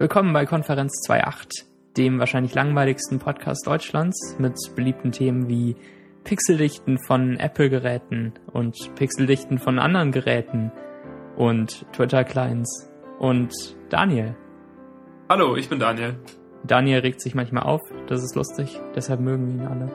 Willkommen 0.00 0.32
bei 0.32 0.46
Konferenz 0.46 1.06
2.8, 1.06 1.66
dem 1.98 2.18
wahrscheinlich 2.20 2.54
langweiligsten 2.54 3.18
Podcast 3.18 3.66
Deutschlands 3.66 4.34
mit 4.38 4.54
beliebten 4.74 5.12
Themen 5.12 5.46
wie 5.46 5.76
Pixeldichten 6.24 6.96
von 6.96 7.36
Apple-Geräten 7.36 8.32
und 8.50 8.94
Pixeldichten 8.94 9.58
von 9.58 9.78
anderen 9.78 10.10
Geräten 10.10 10.72
und 11.36 11.84
Twitter-Clients 11.92 12.90
und 13.18 13.52
Daniel. 13.90 14.34
Hallo, 15.28 15.54
ich 15.56 15.68
bin 15.68 15.78
Daniel. 15.78 16.18
Daniel 16.64 17.00
regt 17.00 17.20
sich 17.20 17.34
manchmal 17.34 17.64
auf, 17.64 17.82
das 18.06 18.22
ist 18.22 18.34
lustig, 18.34 18.80
deshalb 18.94 19.20
mögen 19.20 19.48
wir 19.48 19.54
ihn 19.62 19.66
alle. 19.70 19.92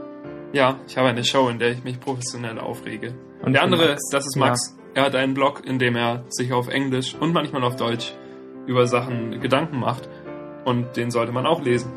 Ja, 0.54 0.80
ich 0.88 1.00
habe 1.00 1.10
eine 1.10 1.24
Show, 1.24 1.50
in 1.50 1.58
der 1.58 1.72
ich 1.72 1.84
mich 1.84 2.00
professionell 2.00 2.60
aufrege. 2.60 3.16
Und 3.42 3.54
der 3.54 3.64
andere, 3.64 3.88
Max. 3.88 4.04
das 4.12 4.28
ist 4.28 4.36
Max. 4.36 4.78
Ja. 4.78 5.02
Er 5.02 5.06
hat 5.08 5.16
einen 5.16 5.34
Blog, 5.34 5.66
in 5.66 5.80
dem 5.80 5.96
er 5.96 6.26
sich 6.30 6.54
auf 6.54 6.68
Englisch 6.68 7.16
und 7.16 7.34
manchmal 7.34 7.64
auf 7.64 7.76
Deutsch 7.76 8.14
über 8.68 8.88
Sachen 8.88 9.40
Gedanken 9.42 9.80
macht. 9.80 10.10
Und 10.66 10.98
den 10.98 11.12
sollte 11.12 11.32
man 11.32 11.46
auch 11.46 11.62
lesen. 11.62 11.92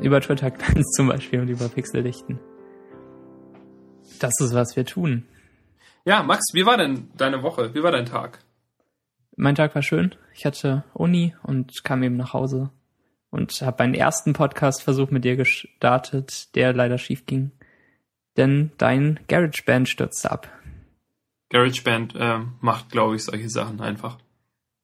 Über 0.00 0.20
Twitter-Clients 0.20 0.92
zum 0.96 1.08
Beispiel 1.08 1.40
und 1.40 1.48
über 1.48 1.68
Pixeldichten. 1.68 2.38
Das 4.20 4.32
ist, 4.40 4.54
was 4.54 4.76
wir 4.76 4.84
tun. 4.84 5.26
Ja, 6.04 6.22
Max, 6.22 6.46
wie 6.52 6.64
war 6.64 6.76
denn 6.76 7.10
deine 7.16 7.42
Woche? 7.42 7.74
Wie 7.74 7.82
war 7.82 7.92
dein 7.92 8.06
Tag? 8.06 8.38
Mein 9.36 9.54
Tag 9.54 9.74
war 9.74 9.82
schön. 9.82 10.14
Ich 10.34 10.46
hatte 10.46 10.84
Uni 10.94 11.34
und 11.42 11.84
kam 11.84 12.02
eben 12.02 12.16
nach 12.16 12.32
Hause 12.32 12.70
und 13.30 13.60
habe 13.62 13.84
meinen 13.84 13.94
ersten 13.94 14.32
Podcast-Versuch 14.32 15.10
mit 15.10 15.24
dir 15.24 15.36
gestartet, 15.36 16.54
der 16.54 16.72
leider 16.72 16.98
schief 16.98 17.26
ging. 17.26 17.52
Denn 18.36 18.72
dein 18.78 19.20
GarageBand 19.28 19.88
stürzte 19.88 20.30
ab. 20.30 20.48
GarageBand 21.50 22.14
äh, 22.16 22.38
macht, 22.60 22.90
glaube 22.90 23.16
ich, 23.16 23.24
solche 23.24 23.50
Sachen 23.50 23.80
einfach. 23.80 24.18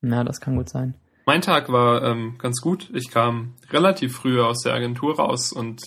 Na, 0.04 0.22
das 0.22 0.40
kann 0.40 0.56
gut 0.56 0.68
sein. 0.68 0.94
Mein 1.24 1.40
Tag 1.40 1.72
war 1.72 2.02
ähm, 2.02 2.36
ganz 2.36 2.60
gut. 2.60 2.90
Ich 2.92 3.10
kam 3.10 3.54
relativ 3.70 4.14
früh 4.14 4.40
aus 4.40 4.60
der 4.62 4.74
Agentur 4.74 5.16
raus 5.16 5.50
und 5.50 5.80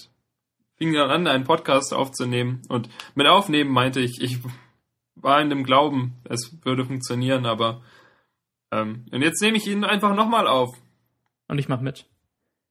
fing 0.76 0.92
dann 0.94 1.12
an, 1.12 1.28
einen 1.28 1.44
Podcast 1.44 1.94
aufzunehmen. 1.94 2.64
Und 2.68 2.90
mit 3.14 3.28
Aufnehmen 3.28 3.72
meinte 3.72 4.00
ich, 4.00 4.20
ich 4.20 4.40
war 5.16 5.40
in 5.40 5.52
dem 5.52 5.64
Glauben, 5.64 6.16
es 6.24 6.58
würde 6.64 6.86
funktionieren, 6.86 7.46
aber 7.46 7.82
ähm, 8.72 9.06
und 9.12 9.22
jetzt 9.22 9.42
nehme 9.42 9.58
ich 9.58 9.68
ihn 9.68 9.84
einfach 9.84 10.16
nochmal 10.16 10.48
auf. 10.48 10.76
Und 11.48 11.60
ich 11.60 11.70
mach 11.70 11.82
mit. 11.82 12.08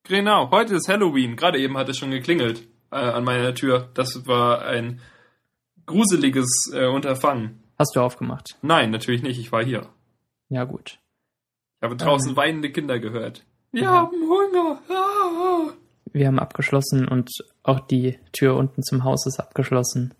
Genau, 0.02 0.50
heute 0.50 0.74
ist 0.74 0.88
Halloween. 0.88 1.36
Gerade 1.36 1.60
eben 1.60 1.78
hat 1.78 1.88
es 1.88 1.98
schon 1.98 2.10
geklingelt 2.10 2.66
äh, 2.90 2.96
an 2.96 3.24
meiner 3.24 3.54
Tür. 3.54 3.90
Das 3.94 4.26
war 4.26 4.64
ein 4.64 5.00
gruseliges 5.86 6.72
äh, 6.74 6.86
Unterfangen. 6.86 7.62
Hast 7.78 7.94
du 7.94 8.00
aufgemacht? 8.00 8.58
Nein, 8.62 8.90
natürlich 8.90 9.22
nicht. 9.22 9.38
Ich 9.38 9.52
war 9.52 9.64
hier. 9.64 9.88
Ja, 10.48 10.64
gut. 10.64 10.98
Ich 11.86 11.90
habe 11.90 11.96
draußen 11.96 12.30
ähm, 12.30 12.36
weinende 12.36 12.70
Kinder 12.70 12.98
gehört. 12.98 13.44
Wir 13.70 13.82
ja. 13.82 13.92
haben 13.92 14.16
Hunger. 14.16 14.80
Ah. 14.88 15.72
Wir 16.12 16.26
haben 16.26 16.40
abgeschlossen 16.40 17.06
und 17.06 17.30
auch 17.62 17.78
die 17.78 18.18
Tür 18.32 18.56
unten 18.56 18.82
zum 18.82 19.04
Haus 19.04 19.24
ist 19.26 19.38
abgeschlossen. 19.38 20.14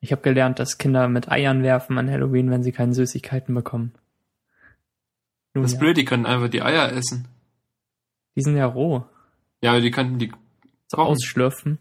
Ich 0.00 0.10
habe 0.10 0.22
gelernt, 0.22 0.58
dass 0.58 0.78
Kinder 0.78 1.06
mit 1.06 1.30
Eiern 1.30 1.62
werfen 1.62 1.96
an 1.98 2.10
Halloween, 2.10 2.50
wenn 2.50 2.64
sie 2.64 2.72
keine 2.72 2.92
Süßigkeiten 2.92 3.54
bekommen. 3.54 3.92
Nun, 5.54 5.62
das 5.62 5.72
ist 5.72 5.76
ja. 5.76 5.80
blöd, 5.80 5.96
die 5.96 6.04
können 6.04 6.26
einfach 6.26 6.48
die 6.48 6.62
Eier 6.62 6.90
essen. 6.92 7.28
Die 8.34 8.42
sind 8.42 8.56
ja 8.56 8.66
roh. 8.66 9.04
Ja, 9.60 9.78
die 9.78 9.92
könnten 9.92 10.18
die 10.18 10.32
so 10.88 10.96
ausschlürfen. 10.96 11.78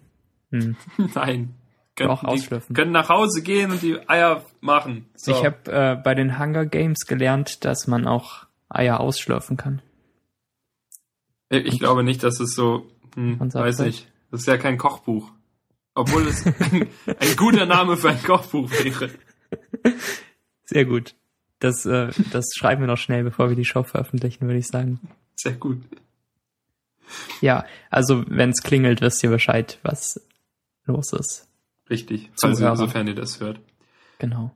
Hm. 0.52 0.76
Nein. 1.16 1.56
Können, 1.96 2.12
auch 2.12 2.24
ausschlürfen. 2.24 2.76
können 2.76 2.92
nach 2.92 3.10
Hause 3.10 3.42
gehen 3.42 3.72
und 3.72 3.82
die 3.82 3.98
Eier 4.08 4.46
machen. 4.60 5.10
So. 5.16 5.32
Ich 5.32 5.44
habe 5.44 5.72
äh, 5.72 5.96
bei 5.96 6.14
den 6.14 6.38
Hunger 6.38 6.66
Games 6.66 7.08
gelernt, 7.08 7.66
dass 7.66 7.88
man 7.88 8.08
auch 8.08 8.46
Eier 8.76 9.00
ausschlürfen 9.00 9.58
kann. 9.58 9.82
Ich 11.50 11.74
und 11.74 11.80
glaube 11.80 12.04
nicht, 12.04 12.24
dass 12.24 12.40
es 12.40 12.56
so, 12.56 12.90
hm, 13.16 13.40
weiß 13.40 13.80
nicht. 13.80 14.08
Das 14.32 14.42
ist 14.42 14.48
ja 14.48 14.58
kein 14.58 14.78
Kochbuch. 14.78 15.32
Obwohl 15.94 16.28
es 16.28 16.46
ein, 16.60 16.88
ein, 17.06 17.36
guter 17.36 17.66
Name 17.66 17.98
für 17.98 18.10
ein 18.10 18.24
Kochbuch 18.24 18.72
wäre. 18.72 19.10
Sehr 20.64 20.86
gut. 20.86 21.16
Das, 21.60 21.86
äh, 21.86 22.12
das 22.32 22.46
schreiben 22.56 22.82
wir 22.82 22.88
noch 22.88 22.98
schnell, 22.98 23.24
bevor 23.24 23.50
wir 23.50 23.56
die 23.56 23.66
Show 23.66 23.84
veröffentlichen, 23.84 24.48
würde 24.48 24.60
ich 24.60 24.68
sagen. 24.68 25.00
Sehr 25.36 25.54
gut. 25.54 25.80
Ja, 27.42 27.66
also 27.90 28.24
wenn 28.28 28.52
es 28.52 28.64
klingelt, 28.64 29.02
wisst 29.02 29.22
ihr 29.24 29.30
Bescheid, 29.30 29.80
was 29.84 30.22
los 30.86 31.12
ist. 31.12 31.48
Richtig, 31.90 32.32
also 32.42 32.76
sofern 32.76 33.08
ihr 33.08 33.16
das 33.16 33.42
hört. 33.42 33.60
Genau. 34.18 34.56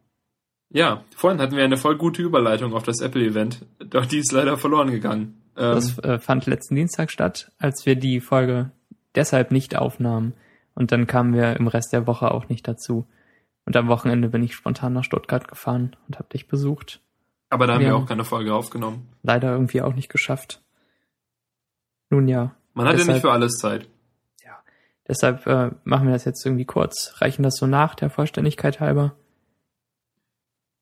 Ja, 0.76 1.06
vorhin 1.16 1.40
hatten 1.40 1.56
wir 1.56 1.64
eine 1.64 1.78
voll 1.78 1.96
gute 1.96 2.22
Überleitung 2.22 2.74
auf 2.74 2.84
das 2.84 3.00
Apple-Event, 3.00 3.66
doch 3.80 4.06
die 4.06 4.18
ist 4.18 4.34
leider 4.34 4.58
verloren 4.58 4.92
gegangen. 4.92 5.42
Ähm, 5.56 5.74
das 5.74 5.98
äh, 6.00 6.20
fand 6.20 6.48
letzten 6.48 6.76
Dienstag 6.76 7.12
statt, 7.12 7.50
als 7.60 7.86
wir 7.86 7.96
die 7.96 8.20
Folge 8.20 8.72
deshalb 9.16 9.52
nicht 9.52 9.78
aufnahmen. 9.78 10.34
Und 10.74 10.92
dann 10.92 11.08
kamen 11.08 11.34
wir 11.34 11.56
im 11.56 11.68
Rest 11.68 11.94
der 11.94 12.08
Woche 12.08 12.30
auch 12.30 12.50
nicht 12.50 12.68
dazu. 12.68 13.08
Und 13.64 13.78
am 13.78 13.88
Wochenende 13.88 14.28
bin 14.28 14.44
ich 14.44 14.54
spontan 14.54 14.92
nach 14.92 15.06
Stuttgart 15.06 15.48
gefahren 15.48 15.96
und 16.10 16.20
habe 16.20 16.28
dich 16.28 16.50
besucht. 16.50 17.00
Aber 17.50 17.68
da 17.68 17.76
haben 17.76 17.80
wir, 17.80 17.92
wir 17.92 17.96
auch 17.96 18.06
keine 18.06 18.26
Folge 18.26 18.54
aufgenommen. 18.54 19.08
Leider 19.24 19.54
irgendwie 19.54 19.82
auch 19.82 19.94
nicht 19.94 20.10
geschafft. 20.10 20.62
Nun 22.10 22.28
ja. 22.28 22.54
Man 22.74 22.86
hat 22.86 22.96
deshalb, 22.96 23.08
ja 23.08 23.14
nicht 23.14 23.22
für 23.22 23.32
alles 23.32 23.54
Zeit. 23.54 23.88
Ja. 24.44 24.58
Deshalb 25.08 25.48
äh, 25.48 25.72
machen 25.86 26.08
wir 26.08 26.14
das 26.14 26.26
jetzt 26.26 26.46
irgendwie 26.46 26.66
kurz, 26.66 27.14
reichen 27.20 27.44
das 27.44 27.56
so 27.56 27.66
nach, 27.66 27.96
der 27.96 28.10
Vollständigkeit 28.10 28.82
halber. 28.82 29.16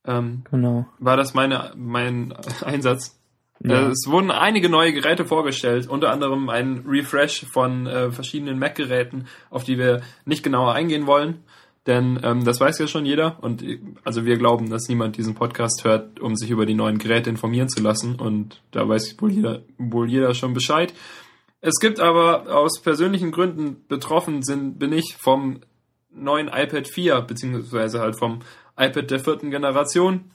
Ähm, 0.06 0.44
genau. 0.50 0.86
War 1.00 1.18
das 1.18 1.34
meine, 1.34 1.72
mein 1.76 2.34
Einsatz? 2.62 3.20
Ja. 3.60 3.88
Äh, 3.88 3.92
es 3.92 4.06
wurden 4.08 4.32
einige 4.32 4.70
neue 4.70 4.94
Geräte 4.94 5.26
vorgestellt, 5.26 5.88
unter 5.88 6.12
anderem 6.12 6.50
ein 6.50 6.84
Refresh 6.88 7.46
von 7.52 7.88
äh, 7.88 8.12
verschiedenen 8.12 8.60
Mac-Geräten, 8.60 9.28
auf 9.50 9.64
die 9.64 9.78
wir 9.78 10.02
nicht 10.26 10.44
genauer 10.44 10.74
eingehen 10.74 11.08
wollen. 11.08 11.44
Denn 11.86 12.20
ähm, 12.24 12.46
das 12.46 12.62
weiß 12.62 12.80
ja 12.80 12.88
schon 12.88 13.06
jeder 13.06 13.44
und 13.44 13.64
also 14.06 14.26
wir 14.26 14.38
glauben, 14.38 14.70
dass 14.70 14.88
niemand 14.88 15.18
diesen 15.18 15.36
Podcast 15.36 15.84
hört, 15.84 16.22
um 16.22 16.36
sich 16.38 16.50
über 16.50 16.66
die 16.66 16.76
neuen 16.76 16.98
Geräte 16.98 17.30
informieren 17.30 17.68
zu 17.68 17.84
lassen 17.84 18.16
und 18.16 18.62
da 18.72 18.88
weiß 18.88 19.18
wohl 19.20 19.32
jeder, 19.32 19.64
wohl 19.78 20.10
jeder 20.10 20.34
schon 20.34 20.54
Bescheid. 20.54 20.94
Es 21.60 21.80
gibt 21.80 22.00
aber 22.00 22.56
aus 22.56 22.82
persönlichen 22.82 23.32
Gründen 23.32 23.86
betroffen 23.90 24.44
sind, 24.44 24.80
bin 24.80 24.94
ich 24.94 25.18
vom 25.20 25.60
neuen 26.10 26.48
iPad 26.48 26.88
4, 26.88 27.22
beziehungsweise 27.22 28.00
halt 28.00 28.18
vom 28.18 28.40
iPad 28.78 29.12
der 29.12 29.20
vierten 29.20 29.52
Generation, 29.52 30.32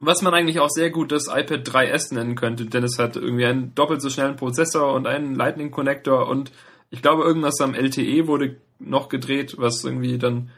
was 0.00 0.22
man 0.22 0.34
eigentlich 0.34 0.60
auch 0.60 0.70
sehr 0.70 0.90
gut 0.90 1.12
das 1.12 1.28
iPad 1.28 1.66
3S 1.66 2.14
nennen 2.14 2.34
könnte, 2.34 2.66
denn 2.66 2.84
es 2.84 2.98
hat 2.98 3.16
irgendwie 3.16 3.44
einen 3.44 3.74
doppelt 3.74 4.00
so 4.00 4.08
schnellen 4.08 4.36
Prozessor 4.36 4.94
und 4.94 5.06
einen 5.06 5.34
Lightning 5.34 5.70
Connector 5.70 6.26
und 6.28 6.52
ich 6.90 7.02
glaube 7.02 7.22
irgendwas 7.22 7.60
am 7.60 7.74
LTE 7.74 8.26
wurde 8.26 8.56
noch 8.78 9.08
gedreht, 9.08 9.56
was 9.58 9.84
irgendwie 9.84 10.18
dann 10.18 10.50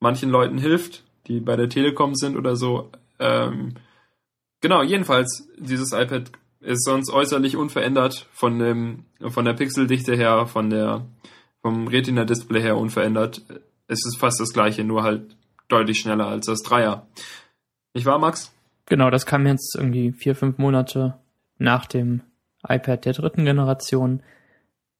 manchen 0.00 0.28
Leuten 0.28 0.58
hilft, 0.58 1.04
die 1.26 1.40
bei 1.40 1.56
der 1.56 1.68
Telekom 1.68 2.14
sind 2.14 2.36
oder 2.36 2.56
so. 2.56 2.90
Ähm, 3.18 3.74
genau, 4.60 4.82
jedenfalls 4.82 5.48
dieses 5.56 5.92
iPad 5.92 6.32
ist 6.60 6.84
sonst 6.84 7.10
äußerlich 7.10 7.56
unverändert 7.56 8.26
von 8.32 8.58
dem, 8.58 9.04
von 9.28 9.44
der 9.44 9.52
Pixeldichte 9.52 10.16
her, 10.16 10.46
von 10.46 10.70
der, 10.70 11.06
vom 11.62 11.86
Retina-Display 11.86 12.60
her 12.60 12.76
unverändert. 12.76 13.42
Es 13.86 14.04
ist 14.06 14.18
fast 14.18 14.40
das 14.40 14.52
gleiche, 14.52 14.82
nur 14.82 15.02
halt 15.02 15.36
deutlich 15.68 16.00
schneller 16.00 16.26
als 16.26 16.46
das 16.46 16.62
Dreier. 16.62 17.06
Nicht 17.94 18.06
wahr, 18.06 18.18
Max? 18.18 18.52
Genau, 18.86 19.10
das 19.10 19.26
kam 19.26 19.46
jetzt 19.46 19.74
irgendwie 19.76 20.12
vier, 20.12 20.34
fünf 20.34 20.58
Monate 20.58 21.18
nach 21.58 21.86
dem 21.86 22.22
iPad 22.66 23.04
der 23.04 23.12
dritten 23.12 23.44
Generation. 23.44 24.22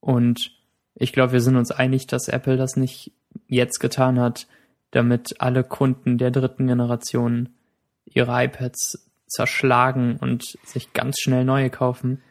Und 0.01 0.53
ich 0.95 1.13
glaube, 1.13 1.33
wir 1.33 1.41
sind 1.41 1.57
uns 1.57 1.71
einig, 1.71 2.07
dass 2.07 2.29
Apple 2.29 2.57
das 2.57 2.77
nicht 2.77 3.13
jetzt 3.47 3.81
getan 3.81 4.21
hat, 4.21 4.47
damit 4.91 5.41
alle 5.41 5.65
Kunden 5.65 6.19
der 6.19 6.31
dritten 6.31 6.67
Generation 6.67 7.51
ihre 8.05 8.45
iPads 8.45 9.11
zerschlagen 9.27 10.17
und 10.17 10.57
sich 10.65 10.93
ganz 10.93 11.17
schnell 11.21 11.45
neue 11.45 11.71
kaufen, 11.71 12.23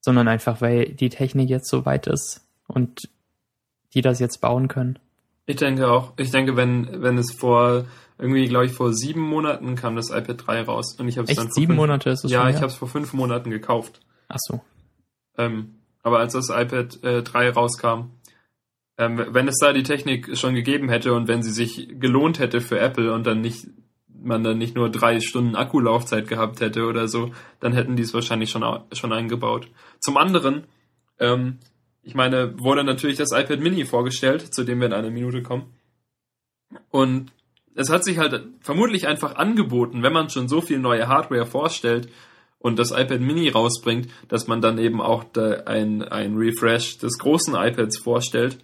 sondern 0.00 0.28
einfach, 0.28 0.60
weil 0.60 0.90
die 0.90 1.08
Technik 1.08 1.48
jetzt 1.48 1.68
so 1.68 1.86
weit 1.86 2.06
ist 2.06 2.46
und 2.66 3.08
die 3.94 4.02
das 4.02 4.20
jetzt 4.20 4.40
bauen 4.40 4.68
können. 4.68 4.98
Ich 5.46 5.56
denke 5.56 5.90
auch. 5.90 6.12
Ich 6.16 6.30
denke, 6.30 6.56
wenn, 6.56 7.02
wenn 7.02 7.18
es 7.18 7.34
vor 7.34 7.84
irgendwie, 8.18 8.46
glaube 8.46 8.66
ich, 8.66 8.72
vor 8.72 8.92
sieben 8.92 9.20
Monaten 9.20 9.74
kam 9.74 9.96
das 9.96 10.10
iPad 10.10 10.46
3 10.46 10.62
raus 10.62 10.96
und 10.98 11.08
ich 11.08 11.18
habe 11.18 11.28
es 11.28 11.36
dann 11.36 11.46
vor 11.46 11.54
sieben 11.54 11.72
fünf, 11.72 11.76
Monate 11.76 12.10
ist 12.10 12.24
es 12.24 12.30
Ja, 12.30 12.48
ich 12.48 12.56
habe 12.56 12.66
es 12.66 12.74
vor 12.74 12.88
fünf 12.88 13.12
Monaten 13.12 13.50
gekauft. 13.50 14.00
Ach 14.28 14.38
so. 14.38 14.60
Ähm, 15.36 15.76
aber 16.02 16.20
als 16.20 16.34
das 16.34 16.48
iPad 16.48 17.02
äh, 17.02 17.22
3 17.22 17.50
rauskam, 17.50 18.12
ähm, 18.96 19.26
wenn 19.30 19.48
es 19.48 19.58
da 19.58 19.72
die 19.72 19.82
Technik 19.82 20.36
schon 20.38 20.54
gegeben 20.54 20.88
hätte 20.88 21.12
und 21.12 21.26
wenn 21.26 21.42
sie 21.42 21.50
sich 21.50 21.88
gelohnt 21.98 22.38
hätte 22.38 22.60
für 22.60 22.78
Apple 22.78 23.12
und 23.12 23.26
dann 23.26 23.40
nicht 23.40 23.66
man 24.24 24.42
dann 24.42 24.58
nicht 24.58 24.74
nur 24.74 24.90
drei 24.90 25.20
Stunden 25.20 25.54
Akkulaufzeit 25.54 26.28
gehabt 26.28 26.60
hätte 26.60 26.86
oder 26.86 27.08
so, 27.08 27.32
dann 27.60 27.72
hätten 27.72 27.96
die 27.96 28.02
es 28.02 28.14
wahrscheinlich 28.14 28.50
schon, 28.50 28.64
schon 28.92 29.12
eingebaut. 29.12 29.68
Zum 30.00 30.16
anderen, 30.16 30.64
ähm, 31.18 31.58
ich 32.04 32.14
meine, 32.14 32.58
wurde 32.60 32.84
natürlich 32.84 33.16
das 33.16 33.32
iPad 33.32 33.60
Mini 33.60 33.84
vorgestellt, 33.84 34.54
zu 34.54 34.64
dem 34.64 34.80
wir 34.80 34.86
in 34.86 34.92
einer 34.92 35.10
Minute 35.10 35.42
kommen. 35.42 35.72
Und 36.90 37.32
es 37.74 37.90
hat 37.90 38.04
sich 38.04 38.18
halt 38.18 38.46
vermutlich 38.60 39.06
einfach 39.06 39.36
angeboten, 39.36 40.02
wenn 40.02 40.12
man 40.12 40.30
schon 40.30 40.48
so 40.48 40.60
viel 40.60 40.78
neue 40.78 41.08
Hardware 41.08 41.46
vorstellt 41.46 42.08
und 42.58 42.78
das 42.78 42.90
iPad 42.90 43.20
Mini 43.20 43.48
rausbringt, 43.48 44.08
dass 44.28 44.46
man 44.46 44.60
dann 44.60 44.78
eben 44.78 45.00
auch 45.00 45.24
ein, 45.34 46.02
ein 46.02 46.36
Refresh 46.36 46.98
des 46.98 47.18
großen 47.18 47.54
iPads 47.54 47.98
vorstellt. 47.98 48.58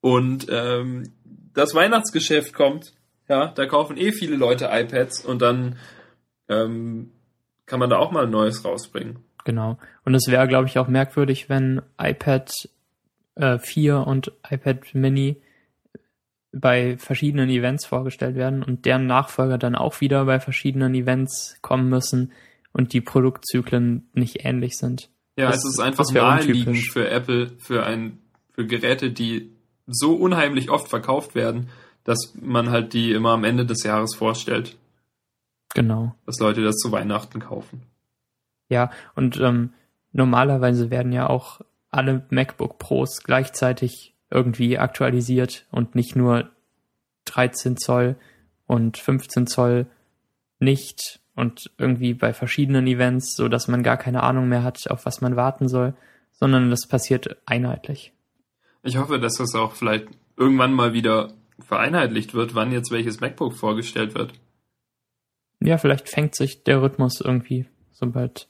Und 0.00 0.46
ähm, 0.50 1.12
das 1.54 1.74
Weihnachtsgeschäft 1.74 2.52
kommt, 2.52 2.92
ja, 3.28 3.48
da 3.48 3.66
kaufen 3.66 3.96
eh 3.96 4.12
viele 4.12 4.36
Leute 4.36 4.68
iPads 4.70 5.24
und 5.24 5.40
dann 5.40 5.78
ähm, 6.48 7.12
kann 7.66 7.80
man 7.80 7.88
da 7.88 7.96
auch 7.96 8.10
mal 8.10 8.24
ein 8.24 8.30
neues 8.30 8.64
rausbringen. 8.64 9.24
Genau. 9.44 9.78
Und 10.04 10.14
es 10.14 10.26
wäre, 10.28 10.48
glaube 10.48 10.68
ich, 10.68 10.78
auch 10.78 10.88
merkwürdig, 10.88 11.48
wenn 11.48 11.82
iPad 12.00 12.50
äh, 13.36 13.58
4 13.58 14.06
und 14.06 14.32
iPad 14.48 14.94
Mini 14.94 15.36
bei 16.52 16.96
verschiedenen 16.98 17.50
Events 17.50 17.84
vorgestellt 17.84 18.36
werden 18.36 18.62
und 18.62 18.84
deren 18.84 19.06
Nachfolger 19.06 19.58
dann 19.58 19.74
auch 19.74 20.00
wieder 20.00 20.24
bei 20.24 20.40
verschiedenen 20.40 20.94
Events 20.94 21.56
kommen 21.62 21.88
müssen 21.88 22.32
und 22.72 22.92
die 22.92 23.00
Produktzyklen 23.00 24.08
nicht 24.14 24.44
ähnlich 24.44 24.76
sind. 24.76 25.10
Ja, 25.36 25.46
das, 25.46 25.64
es 25.64 25.74
ist 25.74 25.80
einfach 25.80 26.10
naheliegend 26.12 26.78
für 26.92 27.08
Apple, 27.08 27.50
für 27.58 27.84
ein, 27.84 28.20
für 28.52 28.66
Geräte, 28.66 29.10
die 29.10 29.50
so 29.86 30.14
unheimlich 30.14 30.70
oft 30.70 30.88
verkauft 30.88 31.34
werden, 31.34 31.68
dass 32.04 32.34
man 32.40 32.70
halt 32.70 32.92
die 32.92 33.12
immer 33.12 33.30
am 33.30 33.44
Ende 33.44 33.66
des 33.66 33.82
Jahres 33.82 34.14
vorstellt. 34.14 34.76
Genau. 35.74 36.14
Dass 36.24 36.38
Leute 36.38 36.62
das 36.62 36.76
zu 36.76 36.92
Weihnachten 36.92 37.40
kaufen. 37.40 37.82
Ja, 38.68 38.90
und 39.14 39.38
ähm, 39.40 39.72
normalerweise 40.12 40.90
werden 40.90 41.12
ja 41.12 41.28
auch 41.28 41.60
alle 41.90 42.26
MacBook 42.30 42.78
Pros 42.78 43.22
gleichzeitig 43.22 44.14
irgendwie 44.30 44.78
aktualisiert 44.78 45.66
und 45.70 45.94
nicht 45.94 46.16
nur 46.16 46.50
13 47.26 47.76
Zoll 47.76 48.16
und 48.66 48.98
15 48.98 49.46
Zoll 49.46 49.86
nicht 50.58 51.20
und 51.34 51.70
irgendwie 51.78 52.14
bei 52.14 52.32
verschiedenen 52.32 52.86
Events, 52.86 53.36
so 53.36 53.48
dass 53.48 53.68
man 53.68 53.82
gar 53.82 53.96
keine 53.96 54.22
Ahnung 54.22 54.48
mehr 54.48 54.62
hat, 54.62 54.90
auf 54.90 55.06
was 55.06 55.20
man 55.20 55.36
warten 55.36 55.68
soll, 55.68 55.94
sondern 56.32 56.70
das 56.70 56.86
passiert 56.88 57.36
einheitlich. 57.46 58.12
Ich 58.82 58.96
hoffe, 58.96 59.18
dass 59.18 59.34
das 59.34 59.54
auch 59.54 59.72
vielleicht 59.72 60.08
irgendwann 60.36 60.72
mal 60.72 60.92
wieder 60.92 61.32
vereinheitlicht 61.60 62.34
wird, 62.34 62.54
wann 62.54 62.72
jetzt 62.72 62.90
welches 62.90 63.20
MacBook 63.20 63.54
vorgestellt 63.54 64.14
wird. 64.14 64.32
Ja, 65.60 65.78
vielleicht 65.78 66.08
fängt 66.08 66.34
sich 66.34 66.64
der 66.64 66.82
Rhythmus 66.82 67.20
irgendwie, 67.20 67.66
sobald 67.92 68.48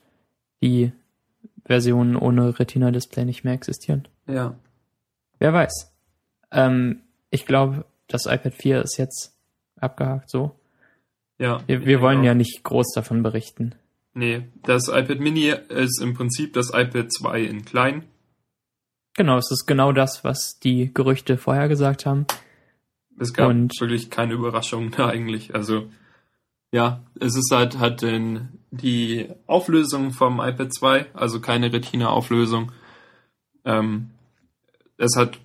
die 0.64 0.93
Versionen 1.66 2.16
ohne 2.16 2.58
Retina-Display 2.58 3.25
nicht 3.25 3.44
mehr 3.44 3.52
existieren. 3.52 4.08
Ja. 4.26 4.58
Wer 5.38 5.52
weiß. 5.52 5.93
Ähm, 6.50 7.02
ich 7.31 7.44
glaube, 7.44 7.84
das 8.08 8.26
iPad 8.26 8.55
4 8.55 8.82
ist 8.82 8.96
jetzt 8.96 9.37
abgehakt 9.76 10.31
so. 10.31 10.58
Ja. 11.38 11.61
Wir, 11.66 11.84
wir 11.84 12.00
wollen 12.00 12.20
auch. 12.20 12.25
ja 12.25 12.34
nicht 12.34 12.62
groß 12.64 12.93
davon 12.94 13.22
berichten. 13.22 13.75
Nee, 14.14 14.49
das 14.62 14.88
iPad 14.88 15.20
Mini 15.20 15.52
ist 15.69 16.00
im 16.00 16.14
Prinzip 16.14 16.55
das 16.55 16.70
iPad 16.72 17.12
2 17.12 17.43
in 17.43 17.64
klein. 17.64 18.05
Genau, 19.17 19.37
es 19.37 19.50
ist 19.50 19.67
genau 19.67 19.93
das, 19.93 20.25
was 20.25 20.58
die 20.60 20.93
Gerüchte 20.94 21.37
vorher 21.37 21.69
gesagt 21.69 22.06
haben. 22.06 22.26
Es 23.19 23.34
gab 23.34 23.50
Und 23.50 23.78
wirklich 23.81 24.10
keine 24.10 24.34
Überraschungen 24.34 24.94
eigentlich. 24.94 25.55
Also 25.55 25.88
ja, 26.75 27.05
es 27.21 27.37
ist 27.37 27.53
halt, 27.53 27.79
hat 27.79 28.03
den, 28.03 28.49
die 28.73 29.29
Auflösung 29.47 30.11
vom 30.11 30.41
iPad 30.41 30.75
2, 30.75 31.06
also 31.15 31.41
keine 31.41 31.73
Retina-Auflösung. 31.73 32.73
Ähm, 33.65 34.11
es 34.97 35.15
hat 35.17 35.38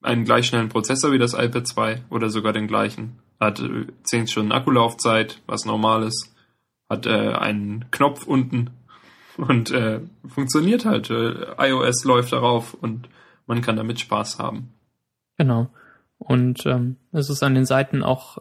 einen 0.00 0.24
gleich 0.24 0.46
schnellen 0.46 0.68
Prozessor 0.68 1.10
wie 1.10 1.18
das 1.18 1.34
iPad 1.34 1.66
2 1.66 2.02
oder 2.10 2.30
sogar 2.30 2.52
den 2.52 2.68
gleichen. 2.68 3.18
Hat 3.40 3.60
10 4.04 4.28
Stunden 4.28 4.52
Akkulaufzeit, 4.52 5.40
was 5.46 5.64
normal 5.64 6.04
ist. 6.04 6.32
Hat 6.88 7.06
äh, 7.06 7.32
einen 7.32 7.90
Knopf 7.90 8.24
unten 8.24 8.70
und 9.36 9.72
äh, 9.72 9.98
funktioniert 10.28 10.84
halt. 10.84 11.10
Äh, 11.10 11.56
iOS 11.58 12.04
läuft 12.04 12.32
darauf 12.32 12.74
und 12.74 13.08
man 13.48 13.62
kann 13.62 13.74
damit 13.74 13.98
Spaß 13.98 14.38
haben. 14.38 14.72
Genau. 15.38 15.70
Und 16.18 16.64
ähm, 16.66 16.98
es 17.10 17.30
ist 17.30 17.42
an 17.42 17.56
den 17.56 17.66
Seiten 17.66 18.04
auch 18.04 18.38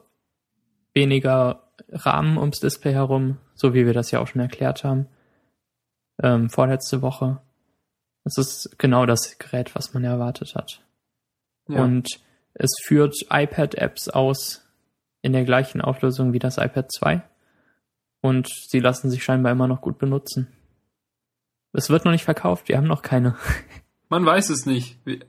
weniger 0.94 1.64
Rahmen 1.90 2.38
ums 2.38 2.60
Display 2.60 2.94
herum, 2.94 3.38
so 3.54 3.74
wie 3.74 3.86
wir 3.86 3.94
das 3.94 4.12
ja 4.12 4.20
auch 4.20 4.28
schon 4.28 4.42
erklärt 4.42 4.84
haben, 4.84 5.08
ähm, 6.22 6.50
vorletzte 6.50 7.02
Woche. 7.02 7.42
Es 8.24 8.38
ist 8.38 8.78
genau 8.78 9.06
das 9.06 9.38
Gerät, 9.38 9.76
was 9.76 9.94
man 9.94 10.04
erwartet 10.04 10.56
hat. 10.56 10.84
Ja. 11.68 11.84
Und 11.84 12.20
es 12.54 12.72
führt 12.84 13.16
iPad-Apps 13.30 14.10
aus 14.10 14.66
in 15.22 15.34
der 15.34 15.46
gleichen 15.46 15.82
Auflösung 15.82 16.34
wie 16.34 16.40
das 16.40 16.58
iPad 16.58 16.92
2. 16.92 17.22
Und 18.22 18.50
sie 18.68 18.80
lassen 18.80 19.10
sich 19.10 19.24
scheinbar 19.24 19.52
immer 19.52 19.68
noch 19.68 19.82
gut 19.82 19.98
benutzen. 19.98 20.48
Es 21.72 21.90
wird 21.90 22.06
noch 22.06 22.12
nicht 22.12 22.26
verkauft, 22.26 22.68
wir 22.68 22.78
haben 22.78 22.88
noch 22.88 23.02
keine. 23.02 23.36
Man 24.10 24.26
weiß 24.26 24.50
es 24.50 24.66
nicht. 24.66 24.98
Wir, 25.06 25.20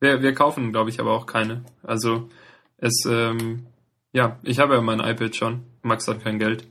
wir, 0.00 0.22
wir 0.22 0.34
kaufen, 0.34 0.72
glaube 0.72 0.90
ich, 0.90 1.00
aber 1.00 1.12
auch 1.12 1.26
keine. 1.26 1.64
Also 1.82 2.28
es, 2.76 3.04
ähm, 3.08 3.66
ja, 4.12 4.38
ich 4.42 4.60
habe 4.60 4.74
ja 4.74 4.80
mein 4.80 5.00
iPad 5.00 5.34
schon. 5.34 5.64
Max 5.88 6.06
hat 6.06 6.22
kein 6.22 6.38
Geld. 6.38 6.66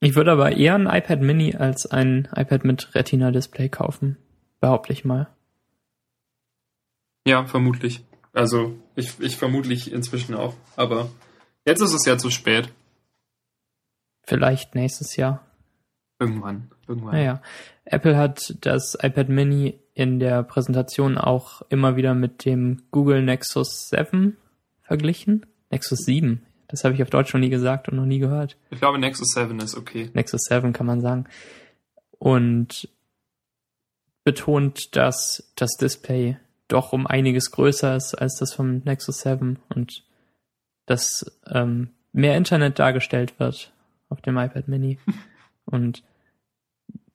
Ich 0.00 0.14
würde 0.16 0.32
aber 0.32 0.52
eher 0.52 0.74
ein 0.74 0.86
iPad 0.86 1.20
Mini 1.20 1.54
als 1.54 1.86
ein 1.86 2.28
iPad 2.34 2.64
mit 2.64 2.94
Retina-Display 2.94 3.68
kaufen. 3.68 4.16
Behaupte 4.60 4.92
ich 4.92 5.04
mal. 5.04 5.28
Ja, 7.26 7.44
vermutlich. 7.44 8.02
Also, 8.32 8.78
ich, 8.96 9.20
ich 9.20 9.36
vermutlich 9.36 9.92
inzwischen 9.92 10.34
auch. 10.34 10.54
Aber 10.76 11.10
jetzt 11.66 11.82
ist 11.82 11.92
es 11.92 12.06
ja 12.06 12.16
zu 12.16 12.30
spät. 12.30 12.72
Vielleicht 14.22 14.74
nächstes 14.74 15.16
Jahr. 15.16 15.46
Irgendwann. 16.18 16.70
Irgendwann. 16.86 17.14
Naja. 17.14 17.42
Apple 17.84 18.16
hat 18.16 18.56
das 18.60 18.96
iPad 19.00 19.28
Mini 19.28 19.80
in 19.94 20.18
der 20.18 20.42
Präsentation 20.44 21.18
auch 21.18 21.62
immer 21.68 21.96
wieder 21.96 22.14
mit 22.14 22.44
dem 22.44 22.82
Google 22.90 23.22
Nexus 23.22 23.88
7 23.90 24.36
verglichen. 24.82 25.46
Nexus 25.70 26.00
7, 26.00 26.44
das 26.70 26.84
habe 26.84 26.94
ich 26.94 27.02
auf 27.02 27.10
Deutsch 27.10 27.34
noch 27.34 27.40
nie 27.40 27.50
gesagt 27.50 27.88
und 27.88 27.96
noch 27.96 28.06
nie 28.06 28.20
gehört. 28.20 28.56
Ich 28.70 28.78
glaube, 28.78 28.98
Nexus 28.98 29.32
7 29.34 29.58
ist 29.58 29.76
okay. 29.76 30.10
Nexus 30.14 30.42
7 30.48 30.72
kann 30.72 30.86
man 30.86 31.00
sagen. 31.00 31.26
Und 32.18 32.88
betont, 34.24 34.94
dass 34.96 35.50
das 35.56 35.72
Display 35.72 36.36
doch 36.68 36.92
um 36.92 37.06
einiges 37.06 37.50
größer 37.50 37.96
ist 37.96 38.14
als 38.14 38.36
das 38.36 38.54
vom 38.54 38.78
Nexus 38.84 39.20
7 39.20 39.58
und 39.74 40.04
dass 40.86 41.40
ähm, 41.46 41.90
mehr 42.12 42.36
Internet 42.36 42.78
dargestellt 42.78 43.38
wird 43.40 43.72
auf 44.08 44.20
dem 44.20 44.38
iPad 44.38 44.68
Mini. 44.68 44.98
und 45.64 46.04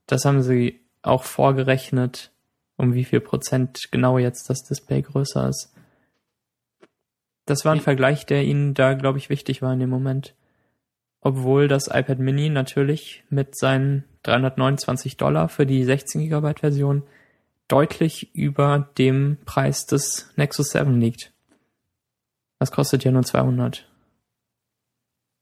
das 0.08 0.26
haben 0.26 0.42
sie 0.42 0.82
auch 1.02 1.24
vorgerechnet, 1.24 2.32
um 2.76 2.94
wie 2.94 3.06
viel 3.06 3.22
Prozent 3.22 3.90
genau 3.92 4.18
jetzt 4.18 4.50
das 4.50 4.64
Display 4.64 5.02
größer 5.02 5.48
ist. 5.48 5.74
Das 7.46 7.64
war 7.64 7.74
ein 7.74 7.82
Vergleich, 7.82 8.26
der 8.26 8.44
ihnen 8.44 8.74
da, 8.74 8.94
glaube 8.94 9.18
ich, 9.18 9.30
wichtig 9.30 9.62
war 9.62 9.74
in 9.74 9.80
dem 9.80 9.90
Moment. 9.90 10.34
Obwohl 11.22 11.68
das 11.68 11.88
iPad 11.88 12.20
Mini 12.20 12.50
natürlich 12.50 13.24
mit 13.30 13.58
seinen 13.58 14.04
329 14.24 15.18
Dollar 15.18 15.50
für 15.50 15.66
die 15.66 15.84
16 15.84 16.22
Gigabyte 16.22 16.60
Version 16.60 17.04
deutlich 17.68 18.36
über 18.36 18.90
dem 18.98 19.38
Preis 19.46 19.86
des 19.86 20.32
Nexus 20.36 20.72
7 20.72 21.00
liegt. 21.00 21.32
Das 22.60 22.72
kostet 22.72 23.04
ja 23.04 23.12
nur 23.12 23.24
200. 23.24 23.88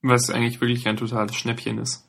Was 0.02 0.30
eigentlich 0.30 0.60
wirklich 0.60 0.86
ein 0.86 0.96
totales 0.96 1.34
Schnäppchen 1.34 1.78
ist. 1.78 2.06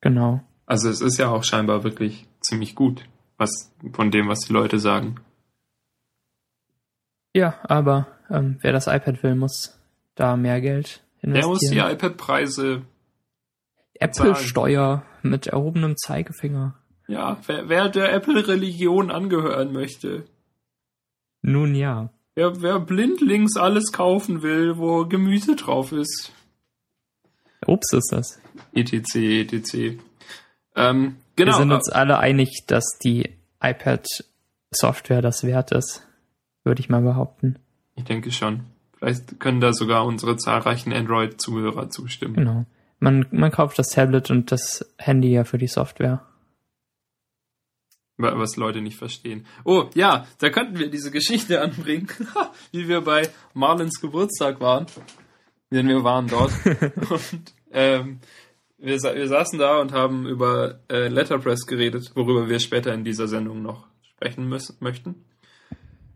Genau. 0.00 0.42
Also 0.66 0.88
es 0.88 1.00
ist 1.00 1.18
ja 1.18 1.30
auch 1.30 1.44
scheinbar 1.44 1.84
wirklich 1.84 2.26
ziemlich 2.40 2.74
gut, 2.74 3.04
was 3.38 3.72
von 3.92 4.10
dem, 4.10 4.28
was 4.28 4.40
die 4.40 4.52
Leute 4.52 4.78
sagen. 4.78 5.16
Ja, 7.34 7.54
aber 7.62 8.08
ähm, 8.28 8.58
wer 8.60 8.72
das 8.72 8.86
iPad 8.86 9.22
will, 9.22 9.34
muss 9.34 9.78
da 10.14 10.36
mehr 10.36 10.60
Geld 10.60 11.02
investieren. 11.22 11.32
Der 11.32 11.46
muss 11.48 11.60
die 11.60 11.94
iPad-Preise. 11.94 12.82
Apple-Steuer 13.94 15.04
mit 15.22 15.46
erhobenem 15.46 15.96
Zeigefinger. 15.96 16.74
Ja, 17.06 17.38
wer, 17.46 17.68
wer 17.68 17.88
der 17.88 18.12
Apple-Religion 18.12 19.10
angehören 19.10 19.72
möchte. 19.72 20.24
Nun 21.42 21.74
ja. 21.74 22.10
Wer, 22.34 22.62
wer 22.62 22.80
blindlings 22.80 23.56
alles 23.56 23.92
kaufen 23.92 24.42
will, 24.42 24.78
wo 24.78 25.04
Gemüse 25.06 25.56
drauf 25.56 25.92
ist. 25.92 26.32
Obst 27.66 27.92
ist 27.92 28.12
das. 28.12 28.40
ETC, 28.72 29.14
ETC. 29.16 30.00
Ähm, 30.76 31.16
genau. 31.36 31.52
Wir 31.52 31.54
sind 31.54 31.72
uns 31.72 31.90
alle 31.90 32.18
einig, 32.18 32.64
dass 32.66 32.98
die 33.02 33.36
iPad-Software 33.60 35.20
das 35.20 35.44
wert 35.44 35.72
ist 35.72 36.06
würde 36.64 36.80
ich 36.80 36.88
mal 36.88 37.02
behaupten. 37.02 37.58
Ich 37.96 38.04
denke 38.04 38.30
schon. 38.32 38.64
Vielleicht 38.96 39.40
können 39.40 39.60
da 39.60 39.72
sogar 39.72 40.04
unsere 40.04 40.36
zahlreichen 40.36 40.92
Android-Zuhörer 40.92 41.88
zustimmen. 41.88 42.34
Genau. 42.34 42.66
Man, 42.98 43.26
man 43.30 43.50
kauft 43.50 43.78
das 43.78 43.88
Tablet 43.88 44.30
und 44.30 44.52
das 44.52 44.94
Handy 44.98 45.32
ja 45.32 45.44
für 45.44 45.56
die 45.56 45.66
Software. 45.66 46.22
Was 48.18 48.56
Leute 48.56 48.82
nicht 48.82 48.98
verstehen. 48.98 49.46
Oh, 49.64 49.88
ja, 49.94 50.26
da 50.38 50.50
könnten 50.50 50.78
wir 50.78 50.90
diese 50.90 51.10
Geschichte 51.10 51.60
anbringen, 51.62 52.08
wie 52.72 52.86
wir 52.86 53.00
bei 53.00 53.30
Marlins 53.54 54.00
Geburtstag 54.00 54.60
waren. 54.60 54.86
Denn 55.72 55.88
wir 55.88 56.04
waren 56.04 56.26
dort. 56.26 56.52
und 57.10 57.54
ähm, 57.70 58.20
wir, 58.76 58.98
wir 58.98 59.28
saßen 59.28 59.58
da 59.58 59.80
und 59.80 59.92
haben 59.92 60.26
über 60.26 60.80
äh, 60.90 61.08
Letterpress 61.08 61.66
geredet, 61.66 62.12
worüber 62.14 62.50
wir 62.50 62.60
später 62.60 62.92
in 62.92 63.04
dieser 63.04 63.28
Sendung 63.28 63.62
noch 63.62 63.86
sprechen 64.02 64.46
müssen, 64.46 64.76
möchten. 64.80 65.24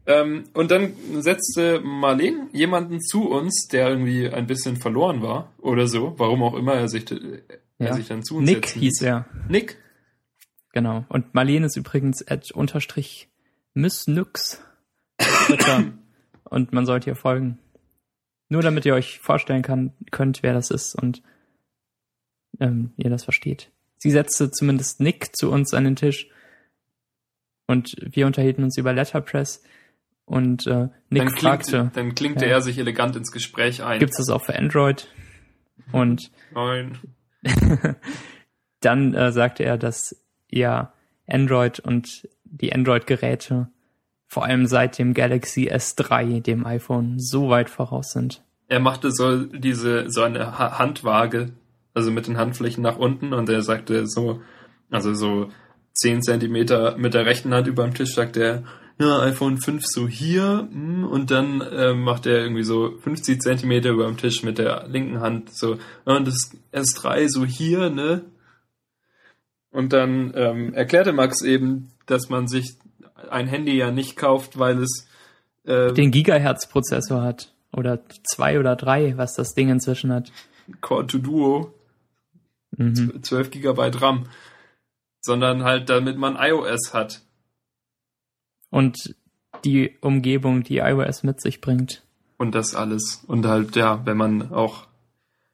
Ähm, 0.07 0.45
und 0.53 0.71
dann 0.71 0.93
setzte 1.21 1.81
Marlene 1.81 2.49
jemanden 2.53 3.01
zu 3.01 3.29
uns, 3.31 3.69
der 3.69 3.89
irgendwie 3.89 4.29
ein 4.29 4.47
bisschen 4.47 4.77
verloren 4.77 5.23
war 5.23 5.53
oder 5.59 5.87
so, 5.87 6.15
warum 6.19 6.43
auch 6.43 6.55
immer 6.55 6.75
er 6.75 6.89
sich, 6.89 7.11
äh, 7.11 7.43
er 7.79 7.89
Ja. 7.89 7.95
sich 7.95 8.09
dann 8.09 8.23
zu 8.23 8.37
uns 8.37 8.49
Nick 8.49 8.67
setzen 8.67 8.81
hieß 8.81 9.03
er. 9.03 9.27
Nick? 9.49 9.79
Genau. 10.73 11.05
Und 11.09 11.35
Marlene 11.35 11.67
ist 11.67 11.77
übrigens 11.77 12.27
at 12.27 12.51
unterstrich 12.51 13.29
Miss 13.73 14.07
Nux. 14.07 14.61
Und 16.45 16.73
man 16.73 16.87
sollte 16.87 17.11
ihr 17.11 17.17
folgen. 17.17 17.59
Nur 18.49 18.63
damit 18.63 18.85
ihr 18.85 18.95
euch 18.95 19.19
vorstellen 19.21 19.63
kann, 19.63 19.93
könnt, 20.11 20.43
wer 20.43 20.53
das 20.53 20.71
ist 20.71 20.95
und 20.95 21.23
ähm, 22.61 22.93
ihr 22.97 23.11
das 23.11 23.25
versteht. 23.25 23.71
Sie 23.97 24.11
setzte 24.11 24.51
zumindest 24.51 25.01
Nick 25.01 25.35
zu 25.35 25.51
uns 25.51 25.73
an 25.73 25.85
den 25.85 25.97
Tisch 25.97 26.29
und 27.67 27.97
wir 28.01 28.27
unterhielten 28.27 28.63
uns 28.63 28.77
über 28.77 28.93
Letterpress 28.93 29.63
und 30.27 30.67
äh, 30.67 30.89
Nick 31.11 31.25
Dann, 31.27 31.37
fragte, 31.37 31.71
klingt, 31.71 31.97
dann 31.97 32.15
klinkte 32.15 32.45
Ja. 32.47 32.53
er 32.53 32.61
sich 32.63 32.79
elegant 32.79 33.17
ins 33.17 33.31
Gespräch 33.33 33.83
ein. 33.83 33.99
gibt's 33.99 34.17
das 34.19 34.29
auch 34.31 34.43
für 34.45 34.57
Android? 34.57 35.09
Und 35.93 36.31
Nein. 36.55 36.99
dann 38.81 39.15
äh, 39.15 39.33
sagte 39.33 39.65
er, 39.65 39.77
dass 39.79 40.17
ja 40.49 40.93
Android 41.27 41.81
und 41.81 42.29
die 42.45 42.73
Android-Geräte 42.73 43.69
vor 44.27 44.45
allem 44.45 44.67
seit 44.67 44.99
dem 44.99 45.15
Galaxy 45.15 45.69
S3, 45.71 46.41
dem 46.43 46.67
iPhone, 46.67 47.19
so 47.21 47.51
weit 47.51 47.71
voraus 47.71 48.13
sind. 48.13 48.43
Er 48.69 48.81
machte 48.81 49.11
so 49.13 49.45
diese 49.45 50.11
so 50.11 50.23
eine 50.23 50.59
ha 50.59 50.79
Handwaage, 50.79 51.53
also 51.93 52.11
mit 52.11 52.27
den 52.27 52.37
Handflächen 52.39 52.83
nach 52.83 52.97
unten 52.97 53.33
und 53.33 53.49
er 53.49 53.63
sagte 53.63 54.07
so, 54.07 54.41
also 54.91 55.15
so 55.15 55.51
10 55.93 56.23
Zentimeter 56.23 56.97
mit 56.97 57.15
der 57.15 57.27
rechten 57.27 57.55
Hand 57.55 57.67
über 57.69 57.85
dem 57.85 57.95
Tisch 57.95 58.15
sagt 58.15 58.37
er, 58.37 58.65
ja, 58.99 59.21
iPhone 59.21 59.59
5 59.59 59.85
so 59.87 60.07
hier 60.07 60.69
hm, 60.71 61.05
und 61.05 61.31
dann 61.31 61.61
äh, 61.61 61.95
macht 61.95 62.27
er 62.27 62.39
irgendwie 62.39 62.63
so 62.63 62.97
50 62.99 63.41
Zentimeter 63.41 63.91
über 63.91 64.07
dem 64.07 64.17
Tisch 64.17 64.43
mit 64.43 64.59
der 64.59 64.87
linken 64.89 65.21
Hand 65.21 65.55
so, 65.55 65.79
und 66.05 66.27
das 66.27 66.53
S3 66.73 67.29
so 67.29 67.45
hier, 67.45 67.91
ne? 67.91 68.23
Und 69.71 69.93
dann 69.93 70.33
ähm, 70.37 70.73
erklärte 70.73 71.13
Max 71.13 71.43
eben, 71.43 71.91
dass 72.07 72.29
man 72.29 72.47
sich 72.47 72.77
ein 73.29 73.49
Handy 73.49 73.77
ja 73.77 73.91
nicht 73.91 74.17
kauft, 74.17 74.59
weil 74.59 74.81
es 74.81 75.09
äh, 75.65 75.93
Den 75.93 76.13
Gigahertz-Prozessor 76.13 77.23
hat. 77.23 77.53
Oder 77.73 77.99
zwei 78.23 78.61
oder 78.61 78.77
drei, 78.77 79.17
was 79.17 79.35
das 79.35 79.55
Ding 79.55 79.69
inzwischen 79.69 80.13
hat. 80.13 80.31
Core 80.81 81.09
to 81.09 81.19
Duo 81.19 81.75
Mhm. 82.77 83.23
12 83.23 83.51
Gigabyte 83.51 84.01
RAM, 84.01 84.27
sondern 85.21 85.65
halt 85.65 85.89
damit 85.89 86.19
man 86.19 86.37
iOS 86.37 86.93
hat. 86.93 87.23
Und 88.75 89.15
die 89.65 89.93
Umgebung, 90.01 90.65
die 90.65 90.79
iOS 90.79 91.23
mit 91.23 91.41
sich 91.41 91.61
bringt. 91.61 92.03
Und 92.39 92.57
das 92.57 92.75
alles. 92.75 93.23
Und 93.29 93.47
halt, 93.47 93.77
ja, 93.77 94.05
wenn 94.05 94.17
man 94.17 94.51
auch 94.53 94.89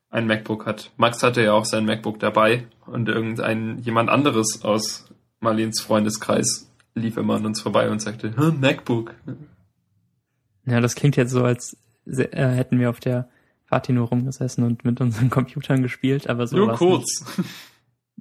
ein 0.08 0.26
MacBook 0.26 0.64
hat. 0.64 0.90
Max 0.96 1.22
hatte 1.22 1.42
ja 1.42 1.52
auch 1.52 1.66
sein 1.66 1.84
MacBook 1.84 2.18
dabei 2.18 2.64
und 2.86 3.10
irgendein 3.10 3.78
jemand 3.82 4.08
anderes 4.08 4.64
aus 4.64 5.06
Marlens 5.38 5.82
Freundeskreis 5.82 6.70
lief 6.94 7.18
immer 7.18 7.36
an 7.36 7.44
uns 7.44 7.60
vorbei 7.60 7.90
und 7.90 8.00
sagte, 8.00 8.34
"Hä, 8.36 8.52
MacBook. 8.58 9.14
Ja, 10.64 10.80
das 10.80 10.94
klingt 10.94 11.16
jetzt 11.16 11.30
so, 11.30 11.44
als 11.44 11.76
äh, 12.06 12.26
hätten 12.32 12.80
wir 12.80 12.88
auf 12.88 13.00
der 13.00 13.28
Party 13.68 13.92
nur 13.92 14.08
rumgesessen 14.08 14.64
und 14.64 14.82
mit 14.84 14.98
unseren 15.00 15.28
Computern 15.30 15.82
gespielt, 15.82 16.26
aber 16.28 16.46
so 16.46 16.56
Nur 16.56 16.72
kurz. 16.72 17.24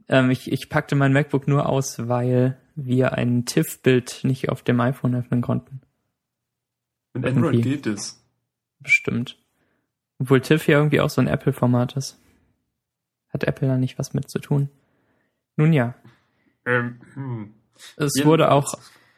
Ähm, 0.09 0.29
ich, 0.31 0.51
ich 0.51 0.69
packte 0.69 0.95
mein 0.95 1.13
MacBook 1.13 1.47
nur 1.47 1.69
aus, 1.69 2.07
weil 2.07 2.57
wir 2.85 3.13
ein 3.13 3.45
TIFF-Bild 3.45 4.21
nicht 4.23 4.49
auf 4.49 4.63
dem 4.63 4.79
iPhone 4.79 5.15
öffnen 5.15 5.41
konnten. 5.41 5.81
Mit 7.13 7.25
Android 7.25 7.55
Irgendwie. 7.55 7.69
geht 7.69 7.87
es. 7.87 8.23
Bestimmt. 8.79 9.37
Obwohl 10.19 10.41
TIFF 10.41 10.67
ja 10.67 10.77
irgendwie 10.77 11.01
auch 11.01 11.09
so 11.09 11.21
ein 11.21 11.27
Apple-Format 11.27 11.95
ist. 11.97 12.19
Hat 13.29 13.43
Apple 13.43 13.67
da 13.67 13.77
nicht 13.77 13.97
was 13.99 14.13
mit 14.13 14.29
zu 14.29 14.39
tun? 14.39 14.69
Nun 15.55 15.73
ja, 15.73 15.93
Ähm, 16.65 16.99
hm. 17.13 17.53
es 17.75 18.13
Jedenfalls- 18.15 18.25
wurde 18.25 18.51
auch. 18.51 18.73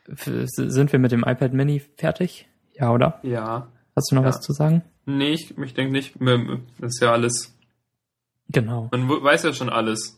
Sind 0.06 0.91
wir 0.91 1.00
mit 1.00 1.12
dem 1.12 1.24
iPad 1.25 1.53
Mini 1.53 1.80
fertig? 1.80 2.48
Ja, 2.74 2.91
oder? 2.91 3.20
Ja. 3.24 3.68
Hast 3.96 4.12
du 4.12 4.15
noch 4.15 4.24
Ja. 4.24 4.30
was 4.30 4.41
zu 4.41 4.51
sagen? 4.53 4.84
Nee, 5.06 5.32
ich, 5.34 5.58
ich 5.58 5.74
denke 5.74 5.91
nicht. 5.91 6.20
Ähm, 6.22 6.65
Das 6.80 6.94
ist 6.96 7.01
ja 7.01 7.12
alles. 7.12 7.56
Genau. 8.50 8.89
Man 8.91 9.08
weiß 9.10 9.44
ja 9.44 9.53
schon 9.53 9.70
alles. 9.70 10.18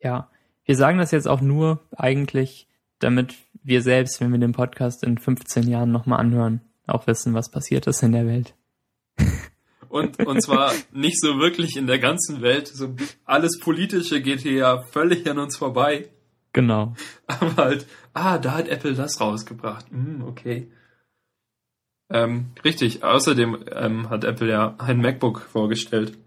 Ja. 0.00 0.30
Wir 0.66 0.76
sagen 0.76 0.98
das 0.98 1.12
jetzt 1.12 1.28
auch 1.28 1.40
nur 1.40 1.80
eigentlich, 1.96 2.66
damit 2.98 3.34
wir 3.62 3.82
selbst, 3.82 4.20
wenn 4.20 4.32
wir 4.32 4.40
den 4.40 4.52
Podcast 4.52 5.04
in 5.04 5.16
15 5.16 5.68
Jahren 5.68 5.92
nochmal 5.92 6.18
anhören, 6.18 6.60
auch 6.88 7.06
wissen, 7.06 7.34
was 7.34 7.50
passiert 7.50 7.86
ist 7.86 8.02
in 8.02 8.12
der 8.12 8.26
Welt. 8.26 8.54
Und, 9.88 10.18
und 10.26 10.42
zwar 10.42 10.72
nicht 10.92 11.20
so 11.20 11.38
wirklich 11.38 11.76
in 11.76 11.86
der 11.86 12.00
ganzen 12.00 12.42
Welt. 12.42 12.66
So 12.66 12.94
alles 13.24 13.60
Politische 13.60 14.20
geht 14.20 14.40
hier 14.40 14.52
ja 14.52 14.82
völlig 14.82 15.28
an 15.30 15.38
uns 15.38 15.56
vorbei. 15.56 16.10
Genau. 16.52 16.94
Aber 17.26 17.56
halt, 17.56 17.86
ah, 18.12 18.38
da 18.38 18.54
hat 18.54 18.68
Apple 18.68 18.94
das 18.94 19.20
rausgebracht. 19.20 19.88
Hm, 19.90 20.24
okay. 20.26 20.70
Ähm, 22.10 22.46
richtig, 22.64 23.04
außerdem 23.04 23.64
ähm, 23.72 24.10
hat 24.10 24.24
Apple 24.24 24.50
ja 24.50 24.74
ein 24.78 24.98
MacBook 24.98 25.40
vorgestellt. 25.40 26.18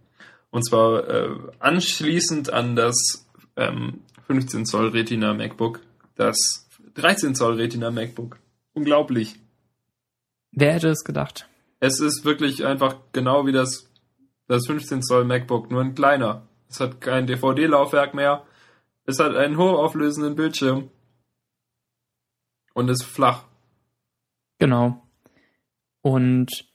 Und 0.50 0.65
zwar 0.65 1.08
äh, 1.08 1.29
anschließend 1.60 2.51
an 2.51 2.75
das 2.75 3.27
ähm, 3.55 4.00
15 4.29 4.67
Zoll 4.67 4.89
Retina 4.89 5.33
MacBook, 5.33 5.81
das 6.13 6.69
13 6.93 7.33
Zoll 7.33 7.55
Retina 7.55 7.89
MacBook. 7.89 8.38
Unglaublich. 8.74 9.39
Wer 10.51 10.74
hätte 10.74 10.89
es 10.89 11.03
gedacht? 11.03 11.50
Es 11.79 12.00
ist 12.00 12.25
wirklich 12.25 12.63
einfach 12.63 12.98
genau 13.12 13.48
wie 13.48 13.51
das, 13.51 13.89
das 14.48 14.67
15 14.67 15.01
Zoll 15.01 15.25
MacBook, 15.25 15.71
nur 15.71 15.81
ein 15.81 15.95
kleiner. 15.95 16.48
Es 16.69 16.79
hat 16.79 17.01
kein 17.01 17.25
DVD-Laufwerk 17.25 18.13
mehr. 18.13 18.45
Es 19.05 19.17
hat 19.17 19.36
einen 19.36 19.57
hochauflösenden 19.57 20.36
Bildschirm. 20.36 20.91
Und 22.75 22.88
ist 22.89 23.03
flach. 23.03 23.45
Genau. 24.59 25.01
Und 26.01 26.67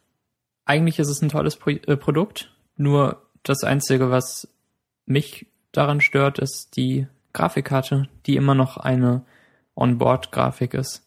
eigentlich 0.65 0.99
ist 0.99 1.09
es 1.09 1.23
ein 1.23 1.29
tolles 1.29 1.55
Pro 1.55 1.71
äh, 1.71 1.97
Produkt. 1.97 2.53
Nur 2.77 3.23
das 3.45 3.63
Einzige, 3.63 4.11
was 4.11 4.49
mich 5.07 5.47
daran 5.71 6.01
stört, 6.01 6.41
ist 6.41 6.77
die 6.77 7.07
Grafikkarte, 7.35 8.09
die 8.25 8.37
immer 8.37 8.55
noch 8.55 8.79
eine 8.79 9.27
Onboard-Grafik 9.75 10.73
ist. 10.73 11.07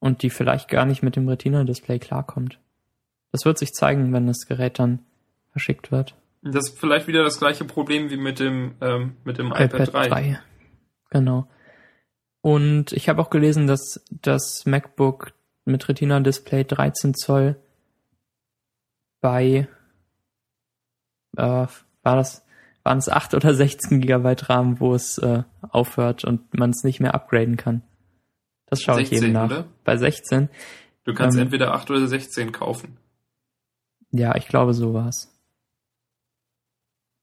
Und 0.00 0.22
die 0.22 0.30
vielleicht 0.30 0.68
gar 0.68 0.84
nicht 0.84 1.02
mit 1.02 1.16
dem 1.16 1.28
Retina-Display 1.28 1.98
klarkommt. 1.98 2.58
Das 3.32 3.44
wird 3.44 3.58
sich 3.58 3.72
zeigen, 3.72 4.12
wenn 4.12 4.26
das 4.26 4.46
Gerät 4.46 4.78
dann 4.78 4.98
verschickt 5.50 5.90
wird. 5.90 6.14
Das 6.42 6.68
ist 6.68 6.78
vielleicht 6.78 7.06
wieder 7.06 7.22
das 7.22 7.38
gleiche 7.38 7.64
Problem 7.64 8.10
wie 8.10 8.18
mit 8.18 8.38
dem, 8.38 8.74
ähm, 8.82 9.16
mit 9.24 9.38
dem 9.38 9.46
iPad, 9.46 9.94
3. 9.94 10.40
Genau. 11.08 11.48
Und 12.42 12.92
ich 12.92 13.08
habe 13.08 13.22
auch 13.22 13.30
gelesen, 13.30 13.66
dass 13.66 14.04
das 14.10 14.66
MacBook 14.66 15.32
mit 15.64 15.88
Retina-Display 15.88 16.64
13 16.64 17.14
Zoll 17.14 17.56
bei 19.22 19.68
äh, 21.36 21.40
war 21.40 22.16
das 22.16 22.43
waren 22.84 22.98
es 22.98 23.08
8 23.08 23.34
oder 23.34 23.54
16 23.54 24.00
Gigabyte 24.00 24.48
RAM, 24.50 24.78
wo 24.78 24.94
es 24.94 25.18
äh, 25.18 25.42
aufhört 25.62 26.24
und 26.24 26.56
man 26.56 26.70
es 26.70 26.84
nicht 26.84 27.00
mehr 27.00 27.14
upgraden 27.14 27.56
kann. 27.56 27.82
Das 28.66 28.82
schaue 28.82 29.02
ich 29.02 29.08
16, 29.08 29.24
eben 29.24 29.32
nach. 29.32 29.46
oder? 29.46 29.64
Bei 29.84 29.96
16. 29.96 30.48
Du 31.04 31.14
kannst 31.14 31.36
Ähm, 31.36 31.44
entweder 31.44 31.74
8 31.74 31.90
oder 31.90 32.06
16 32.06 32.52
kaufen. 32.52 32.98
Ja, 34.10 34.36
ich 34.36 34.46
glaube, 34.46 34.74
so 34.74 34.94
war's. 34.94 35.30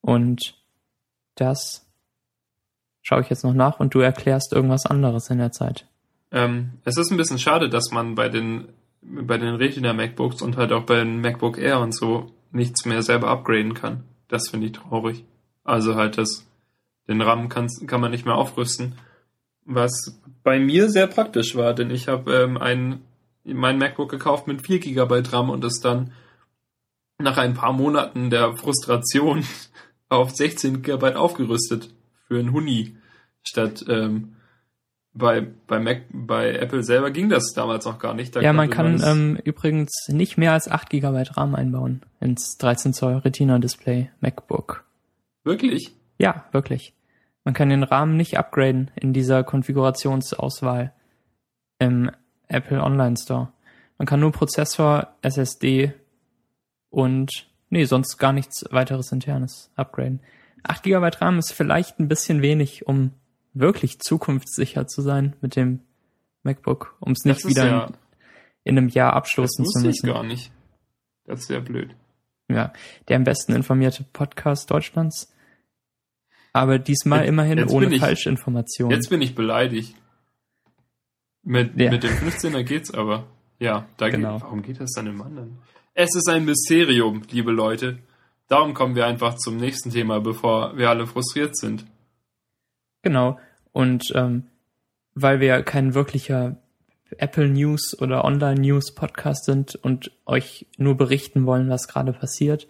Und 0.02 0.56
das 1.36 1.88
schaue 3.02 3.22
ich 3.22 3.30
jetzt 3.30 3.44
noch 3.44 3.54
nach 3.54 3.80
und 3.80 3.94
du 3.94 4.00
erklärst 4.00 4.54
irgendwas 4.54 4.86
anderes 4.86 5.30
in 5.30 5.38
der 5.38 5.52
Zeit. 5.52 5.88
Ähm, 6.32 6.74
es 6.86 6.98
ist 6.98 7.12
ein 7.12 7.18
bisschen 7.18 7.40
schade, 7.40 7.70
dass 7.70 7.92
man 7.92 8.16
bei 8.16 8.30
den, 8.30 8.70
bei 9.02 9.38
den 9.38 9.56
Retina 9.56 9.94
MacBooks 9.94 10.42
und 10.42 10.58
halt 10.58 10.72
auch 10.72 10.86
bei 10.86 10.96
den 10.98 11.22
MacBook 11.22 11.58
Air 11.58 11.80
und 11.80 11.94
so 11.96 12.32
nichts 12.52 12.86
mehr 12.86 13.02
selber 13.04 13.30
upgraden 13.30 13.74
kann. 13.74 14.04
Das 14.28 14.50
finde 14.50 14.68
ich 14.68 14.74
traurig. 14.74 15.26
Also 15.64 15.96
halt 15.96 16.18
das, 16.18 16.46
den 17.08 17.22
RAM 17.22 17.50
kann, 17.50 17.68
kann 17.88 18.02
man 18.02 18.12
nicht 18.12 18.26
mehr 18.26 18.36
aufrüsten. 18.36 18.96
Was 19.66 20.20
bei 20.44 20.60
mir 20.60 20.90
sehr 20.90 21.08
praktisch 21.08 21.56
war, 21.56 21.74
denn 21.74 21.92
ich 21.92 22.08
habe 22.08 22.34
ähm, 22.34 22.58
ein, 22.58 23.02
mein 23.44 23.78
MacBook 23.78 24.10
gekauft 24.10 24.48
mit 24.48 24.66
4 24.66 24.80
GB 24.80 25.24
RAM 25.32 25.50
und 25.50 25.64
es 25.64 25.80
dann 25.80 26.12
nach 27.20 27.38
ein 27.38 27.54
paar 27.54 27.74
Monaten 27.74 28.30
der 28.30 28.54
Frustration 28.54 29.46
auf 30.10 30.32
16 30.32 30.82
GB 30.82 31.14
aufgerüstet 31.14 31.94
für 32.28 32.40
ein 32.40 32.52
Huni 32.52 32.96
statt 33.44 33.86
ähm, 33.88 34.36
bei, 35.14 35.46
bei 35.68 35.80
Mac, 35.80 36.04
bei 36.12 36.54
Apple 36.54 36.84
selber 36.84 37.12
ging 37.12 37.30
das 37.30 37.54
damals 37.54 37.86
noch 37.86 38.00
gar 38.00 38.14
nicht. 38.14 38.36
Da 38.36 38.42
ja, 38.42 38.54
man 38.54 38.70
kann 38.70 39.02
ähm, 39.04 39.38
übrigens 39.44 39.92
nicht 40.08 40.38
mehr 40.38 40.54
als 40.54 40.70
8 40.70 40.90
GB 40.90 41.24
RAM 41.32 41.56
einbauen 41.56 42.02
ins 42.20 42.58
13 42.58 42.94
Zoll 42.94 43.18
Retina 43.18 43.60
Display 43.60 44.10
MacBook. 44.22 44.86
Wirklich? 45.44 45.94
Ja, 46.18 46.46
wirklich. 46.52 46.94
Man 47.44 47.54
kann 47.54 47.70
den 47.70 47.84
Rahmen 47.84 48.18
nicht 48.18 48.38
upgraden 48.38 48.92
in 48.96 49.14
dieser 49.14 49.44
Konfigurationsauswahl 49.44 50.94
im 51.80 52.12
Apple 52.48 52.82
Online 52.82 53.18
Store. 53.18 53.52
Man 53.98 54.06
kann 54.06 54.20
nur 54.20 54.32
Prozessor, 54.32 55.16
SSD 55.22 55.94
und 56.90 57.48
nee, 57.70 57.86
sonst 57.86 58.18
gar 58.18 58.34
nichts 58.34 58.66
weiteres 58.72 59.12
internes 59.12 59.72
upgraden. 59.76 60.20
8 60.64 60.84
GB 60.84 61.10
RAM 61.20 61.40
ist 61.40 61.54
vielleicht 61.54 62.00
ein 62.00 62.08
bisschen 62.08 62.42
wenig, 62.42 62.86
um 62.86 63.14
wirklich 63.54 64.00
zukunftssicher 64.00 64.88
zu 64.88 65.02
sein 65.02 65.36
mit 65.42 65.56
dem 65.56 65.80
MacBook, 66.44 66.96
um 67.00 67.14
es 67.14 67.26
nicht 67.26 67.46
wieder 67.46 67.66
ja, 67.66 67.86
in, 67.86 67.94
in, 68.64 68.78
einem 68.78 68.90
Jahr 68.90 69.14
abschließen 69.14 69.66
zu 69.66 69.80
müssen. 69.80 70.08
Ich 70.08 70.14
gar 70.14 70.24
nicht. 70.24 70.52
Das 71.26 71.42
ist 71.42 71.48
sehr 71.48 71.62
blöd. 71.62 71.96
Ja, 72.54 72.74
der 73.08 73.18
am 73.18 73.24
besten 73.24 73.54
informierte 73.54 74.04
Podcast 74.14 74.70
Deutschlands. 74.72 75.34
Aber 76.54 76.80
diesmal 76.80 77.20
jetzt, 77.20 77.30
immerhin 77.30 77.58
jetzt 77.58 77.72
ohne 77.72 77.98
Falschinformationen. 77.98 78.96
Jetzt 78.96 79.10
bin 79.10 79.22
ich 79.22 79.36
beleidigt. 79.36 79.96
Mit, 81.44 81.80
ja. 81.80 81.90
mit 81.90 82.04
dem 82.04 82.12
15er 82.12 82.64
geht's 82.64 82.94
aber. 82.94 83.26
Ja, 83.60 83.88
da 83.98 84.10
genau. 84.10 84.34
geht, 84.34 84.42
warum 84.44 84.62
geht 84.62 84.80
das 84.80 84.92
dann 84.92 85.08
im 85.08 85.22
anderen? 85.22 85.60
Es 85.94 86.16
ist 86.16 86.28
ein 86.30 86.46
Mysterium, 86.46 87.22
liebe 87.32 87.52
Leute. 87.52 88.00
Darum 88.48 88.74
kommen 88.74 88.96
wir 88.96 89.06
einfach 89.06 89.36
zum 89.36 89.58
nächsten 89.58 89.92
Thema, 89.92 90.20
bevor 90.20 90.78
wir 90.78 90.90
alle 90.90 91.08
frustriert 91.08 91.56
sind. 91.56 91.86
Genau. 93.02 93.40
Und 93.72 94.12
ähm, 94.16 94.48
weil 95.14 95.40
wir 95.40 95.64
kein 95.64 95.94
wirklicher 95.94 96.58
Apple 97.18 97.48
News 97.48 98.00
oder 98.00 98.24
Online 98.24 98.60
News 98.60 98.94
Podcast 98.94 99.46
sind 99.46 99.76
und 99.76 100.12
euch 100.26 100.68
nur 100.78 100.96
berichten 100.96 101.46
wollen, 101.46 101.70
was 101.70 101.88
gerade 101.88 102.14
passiert, 102.14 102.68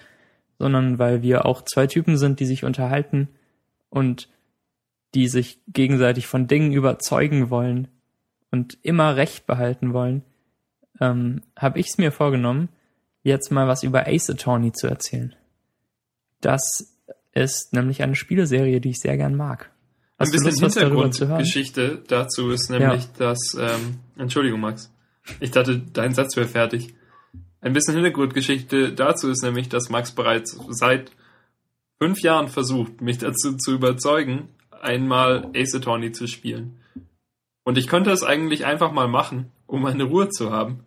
sondern 0.60 1.00
weil 1.00 1.21
wir 1.21 1.45
auch 1.45 1.63
zwei 1.63 1.88
Typen 1.88 2.17
sind, 2.17 2.39
die 2.39 2.45
sich 2.45 2.63
unterhalten 2.63 3.29
und 3.89 4.29
die 5.13 5.27
sich 5.27 5.60
gegenseitig 5.67 6.27
von 6.27 6.48
Dingen 6.48 6.71
überzeugen 6.71 7.50
wollen 7.50 7.88
und 8.51 8.77
immer 8.81 9.15
Recht 9.15 9.45
behalten 9.45 9.93
wollen, 9.93 10.24
ähm, 11.00 11.41
habe 11.57 11.79
ich 11.79 11.88
es 11.88 11.98
mir 11.98 12.12
vorgenommen, 12.12 12.69
jetzt 13.24 13.51
mal 13.51 13.67
was 13.67 13.83
über 13.83 14.07
Ace 14.07 14.29
Attorney 14.29 14.71
zu 14.71 14.88
erzählen. 14.88 15.36
Das 16.39 16.98
ist 17.33 17.74
nämlich 17.74 18.01
eine 18.03 18.15
Spieleserie, 18.15 18.81
die 18.81 18.91
ich 18.91 19.00
sehr 19.00 19.17
gern 19.17 19.36
mag. 19.36 19.71
Hast 20.21 20.35
Ein 20.35 20.43
bisschen 20.43 20.69
Hintergrundgeschichte 20.69 22.03
dazu 22.07 22.51
ist 22.51 22.69
nämlich, 22.69 23.03
ja. 23.03 23.09
dass, 23.17 23.57
ähm, 23.59 23.99
Entschuldigung, 24.17 24.59
Max. 24.59 24.93
Ich 25.39 25.49
dachte, 25.49 25.79
dein 25.79 26.13
Satz 26.13 26.35
wäre 26.35 26.47
fertig. 26.47 26.93
Ein 27.59 27.73
bisschen 27.73 27.95
Hintergrundgeschichte 27.95 28.93
dazu 28.93 29.29
ist 29.29 29.41
nämlich, 29.41 29.67
dass 29.67 29.89
Max 29.89 30.11
bereits 30.11 30.59
seit 30.69 31.11
fünf 31.97 32.21
Jahren 32.21 32.49
versucht, 32.49 33.01
mich 33.01 33.17
dazu 33.17 33.57
zu 33.57 33.73
überzeugen, 33.73 34.49
einmal 34.79 35.49
Ace 35.55 35.75
Attorney 35.75 36.11
zu 36.11 36.27
spielen. 36.27 36.79
Und 37.63 37.79
ich 37.79 37.87
könnte 37.87 38.11
es 38.11 38.23
eigentlich 38.23 38.65
einfach 38.65 38.91
mal 38.91 39.07
machen, 39.07 39.51
um 39.65 39.81
meine 39.81 40.03
Ruhe 40.03 40.29
zu 40.29 40.51
haben. 40.51 40.83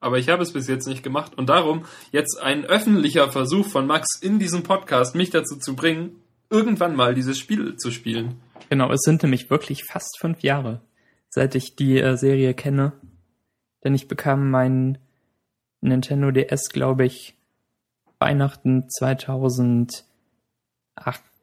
Aber 0.00 0.18
ich 0.18 0.30
habe 0.30 0.42
es 0.42 0.54
bis 0.54 0.68
jetzt 0.68 0.86
nicht 0.86 1.02
gemacht. 1.02 1.36
Und 1.36 1.50
darum 1.50 1.84
jetzt 2.12 2.40
ein 2.40 2.64
öffentlicher 2.64 3.30
Versuch 3.30 3.66
von 3.66 3.86
Max 3.86 4.18
in 4.22 4.38
diesem 4.38 4.62
Podcast, 4.62 5.14
mich 5.14 5.28
dazu 5.28 5.56
zu 5.56 5.76
bringen, 5.76 6.22
irgendwann 6.50 6.96
mal 6.96 7.14
dieses 7.14 7.38
Spiel 7.38 7.76
zu 7.76 7.90
spielen. 7.90 8.40
Genau, 8.70 8.90
es 8.92 9.00
sind 9.02 9.22
nämlich 9.22 9.50
wirklich 9.50 9.84
fast 9.84 10.18
fünf 10.18 10.42
Jahre, 10.42 10.80
seit 11.28 11.54
ich 11.54 11.76
die 11.76 11.98
äh, 11.98 12.16
Serie 12.16 12.54
kenne. 12.54 12.92
Denn 13.84 13.94
ich 13.94 14.08
bekam 14.08 14.50
meinen 14.50 14.98
Nintendo 15.80 16.30
DS, 16.30 16.68
glaube 16.70 17.04
ich, 17.04 17.36
Weihnachten 18.18 18.88
2008, 18.90 20.04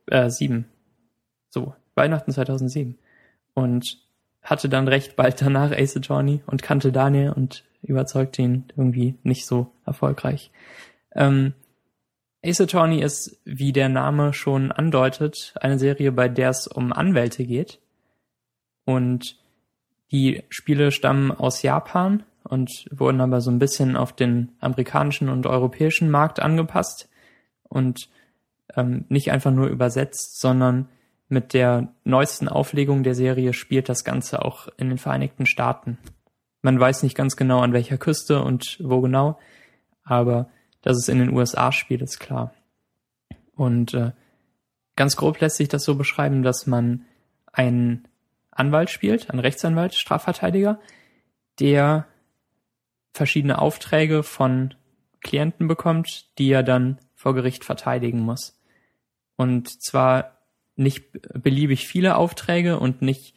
äh, 0.07 0.29
7. 0.29 0.65
So, 1.50 1.74
Weihnachten 1.95 2.31
2007. 2.31 2.97
Und 3.53 3.97
hatte 4.41 4.69
dann 4.69 4.88
recht 4.88 5.15
bald 5.15 5.41
danach 5.41 5.71
Ace 5.71 5.97
Attorney 5.97 6.41
und 6.45 6.62
kannte 6.62 6.91
Daniel 6.91 7.31
und 7.31 7.63
überzeugte 7.81 8.41
ihn 8.41 8.65
irgendwie 8.75 9.15
nicht 9.24 9.46
so 9.46 9.72
erfolgreich. 9.85 10.51
Ähm, 11.13 11.53
Ace 12.46 12.62
Attorney 12.62 13.01
ist, 13.01 13.40
wie 13.44 13.74
der 13.74 13.90
Name 13.90 14.34
schon 14.34 14.72
andeutet, 14.72 15.53
eine 15.60 15.79
Serie, 15.79 16.12
bei 16.12 16.29
der 16.29 16.50
es 16.50 16.68
um 16.68 16.94
Anwälte 16.94 17.46
geht. 17.46 17.79
Und 18.86 19.38
die 20.12 20.44
Spiele 20.50 20.92
stammen 20.92 21.31
aus 21.31 21.64
Japan 21.64 22.24
und 22.44 22.86
wurden 22.92 23.22
aber 23.22 23.42
so 23.42 23.50
ein 23.50 23.60
bisschen 23.60 23.96
auf 23.96 24.14
den 24.14 24.51
amerikanischen 24.60 25.29
und 25.29 25.48
europäischen 25.48 26.12
Markt 26.12 26.40
angepasst 26.40 27.10
und 27.64 28.10
ähm, 28.75 29.05
nicht 29.10 29.31
einfach 29.31 29.51
nur 29.51 29.68
übersetzt, 29.68 30.40
sondern 30.40 30.88
mit 31.27 31.53
der 31.53 31.90
neuesten 32.03 32.48
Auflegung 32.48 33.01
der 33.01 33.16
Serie 33.16 33.53
spielt 33.53 33.90
das 33.90 34.03
Ganze 34.03 34.46
auch 34.46 34.68
in 34.77 34.90
den 34.90 35.00
Vereinigten 35.00 35.48
Staaten. 35.48 35.98
Man 36.62 36.79
weiß 36.79 37.01
nicht 37.03 37.18
ganz 37.18 37.36
genau, 37.36 37.62
an 37.62 37.74
welcher 37.74 37.98
Küste 37.98 38.44
und 38.44 38.77
wo 38.79 39.01
genau, 39.01 39.40
aber 40.03 40.50
dass 40.85 40.98
es 40.98 41.09
in 41.09 41.17
den 41.17 41.33
USA 41.33 41.71
spielt, 41.71 42.03
ist 42.03 42.19
klar. 42.19 42.53
Und 43.55 43.95
äh, 43.95 44.11
ganz 44.95 45.15
grob 45.15 45.41
lässt 45.41 45.57
sich 45.57 45.67
das 45.67 45.83
so 45.83 45.95
beschreiben, 45.95 46.43
dass 46.43 46.67
man 46.67 47.05
einen 47.51 48.07
Anwalt 48.51 48.91
spielt, 48.91 49.31
einen 49.31 49.39
Rechtsanwalt, 49.39 49.95
Strafverteidiger, 49.95 50.79
der 51.59 52.05
verschiedene 53.13 53.59
Aufträge 53.59 54.21
von 54.21 54.75
Klienten 55.21 55.67
bekommt, 55.67 56.37
die 56.37 56.51
er 56.51 56.61
dann 56.61 57.00
vor 57.15 57.33
Gericht 57.33 57.65
verteidigen 57.65 58.19
muss. 58.19 58.61
Und 59.37 59.83
zwar 59.83 60.37
nicht 60.75 61.05
beliebig 61.33 61.87
viele 61.87 62.15
Aufträge 62.15 62.79
und 62.79 63.01
nicht 63.01 63.33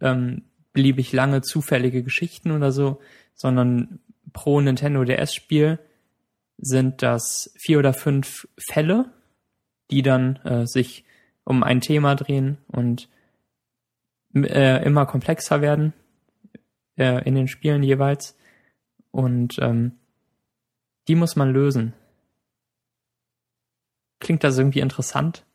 ähm, 0.00 0.46
beliebig 0.72 1.12
lange 1.12 1.42
zufällige 1.42 2.02
Geschichten 2.02 2.50
oder 2.50 2.72
so, 2.72 3.00
sondern 3.34 4.00
pro 4.32 4.60
Nintendo 4.60 5.04
DS 5.04 5.32
Spiel 5.32 5.78
sind 6.58 7.02
das 7.02 7.52
vier 7.56 7.78
oder 7.78 7.94
fünf 7.94 8.48
Fälle, 8.58 9.10
die 9.90 10.02
dann 10.02 10.36
äh, 10.44 10.66
sich 10.66 11.04
um 11.44 11.62
ein 11.62 11.80
Thema 11.80 12.14
drehen 12.14 12.58
und 12.66 13.08
äh, 14.34 14.84
immer 14.84 15.06
komplexer 15.06 15.62
werden 15.62 15.94
äh, 16.96 17.24
in 17.26 17.34
den 17.34 17.48
Spielen 17.48 17.82
jeweils. 17.82 18.36
Und 19.10 19.58
ähm, 19.60 19.92
die 21.06 21.14
muss 21.14 21.36
man 21.36 21.52
lösen. 21.52 21.94
Klingt 24.20 24.44
das 24.44 24.58
irgendwie 24.58 24.80
interessant? 24.80 25.46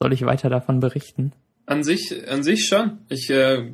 Soll 0.00 0.12
ich 0.12 0.26
weiter 0.26 0.50
davon 0.50 0.80
berichten? 0.80 1.32
An 1.66 1.84
sich, 1.84 2.28
an 2.28 2.42
sich 2.42 2.66
schon. 2.66 2.98
Ich, 3.08 3.30
äh, 3.30 3.72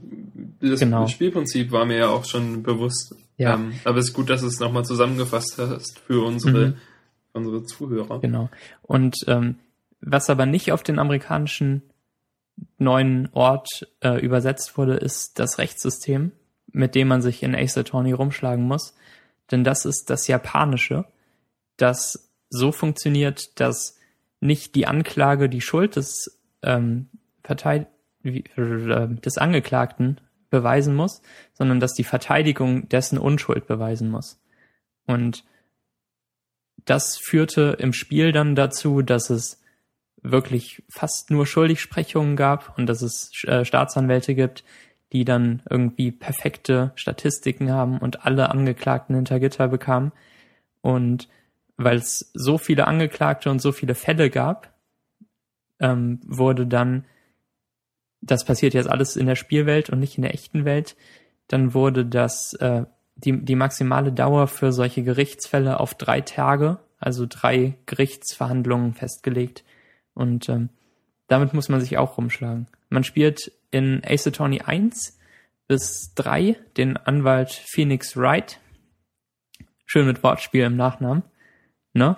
das 0.61 0.81
genau. 0.81 1.07
Spielprinzip 1.07 1.73
war 1.73 1.85
mir 1.85 1.97
ja 1.99 2.09
auch 2.09 2.25
schon 2.25 2.63
bewusst. 2.63 3.15
Ja. 3.37 3.55
Ähm, 3.55 3.73
aber 3.85 3.99
es 3.99 4.09
ist 4.09 4.15
gut, 4.15 4.31
dass 4.31 4.43
du 4.43 4.49
es 4.49 4.61
nochmal 4.61 4.85
zusammengefasst 4.85 5.57
hast 5.59 5.99
für 6.01 6.25
unsere, 6.25 6.69
mhm. 6.69 6.75
unsere 7.33 7.65
Zuhörer. 7.65 8.21
Genau. 8.21 8.51
Und 8.83 9.17
ähm, 9.27 9.57
was 10.01 10.29
aber 10.29 10.47
nicht 10.47 10.73
auf 10.73 10.83
den 10.83 10.99
amerikanischen 10.99 11.83
neuen 12.79 13.29
Ort 13.33 13.89
äh, 14.01 14.21
übersetzt 14.21 14.77
wurde, 14.77 14.95
ist 14.95 15.39
das 15.39 15.59
Rechtssystem, 15.59 16.33
mit 16.73 16.95
dem 16.95 17.09
man 17.09 17.23
sich 17.23 17.43
in 17.43 17.55
Ace 17.55 17.79
Attorney 17.79 18.13
rumschlagen 18.13 18.65
muss. 18.65 18.95
Denn 19.51 19.65
das 19.65 19.85
ist 19.85 20.11
das 20.11 20.27
Japanische, 20.27 21.05
das 21.77 22.31
so 22.51 22.73
funktioniert, 22.73 23.61
dass 23.61 23.97
nicht 24.41 24.75
die 24.75 24.87
Anklage 24.87 25.49
die 25.49 25.61
Schuld 25.61 25.97
des, 25.97 26.39
ähm, 26.63 27.09
Verteid 27.49 27.87
äh, 28.25 28.43
des 29.09 29.39
Angeklagten 29.39 30.21
beweisen 30.51 30.95
muss, 30.95 31.23
sondern 31.55 31.81
dass 31.81 31.95
die 31.95 32.05
Verteidigung 32.05 32.89
dessen 32.91 33.19
Unschuld 33.19 33.67
beweisen 33.67 34.11
muss. 34.11 34.39
Und 35.07 35.45
das 36.85 37.17
führte 37.17 37.77
im 37.79 37.95
Spiel 37.95 38.33
dann 38.33 38.55
dazu, 38.55 39.01
dass 39.01 39.31
es 39.31 39.63
wirklich 40.23 40.83
fast 40.91 41.31
nur 41.31 41.47
Schuldigsprechungen 41.47 42.37
gab 42.37 42.77
und 42.77 42.87
dass 42.87 43.01
es 43.01 43.33
äh, 43.45 43.65
Staatsanwälte 43.65 44.35
gibt, 44.35 44.63
die 45.13 45.25
dann 45.25 45.63
irgendwie 45.71 46.13
perfekte 46.13 46.93
Statistiken 46.97 47.73
haben 47.73 47.99
und 47.99 48.27
alle 48.27 48.51
Angeklagten 48.51 49.15
hinter 49.15 49.41
Gitter 49.41 49.69
bekamen. 49.69 50.13
Und 50.83 51.29
weil 51.79 51.97
es 51.97 52.31
so 52.35 52.59
viele 52.59 52.87
Angeklagte 52.87 53.51
und 53.51 53.61
so 53.61 53.73
viele 53.73 53.95
Fälle 53.95 54.29
gab, 54.29 54.75
ähm, 55.81 56.21
wurde 56.27 56.67
dann 56.67 57.07
das 58.31 58.45
passiert 58.45 58.75
jetzt 58.75 58.89
alles 58.89 59.17
in 59.17 59.27
der 59.27 59.37
Spielwelt 59.37 59.91
und 59.91 59.99
nicht 59.99 60.17
in 60.17 60.23
der 60.23 60.35
echten 60.35 60.65
Welt, 60.65 60.97
dann 61.49 61.75
wurde 61.75 62.05
das 62.05 62.55
äh, 62.55 62.85
die, 63.17 63.45
die 63.45 63.57
maximale 63.57 64.13
Dauer 64.13 64.47
für 64.47 64.73
solche 64.73 65.03
Gerichtsfälle 65.03 65.81
auf 65.81 65.95
drei 65.95 66.21
Tage, 66.21 66.79
also 66.99 67.27
drei 67.29 67.77
Gerichtsverhandlungen 67.87 68.95
festgelegt. 68.95 69.65
Und 70.15 70.49
ähm, 70.49 70.69
damit 71.27 71.53
muss 71.53 71.69
man 71.69 71.81
sich 71.81 71.99
auch 71.99 72.17
rumschlagen. 72.17 72.69
Man 72.91 73.05
spielt 73.05 73.53
in 73.71 74.03
Ace 74.05 74.29
Attorney 74.29 74.61
1 74.61 75.19
bis 75.67 76.15
3 76.15 76.57
den 76.77 76.97
Anwalt 76.97 77.51
Phoenix 77.53 78.17
Wright. 78.17 78.61
Schön 79.85 80.07
mit 80.07 80.23
Wortspiel 80.23 80.65
im 80.65 80.77
Nachnamen. 80.77 81.23
Ne? 81.93 82.17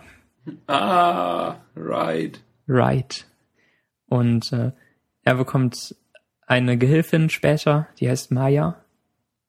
Ah, 0.66 1.56
right. 1.76 2.42
Right. 2.68 3.26
Und 4.06 4.52
äh, 4.52 4.72
er 5.22 5.34
bekommt 5.34 5.94
eine 6.50 6.76
Gehilfin 6.76 7.30
später, 7.30 7.86
die 8.00 8.10
heißt 8.10 8.32
Maya. 8.32 8.84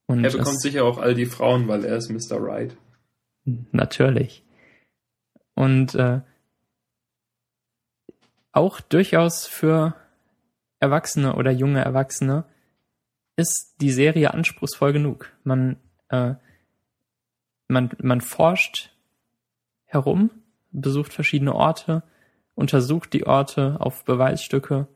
Und 0.06 0.24
er 0.24 0.30
bekommt 0.30 0.62
sicher 0.62 0.86
auch 0.86 1.00
all 1.00 1.16
die 1.16 1.26
Frauen, 1.26 1.68
weil 1.68 1.84
er 1.84 1.98
ist 1.98 2.12
Mr. 2.12 2.38
Right. 2.40 2.78
Natürlich. 3.72 4.46
Und 5.56 5.96
äh, 5.96 6.22
auch 8.52 8.82
durchaus 8.82 9.48
für 9.48 9.96
Erwachsene 10.80 11.36
oder 11.36 11.50
junge 11.50 11.84
Erwachsene 11.84 12.46
ist 13.36 13.78
die 13.82 13.92
Serie 13.92 14.32
anspruchsvoll 14.36 14.94
genug. 14.94 15.32
Man, 15.44 15.78
äh, 16.10 16.36
man, 17.68 17.90
man 17.98 18.22
forscht 18.22 18.92
herum, 19.86 20.30
besucht 20.72 21.14
verschiedene 21.14 21.56
Orte, 21.56 22.04
untersucht 22.54 23.14
die 23.14 23.26
Orte 23.26 23.78
auf 23.80 24.06
Beweisstücke, 24.06 24.88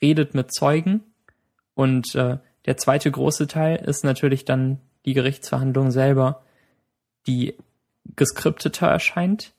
redet 0.00 0.34
mit 0.34 0.50
Zeugen 0.50 1.02
und 1.74 2.14
äh, 2.14 2.38
der 2.66 2.76
zweite 2.76 3.10
große 3.10 3.46
Teil 3.46 3.76
ist 3.76 4.04
natürlich 4.04 4.44
dann 4.44 4.80
die 5.04 5.14
Gerichtsverhandlung 5.14 5.90
selber, 5.90 6.42
die 7.26 7.56
geskripteter 8.16 8.86
erscheint 8.86 9.52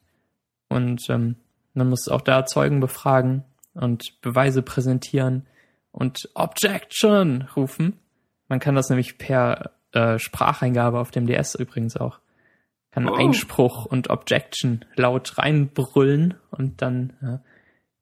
und 0.69 1.09
ähm, 1.09 1.35
man 1.73 1.89
muss 1.89 2.07
auch 2.07 2.21
da 2.21 2.45
Zeugen 2.45 2.79
befragen 2.79 3.43
und 3.73 4.21
Beweise 4.21 4.61
präsentieren 4.61 5.45
und 5.91 6.29
Objection 6.33 7.47
rufen. 7.55 7.99
Man 8.47 8.59
kann 8.59 8.75
das 8.75 8.89
nämlich 8.89 9.17
per 9.17 9.71
äh, 9.91 10.19
Spracheingabe 10.19 10.99
auf 10.99 11.11
dem 11.11 11.27
DS 11.27 11.55
übrigens 11.55 11.97
auch. 11.97 12.19
Kann 12.91 13.09
oh. 13.09 13.13
Einspruch 13.13 13.85
und 13.85 14.09
Objection 14.09 14.85
laut 14.95 15.37
reinbrüllen 15.37 16.35
und 16.51 16.81
dann 16.81 17.13
äh, 17.21 17.49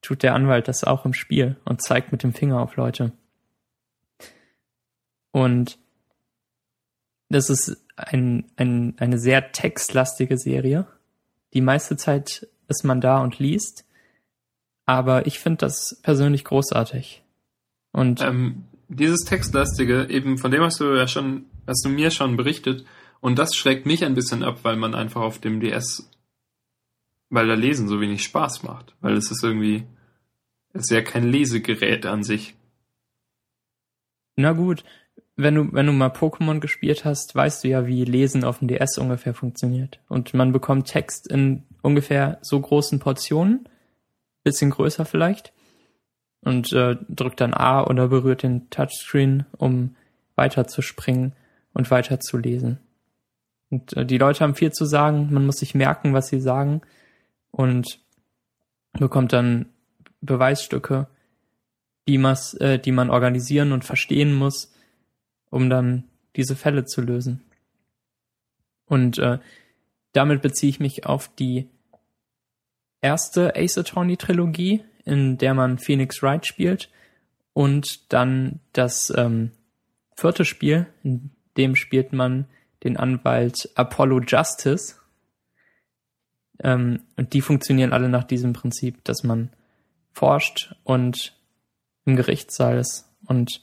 tut 0.01 0.21
der 0.21 0.35
Anwalt 0.35 0.67
das 0.67 0.83
auch 0.83 1.05
im 1.05 1.13
Spiel 1.13 1.55
und 1.65 1.81
zeigt 1.81 2.11
mit 2.11 2.23
dem 2.23 2.33
Finger 2.33 2.61
auf 2.61 2.75
Leute. 2.75 3.11
Und 5.33 5.79
das 7.27 7.49
ist 7.49 7.83
ein, 7.97 8.45
ein, 8.55 8.93
eine 8.97 9.19
sehr 9.19 9.51
textlastige 9.51 10.37
Serie. 10.37 10.87
Die 11.53 11.61
meiste 11.61 11.97
Zeit 11.97 12.47
ist 12.67 12.83
man 12.83 13.01
da 13.01 13.19
und 13.21 13.39
liest. 13.39 13.85
Aber 14.85 15.25
ich 15.25 15.39
finde 15.39 15.57
das 15.57 15.99
persönlich 16.03 16.45
großartig. 16.45 17.23
Und 17.91 18.21
ähm, 18.21 18.65
dieses 18.87 19.25
Textlastige, 19.25 20.07
eben 20.09 20.37
von 20.37 20.51
dem 20.51 20.61
hast 20.61 20.79
du 20.79 20.95
ja 20.95 21.07
schon, 21.07 21.45
hast 21.67 21.83
du 21.83 21.89
mir 21.89 22.11
schon 22.11 22.37
berichtet, 22.37 22.85
und 23.19 23.39
das 23.39 23.55
schreckt 23.55 23.85
mich 23.85 24.03
ein 24.03 24.15
bisschen 24.15 24.43
ab, 24.43 24.59
weil 24.63 24.75
man 24.75 24.93
einfach 24.93 25.21
auf 25.21 25.39
dem 25.39 25.61
DS, 25.61 26.09
weil 27.29 27.47
da 27.47 27.53
Lesen 27.53 27.87
so 27.87 28.01
wenig 28.01 28.21
Spaß 28.21 28.63
macht. 28.63 28.95
Weil 28.99 29.13
es 29.13 29.31
ist 29.31 29.41
irgendwie, 29.41 29.85
es 30.73 30.83
ist 30.83 30.91
ja 30.91 31.01
kein 31.01 31.23
Lesegerät 31.23 32.05
an 32.05 32.23
sich. 32.23 32.53
Na 34.35 34.51
gut, 34.51 34.83
wenn 35.35 35.55
du, 35.55 35.73
wenn 35.73 35.87
du 35.87 35.93
mal 35.93 36.09
Pokémon 36.09 36.59
gespielt 36.59 37.05
hast, 37.05 37.33
weißt 37.33 37.63
du 37.63 37.67
ja, 37.67 37.87
wie 37.87 38.05
Lesen 38.05 38.43
auf 38.43 38.59
dem 38.59 38.67
DS 38.67 38.97
ungefähr 38.97 39.33
funktioniert. 39.33 39.99
Und 40.07 40.33
man 40.33 40.51
bekommt 40.51 40.87
Text 40.87 41.27
in 41.27 41.63
ungefähr 41.81 42.37
so 42.41 42.59
großen 42.59 42.99
Portionen, 42.99 43.67
bisschen 44.43 44.69
größer 44.69 45.05
vielleicht, 45.05 45.53
und 46.41 46.73
äh, 46.73 46.97
drückt 47.09 47.41
dann 47.41 47.53
A 47.53 47.83
oder 47.83 48.09
berührt 48.09 48.43
den 48.43 48.69
Touchscreen, 48.69 49.45
um 49.57 49.95
weiterzuspringen 50.35 51.33
und 51.73 51.89
weiterzulesen. 51.89 52.79
Und 53.69 53.95
äh, 53.97 54.05
die 54.05 54.17
Leute 54.17 54.41
haben 54.41 54.55
viel 54.55 54.71
zu 54.71 54.85
sagen, 54.85 55.29
man 55.31 55.45
muss 55.45 55.57
sich 55.57 55.73
merken, 55.73 56.13
was 56.13 56.27
sie 56.27 56.41
sagen 56.41 56.81
und 57.51 57.99
bekommt 58.93 59.33
dann 59.33 59.67
Beweisstücke, 60.21 61.07
die, 62.07 62.17
mas, 62.17 62.53
äh, 62.55 62.77
die 62.77 62.91
man 62.91 63.09
organisieren 63.09 63.71
und 63.71 63.85
verstehen 63.85 64.33
muss, 64.33 64.72
um 65.53 65.69
dann 65.69 66.05
diese 66.35 66.55
Fälle 66.55 66.83
zu 66.83 66.99
lösen. 67.01 67.43
Und 68.85 69.19
äh, 69.19 69.37
damit 70.11 70.41
beziehe 70.41 70.71
ich 70.71 70.79
mich 70.79 71.05
auf 71.05 71.27
die 71.27 71.69
erste 73.01 73.55
Ace 73.55 73.77
Attorney 73.77 74.17
Trilogie, 74.17 74.83
in 75.05 75.37
der 75.37 75.53
man 75.53 75.77
Phoenix 75.77 76.23
Wright 76.23 76.47
spielt, 76.47 76.89
und 77.53 78.11
dann 78.11 78.61
das 78.73 79.13
ähm, 79.15 79.51
vierte 80.17 80.43
Spiel, 80.43 80.87
in 81.03 81.29
dem 81.55 81.75
spielt 81.75 82.13
man 82.13 82.47
den 82.83 82.97
Anwalt 82.97 83.69
Apollo 83.75 84.21
Justice. 84.21 84.95
Ähm, 86.63 87.01
und 87.15 87.33
die 87.33 87.41
funktionieren 87.41 87.93
alle 87.93 88.09
nach 88.09 88.23
diesem 88.23 88.53
Prinzip, 88.53 89.03
dass 89.03 89.21
man 89.21 89.51
forscht 90.13 90.73
und 90.83 91.39
im 92.05 92.15
Gerichtssaal 92.15 92.79
ist 92.79 93.07
und 93.27 93.61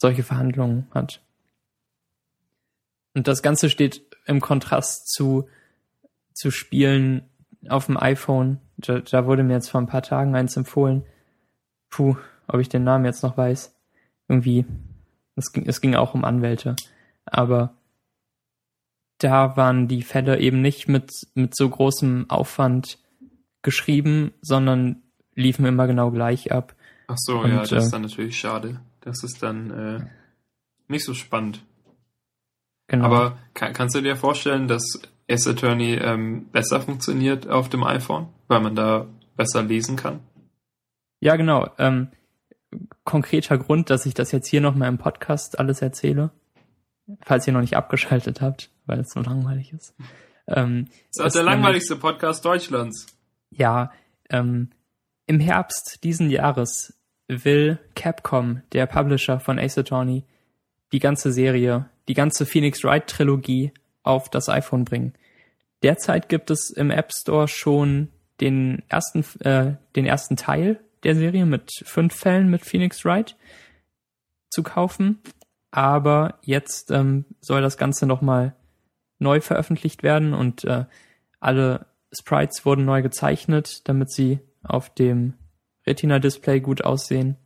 solche 0.00 0.22
Verhandlungen 0.22 0.88
hat. 0.92 1.20
Und 3.14 3.28
das 3.28 3.42
Ganze 3.42 3.70
steht 3.70 4.02
im 4.26 4.40
Kontrast 4.40 5.12
zu, 5.12 5.48
zu 6.32 6.50
Spielen 6.50 7.28
auf 7.68 7.86
dem 7.86 7.96
iPhone. 7.96 8.60
Da, 8.76 9.00
da 9.00 9.26
wurde 9.26 9.42
mir 9.42 9.54
jetzt 9.54 9.68
vor 9.68 9.80
ein 9.80 9.86
paar 9.86 10.02
Tagen 10.02 10.34
eins 10.34 10.56
empfohlen. 10.56 11.04
Puh, 11.90 12.16
ob 12.46 12.60
ich 12.60 12.68
den 12.68 12.84
Namen 12.84 13.04
jetzt 13.04 13.22
noch 13.22 13.36
weiß. 13.36 13.74
Irgendwie, 14.28 14.64
es 15.36 15.52
ging, 15.52 15.66
es 15.66 15.80
ging 15.80 15.94
auch 15.94 16.14
um 16.14 16.24
Anwälte. 16.24 16.76
Aber 17.26 17.74
da 19.18 19.56
waren 19.56 19.86
die 19.88 20.02
Fälle 20.02 20.38
eben 20.38 20.62
nicht 20.62 20.88
mit, 20.88 21.26
mit 21.34 21.54
so 21.54 21.68
großem 21.68 22.30
Aufwand 22.30 22.98
geschrieben, 23.62 24.32
sondern 24.40 25.02
liefen 25.34 25.66
immer 25.66 25.86
genau 25.86 26.10
gleich 26.10 26.52
ab. 26.52 26.74
Ach 27.08 27.18
so, 27.18 27.40
Und, 27.40 27.50
ja, 27.50 27.60
das 27.60 27.72
äh, 27.72 27.78
ist 27.78 27.90
dann 27.90 28.02
natürlich 28.02 28.38
schade. 28.38 28.80
Das 29.00 29.22
ist 29.22 29.42
dann 29.42 29.70
äh, 29.70 30.06
nicht 30.88 31.04
so 31.04 31.14
spannend. 31.14 31.64
Genau. 32.88 33.04
Aber 33.04 33.38
kann, 33.54 33.72
kannst 33.72 33.94
du 33.94 34.00
dir 34.00 34.16
vorstellen, 34.16 34.68
dass 34.68 35.00
S 35.26 35.46
Attorney 35.46 35.94
ähm, 35.94 36.48
besser 36.50 36.80
funktioniert 36.80 37.48
auf 37.48 37.68
dem 37.68 37.84
iPhone, 37.84 38.28
weil 38.48 38.60
man 38.60 38.74
da 38.74 39.06
besser 39.36 39.62
lesen 39.62 39.96
kann? 39.96 40.20
Ja, 41.20 41.36
genau. 41.36 41.70
Ähm, 41.78 42.08
konkreter 43.04 43.58
Grund, 43.58 43.90
dass 43.90 44.06
ich 44.06 44.14
das 44.14 44.32
jetzt 44.32 44.48
hier 44.48 44.60
nochmal 44.60 44.88
im 44.88 44.98
Podcast 44.98 45.58
alles 45.58 45.82
erzähle, 45.82 46.30
falls 47.22 47.46
ihr 47.46 47.52
noch 47.52 47.60
nicht 47.60 47.76
abgeschaltet 47.76 48.40
habt, 48.40 48.70
weil 48.86 49.00
es 49.00 49.10
so 49.10 49.20
langweilig 49.20 49.72
ist. 49.72 49.94
Ähm, 50.48 50.88
das 51.14 51.26
ist 51.26 51.36
der 51.36 51.44
langweiligste 51.44 51.96
Podcast 51.96 52.44
Deutschlands. 52.44 53.06
Ja, 53.50 53.92
ähm, 54.30 54.70
im 55.26 55.38
Herbst 55.38 56.02
diesen 56.02 56.28
Jahres 56.28 56.99
will 57.30 57.78
Capcom, 57.94 58.62
der 58.72 58.86
Publisher 58.86 59.40
von 59.40 59.58
Ace 59.58 59.78
Attorney, 59.78 60.24
die 60.92 60.98
ganze 60.98 61.32
Serie, 61.32 61.88
die 62.08 62.14
ganze 62.14 62.44
Phoenix 62.44 62.82
Wright 62.82 63.06
Trilogie 63.06 63.72
auf 64.02 64.28
das 64.28 64.48
iPhone 64.48 64.84
bringen. 64.84 65.14
Derzeit 65.82 66.28
gibt 66.28 66.50
es 66.50 66.70
im 66.70 66.90
App 66.90 67.12
Store 67.12 67.48
schon 67.48 68.08
den 68.40 68.82
ersten, 68.88 69.24
äh, 69.40 69.76
den 69.96 70.06
ersten 70.06 70.36
Teil 70.36 70.80
der 71.04 71.14
Serie 71.14 71.46
mit 71.46 71.70
fünf 71.84 72.14
Fällen 72.14 72.50
mit 72.50 72.64
Phoenix 72.64 73.04
Wright 73.04 73.36
zu 74.50 74.62
kaufen. 74.62 75.20
Aber 75.70 76.38
jetzt 76.42 76.90
ähm, 76.90 77.24
soll 77.40 77.62
das 77.62 77.78
Ganze 77.78 78.06
nochmal 78.06 78.54
neu 79.18 79.40
veröffentlicht 79.40 80.02
werden 80.02 80.34
und 80.34 80.64
äh, 80.64 80.84
alle 81.38 81.86
Sprites 82.12 82.66
wurden 82.66 82.84
neu 82.84 83.02
gezeichnet, 83.02 83.88
damit 83.88 84.10
sie 84.10 84.40
auf 84.62 84.92
dem 84.92 85.34
Retina-Display 85.86 86.60
gut 86.60 86.82
aussehen. 86.82 87.36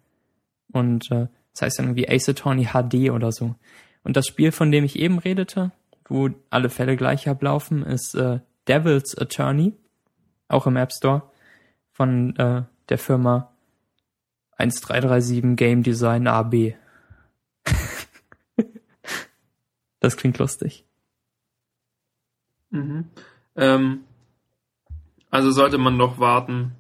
Und 0.73 1.11
äh, 1.11 1.29
das 1.53 1.63
heißt 1.63 1.79
dann 1.79 1.87
irgendwie 1.87 2.09
Ace 2.09 2.29
Attorney 2.29 2.67
HD 2.67 3.11
oder 3.11 3.33
so. 3.33 3.55
Und 4.03 4.17
das 4.17 4.27
Spiel, 4.27 4.53
von 4.53 4.71
dem 4.71 4.85
ich 4.85 4.99
eben 4.99 5.19
redete, 5.19 5.73
wo 6.09 6.31
alle 6.51 6.69
Fälle 6.69 6.97
gleich 6.97 7.29
ablaufen, 7.29 7.83
ist 7.83 8.15
äh, 8.15 8.41
Devil's 8.69 9.17
Attorney, 9.17 9.73
auch 10.49 10.67
im 10.67 10.77
App 10.77 10.93
Store, 10.93 11.23
von 11.93 12.37
äh, 12.37 12.65
der 12.89 12.99
Firma 12.99 13.53
1337 14.57 15.57
Game 15.57 15.83
Design 15.83 16.27
AB. 16.27 16.75
das 20.01 20.17
klingt 20.17 20.39
lustig. 20.39 20.85
Mhm. 22.71 23.09
Ähm, 23.57 24.05
also 25.31 25.51
sollte 25.51 25.79
man 25.79 25.99
doch 25.99 26.19
warten, 26.19 26.73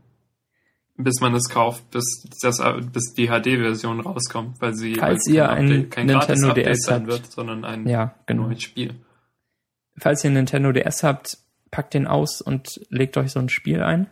bis 0.96 1.20
man 1.20 1.34
es 1.34 1.48
kauft, 1.48 1.90
bis, 1.90 2.26
das, 2.40 2.62
bis 2.92 3.14
die 3.14 3.26
HD-Version 3.26 4.00
rauskommt, 4.00 4.60
weil 4.60 4.74
sie 4.74 4.94
Falls 4.94 5.26
ihr 5.26 5.48
ein 5.48 5.64
Update, 5.64 5.90
kein 5.90 6.06
Nintendo 6.06 6.52
DS 6.52 6.82
sein 6.82 7.06
wird, 7.06 7.30
sondern 7.30 7.64
ein 7.64 7.86
ja, 7.88 8.14
genau. 8.26 8.46
neues 8.46 8.62
Spiel. 8.62 8.94
Falls 9.96 10.22
ihr 10.24 10.30
ein 10.30 10.34
Nintendo 10.34 10.72
DS 10.72 11.02
habt, 11.02 11.38
packt 11.70 11.94
den 11.94 12.06
aus 12.06 12.40
und 12.40 12.80
legt 12.88 13.16
euch 13.16 13.32
so 13.32 13.40
ein 13.40 13.48
Spiel 13.48 13.82
ein. 13.82 14.08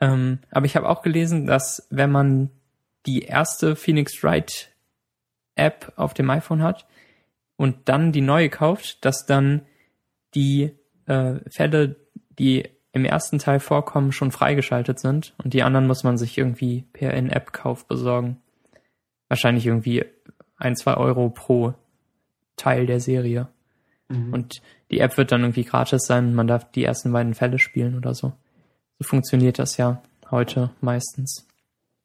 Ähm, 0.00 0.40
aber 0.50 0.66
ich 0.66 0.74
habe 0.74 0.88
auch 0.88 1.02
gelesen, 1.02 1.46
dass 1.46 1.86
wenn 1.90 2.10
man 2.10 2.50
die 3.06 3.22
erste 3.22 3.76
Phoenix 3.76 4.22
Wright 4.22 4.72
App 5.54 5.92
auf 5.96 6.14
dem 6.14 6.28
iPhone 6.30 6.62
hat 6.62 6.86
und 7.56 7.88
dann 7.88 8.10
die 8.10 8.20
neue 8.20 8.48
kauft, 8.48 9.04
dass 9.04 9.26
dann 9.26 9.62
die 10.34 10.72
äh, 11.06 11.34
Fälle, 11.54 11.96
die 12.38 12.68
im 12.92 13.04
ersten 13.04 13.38
Teil 13.38 13.58
vorkommen, 13.58 14.12
schon 14.12 14.32
freigeschaltet 14.32 15.00
sind 15.00 15.34
und 15.42 15.54
die 15.54 15.62
anderen 15.62 15.86
muss 15.86 16.04
man 16.04 16.18
sich 16.18 16.36
irgendwie 16.36 16.84
per 16.92 17.14
In-App-Kauf 17.14 17.86
besorgen. 17.86 18.38
Wahrscheinlich 19.28 19.66
irgendwie 19.66 20.04
ein, 20.56 20.76
zwei 20.76 20.94
Euro 20.94 21.30
pro 21.30 21.74
Teil 22.56 22.86
der 22.86 23.00
Serie. 23.00 23.48
Mhm. 24.08 24.32
Und 24.32 24.62
die 24.90 25.00
App 25.00 25.16
wird 25.16 25.32
dann 25.32 25.40
irgendwie 25.40 25.64
gratis 25.64 26.02
sein 26.06 26.34
man 26.34 26.46
darf 26.46 26.70
die 26.70 26.84
ersten 26.84 27.12
beiden 27.12 27.34
Fälle 27.34 27.58
spielen 27.58 27.96
oder 27.96 28.14
so. 28.14 28.32
So 28.98 29.08
funktioniert 29.08 29.58
das 29.58 29.78
ja 29.78 30.02
heute 30.30 30.70
meistens. 30.80 31.46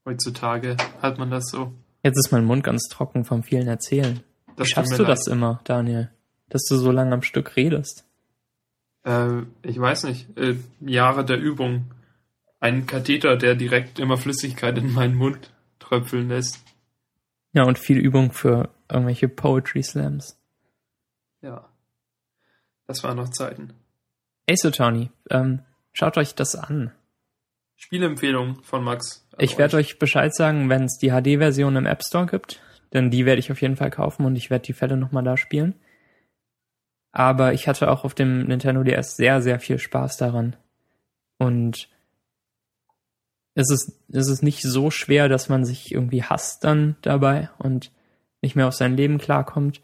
Heutzutage 0.06 0.78
hat 1.02 1.18
man 1.18 1.30
das 1.30 1.50
so. 1.52 1.74
Jetzt 2.04 2.18
ist 2.18 2.32
mein 2.32 2.46
Mund 2.46 2.64
ganz 2.64 2.88
trocken 2.90 3.26
vom 3.26 3.44
vielen 3.44 3.68
Erzählen. 3.68 4.22
Wie 4.56 4.66
schaffst 4.66 4.98
du 4.98 5.04
leid. 5.04 5.12
das 5.12 5.28
immer, 5.28 5.60
Daniel? 5.66 6.10
Dass 6.50 6.64
du 6.64 6.78
so 6.78 6.92
lange 6.92 7.14
am 7.14 7.22
Stück 7.22 7.58
redest? 7.58 8.07
Äh, 9.08 9.44
ich 9.64 9.80
weiß 9.80 10.04
nicht. 10.04 10.38
Äh, 10.38 10.56
Jahre 10.82 11.24
der 11.26 11.40
Übung. 11.40 11.92
Ein 12.60 12.86
Katheter, 12.86 13.38
der 13.38 13.56
direkt 13.56 14.00
immer 14.00 14.18
Flüssigkeit 14.18 14.78
in 14.78 14.92
meinen 14.94 15.16
Mund 15.16 15.52
tröpfeln 15.80 16.28
lässt. 16.28 16.60
Ja, 17.54 17.64
und 17.64 17.80
viel 17.80 17.98
Übung 17.98 18.32
für 18.32 18.70
irgendwelche 18.92 19.30
Poetry 19.30 19.84
Slams. 19.84 20.40
Ja. 21.42 21.70
Das 22.88 23.04
waren 23.04 23.18
noch 23.18 23.30
Zeiten. 23.30 23.74
Ace 24.50 24.66
Attorney, 24.66 25.12
ähm, 25.30 25.62
schaut 25.94 26.18
euch 26.18 26.36
das 26.36 26.56
an. 26.56 26.92
Spielempfehlung 27.76 28.64
von 28.64 28.84
Max. 28.84 29.28
Ich 29.38 29.58
werde 29.58 29.78
euch 29.78 30.00
Bescheid 30.00 30.34
sagen, 30.34 30.70
wenn 30.70 30.86
es 30.86 30.98
die 30.98 31.12
HD-Version 31.12 31.76
im 31.76 31.86
App 31.86 32.04
Store 32.04 32.26
gibt. 32.26 32.60
Denn 32.94 33.12
die 33.12 33.26
werde 33.26 33.40
ich 33.40 33.52
auf 33.52 33.62
jeden 33.62 33.76
Fall 33.76 33.92
kaufen 33.92 34.26
und 34.26 34.36
ich 34.36 34.50
werde 34.50 34.64
die 34.66 34.74
Fälle 34.74 34.98
nochmal 34.98 35.24
da 35.24 35.38
spielen. 35.38 35.76
Aber 37.18 37.54
ich 37.54 37.68
hatte 37.68 37.90
auch 37.90 38.04
auf 38.04 38.14
dem 38.14 38.44
Nintendo 38.44 38.84
DS 38.84 39.16
sehr, 39.16 39.42
sehr 39.42 39.60
viel 39.60 39.80
Spaß 39.80 40.18
daran. 40.18 40.56
Und 41.40 41.90
es 43.56 43.72
ist, 43.72 44.00
es 44.10 44.30
ist 44.30 44.44
nicht 44.44 44.62
so 44.62 44.92
schwer, 44.92 45.28
dass 45.28 45.50
man 45.50 45.66
sich 45.66 45.92
irgendwie 45.92 46.22
hasst 46.22 46.64
dann 46.64 46.96
dabei 47.02 47.50
und 47.58 47.92
nicht 48.44 48.56
mehr 48.56 48.68
auf 48.68 48.76
sein 48.76 48.96
Leben 48.96 49.18
klarkommt. 49.18 49.82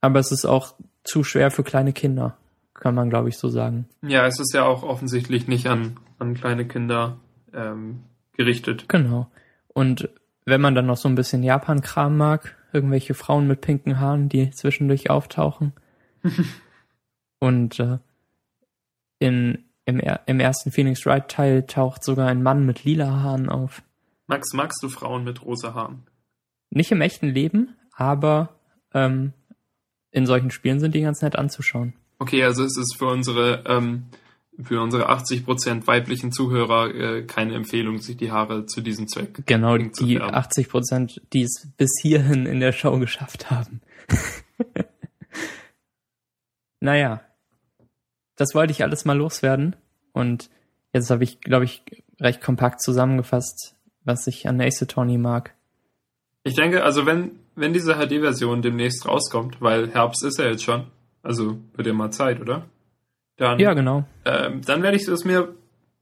Aber 0.00 0.20
es 0.20 0.30
ist 0.30 0.44
auch 0.44 0.76
zu 1.02 1.24
schwer 1.24 1.50
für 1.50 1.64
kleine 1.64 1.92
Kinder, 1.92 2.36
kann 2.74 2.94
man 2.94 3.10
glaube 3.10 3.28
ich 3.28 3.38
so 3.38 3.48
sagen. 3.48 3.88
Ja, 4.02 4.24
es 4.24 4.38
ist 4.38 4.54
ja 4.54 4.64
auch 4.66 4.84
offensichtlich 4.84 5.48
nicht 5.48 5.66
an, 5.66 5.98
an 6.20 6.34
kleine 6.34 6.64
Kinder 6.64 7.16
ähm, 7.54 8.04
gerichtet. 8.36 8.88
Genau. 8.88 9.26
Und 9.66 10.10
wenn 10.44 10.60
man 10.60 10.76
dann 10.76 10.86
noch 10.86 10.96
so 10.96 11.08
ein 11.08 11.16
bisschen 11.16 11.42
Japan-Kram 11.42 12.16
mag, 12.16 12.54
irgendwelche 12.72 13.14
Frauen 13.14 13.48
mit 13.48 13.62
pinken 13.62 13.98
Haaren, 13.98 14.28
die 14.28 14.52
zwischendurch 14.52 15.10
auftauchen. 15.10 15.72
Und 17.38 17.78
äh, 17.80 17.98
in, 19.18 19.64
im, 19.84 20.00
im 20.26 20.40
ersten 20.40 20.72
Phoenix 20.72 21.04
Wright 21.06 21.28
Teil 21.28 21.64
taucht 21.66 22.04
sogar 22.04 22.28
ein 22.28 22.42
Mann 22.42 22.64
mit 22.66 22.84
lila 22.84 23.22
Haaren 23.22 23.48
auf. 23.48 23.82
Max, 24.26 24.52
magst 24.52 24.82
du 24.82 24.88
Frauen 24.88 25.24
mit 25.24 25.44
rosa 25.44 25.74
Haaren? 25.74 26.02
Nicht 26.70 26.90
im 26.90 27.00
echten 27.00 27.28
Leben, 27.28 27.76
aber 27.92 28.56
ähm, 28.92 29.32
in 30.10 30.26
solchen 30.26 30.50
Spielen 30.50 30.80
sind 30.80 30.94
die 30.94 31.02
ganz 31.02 31.22
nett 31.22 31.36
anzuschauen. 31.36 31.94
Okay, 32.18 32.42
also 32.42 32.64
es 32.64 32.76
ist 32.76 32.96
für 32.96 33.06
unsere 33.06 33.64
ähm, 33.66 34.06
für 34.62 34.80
unsere 34.80 35.10
80% 35.10 35.86
weiblichen 35.86 36.32
Zuhörer 36.32 36.94
äh, 36.94 37.22
keine 37.24 37.54
Empfehlung, 37.54 37.98
sich 37.98 38.16
die 38.16 38.30
Haare 38.30 38.66
zu 38.66 38.80
diesem 38.80 39.06
Zweck 39.06 39.42
Genau, 39.46 39.76
die 39.76 40.20
80%, 40.20 41.20
die 41.32 41.42
es 41.42 41.68
bis 41.76 41.90
hierhin 42.00 42.46
in 42.46 42.60
der 42.60 42.72
Show 42.72 42.98
geschafft 42.98 43.50
haben. 43.50 43.82
naja, 46.80 47.20
das 48.36 48.54
wollte 48.54 48.72
ich 48.72 48.82
alles 48.82 49.04
mal 49.04 49.16
loswerden. 49.16 49.76
Und 50.12 50.50
jetzt 50.92 51.10
habe 51.10 51.24
ich, 51.24 51.40
glaube 51.40 51.64
ich, 51.64 51.82
recht 52.20 52.40
kompakt 52.40 52.80
zusammengefasst, 52.80 53.74
was 54.04 54.26
ich 54.26 54.48
an 54.48 54.60
Ace 54.60 54.82
Attorney 54.82 55.18
mag. 55.18 55.54
Ich 56.42 56.54
denke, 56.54 56.84
also 56.84 57.06
wenn, 57.06 57.40
wenn 57.54 57.72
diese 57.72 57.94
HD-Version 57.94 58.62
demnächst 58.62 59.06
rauskommt, 59.06 59.60
weil 59.60 59.90
Herbst 59.90 60.24
ist 60.24 60.38
ja 60.38 60.46
jetzt 60.46 60.62
schon, 60.62 60.86
also 61.22 61.58
wird 61.74 61.86
ja 61.86 61.92
mal 61.92 62.10
Zeit, 62.12 62.40
oder? 62.40 62.66
Dann, 63.36 63.58
ja, 63.58 63.74
genau. 63.74 64.04
Ähm, 64.24 64.62
dann 64.62 64.82
werde 64.82 64.96
ich 64.96 65.04
das 65.04 65.24
mir 65.24 65.54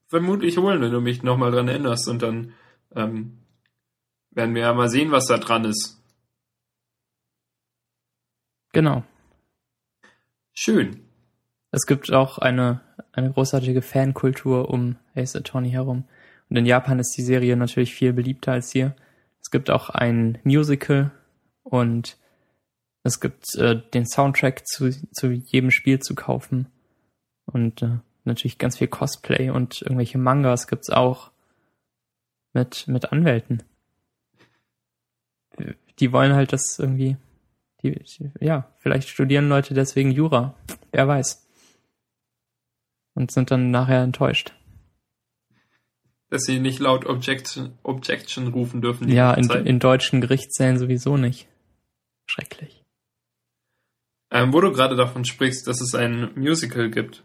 vermutlich 0.08 0.58
holen, 0.58 0.80
wenn 0.80 0.92
du 0.92 1.00
mich 1.00 1.22
nochmal 1.22 1.50
dran 1.50 1.68
erinnerst. 1.68 2.08
Und 2.08 2.22
dann 2.22 2.52
ähm, 2.94 3.38
werden 4.30 4.54
wir 4.54 4.62
ja 4.62 4.74
mal 4.74 4.88
sehen, 4.88 5.10
was 5.10 5.26
da 5.26 5.38
dran 5.38 5.64
ist. 5.64 6.00
Genau. 8.72 9.04
Schön. 10.57 11.01
Es 11.73 11.85
gibt 11.87 12.12
auch 12.12 12.38
eine, 12.38 12.81
eine 13.12 13.33
großartige 13.33 13.83
Fankultur 13.83 14.71
um 14.71 14.97
Ace 15.17 15.35
Attorney 15.35 15.71
herum. 15.71 16.05
Und 16.49 16.57
in 16.57 16.64
Japan 16.64 17.01
ist 17.01 17.17
die 17.17 17.23
Serie 17.23 17.57
natürlich 17.57 17.93
viel 17.93 18.12
beliebter 18.12 18.53
als 18.53 18.71
hier. 18.71 18.95
Es 19.43 19.51
gibt 19.51 19.69
auch 19.69 19.90
ein 19.90 20.38
Musical 20.45 21.11
und 21.64 22.17
es 23.03 23.19
gibt 23.19 23.55
äh, 23.57 23.83
den 23.93 24.07
Soundtrack 24.07 24.64
zu, 24.67 24.90
zu 25.12 25.33
jedem 25.33 25.73
Spiel 25.73 25.99
zu 25.99 26.14
kaufen. 26.14 26.69
Und 27.47 27.83
äh, 27.83 27.99
natürlich 28.23 28.59
ganz 28.59 28.79
viel 28.79 28.88
Cosplay 28.88 29.51
und 29.51 29.83
irgendwelche 29.83 30.19
Mangas 30.19 30.69
gibt's 30.69 30.88
auch 30.88 31.33
mit, 32.53 32.87
mit 32.87 33.11
Anwälten. 33.11 33.64
Die 35.99 36.12
wollen 36.12 36.33
halt 36.33 36.53
das 36.53 36.79
irgendwie, 36.79 37.17
die, 37.85 38.05
ja, 38.40 38.73
vielleicht 38.79 39.09
studieren 39.09 39.49
Leute 39.49 39.75
deswegen 39.75 40.11
Jura. 40.11 40.55
Wer 40.90 41.07
weiß. 41.07 41.47
Und 43.14 43.31
sind 43.31 43.51
dann 43.51 43.70
nachher 43.70 44.03
enttäuscht. 44.03 44.53
Dass 46.31 46.42
sie 46.42 46.59
nicht 46.59 46.81
laut 46.81 47.07
Objection, 47.07 47.79
Objection 47.83 48.49
rufen 48.49 48.81
dürfen. 48.81 49.09
Ja, 49.09 49.35
in, 49.35 49.49
in 49.51 49.79
deutschen 49.79 50.20
Gerichtssälen 50.20 50.79
sowieso 50.79 51.16
nicht. 51.16 51.47
Schrecklich. 52.27 52.83
Ähm, 54.33 54.53
wo 54.53 54.61
du 54.61 54.73
gerade 54.73 54.97
davon 54.97 55.25
sprichst, 55.25 55.68
dass 55.68 55.81
es 55.81 55.94
ein 55.94 56.33
Musical 56.35 56.90
gibt 56.90 57.23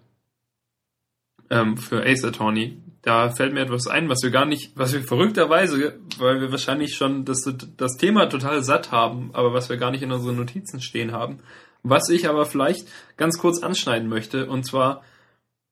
ähm, 1.49 1.77
für 1.77 2.05
Ace 2.05 2.23
Attorney. 2.23 2.77
Da 3.01 3.29
fällt 3.29 3.53
mir 3.53 3.61
etwas 3.61 3.87
ein, 3.87 4.09
was 4.09 4.21
wir 4.23 4.31
gar 4.31 4.45
nicht, 4.45 4.71
was 4.75 4.93
wir 4.93 5.01
verrückterweise, 5.01 5.99
weil 6.17 6.41
wir 6.41 6.51
wahrscheinlich 6.51 6.95
schon 6.95 7.25
das, 7.25 7.49
das 7.77 7.97
Thema 7.97 8.27
total 8.27 8.63
satt 8.63 8.91
haben, 8.91 9.29
aber 9.33 9.53
was 9.53 9.69
wir 9.69 9.77
gar 9.77 9.91
nicht 9.91 10.03
in 10.03 10.11
unseren 10.11 10.35
Notizen 10.35 10.81
stehen 10.81 11.11
haben. 11.11 11.39
Was 11.81 12.09
ich 12.09 12.27
aber 12.27 12.45
vielleicht 12.45 12.87
ganz 13.15 13.37
kurz 13.37 13.63
anschneiden 13.63 14.09
möchte, 14.09 14.49
und 14.49 14.65
zwar 14.65 15.01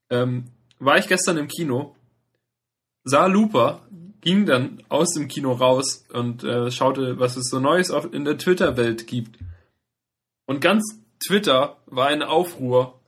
ähm, 0.09 0.45
war 0.79 0.97
ich 0.97 1.07
gestern 1.07 1.37
im 1.37 1.49
Kino, 1.49 1.95
sah 3.03 3.25
Looper, 3.25 3.81
ging 4.21 4.45
dann 4.45 4.83
aus 4.89 5.13
dem 5.13 5.27
Kino 5.27 5.51
raus 5.51 6.05
und 6.13 6.43
äh, 6.43 6.71
schaute, 6.71 7.19
was 7.19 7.37
es 7.37 7.49
so 7.49 7.59
Neues 7.59 7.89
in 7.89 8.25
der 8.25 8.37
Twitter-Welt 8.37 9.07
gibt. 9.07 9.37
Und 10.45 10.61
ganz 10.61 10.99
Twitter 11.25 11.77
war 11.85 12.07
ein 12.07 12.23
Aufruhr. 12.23 12.99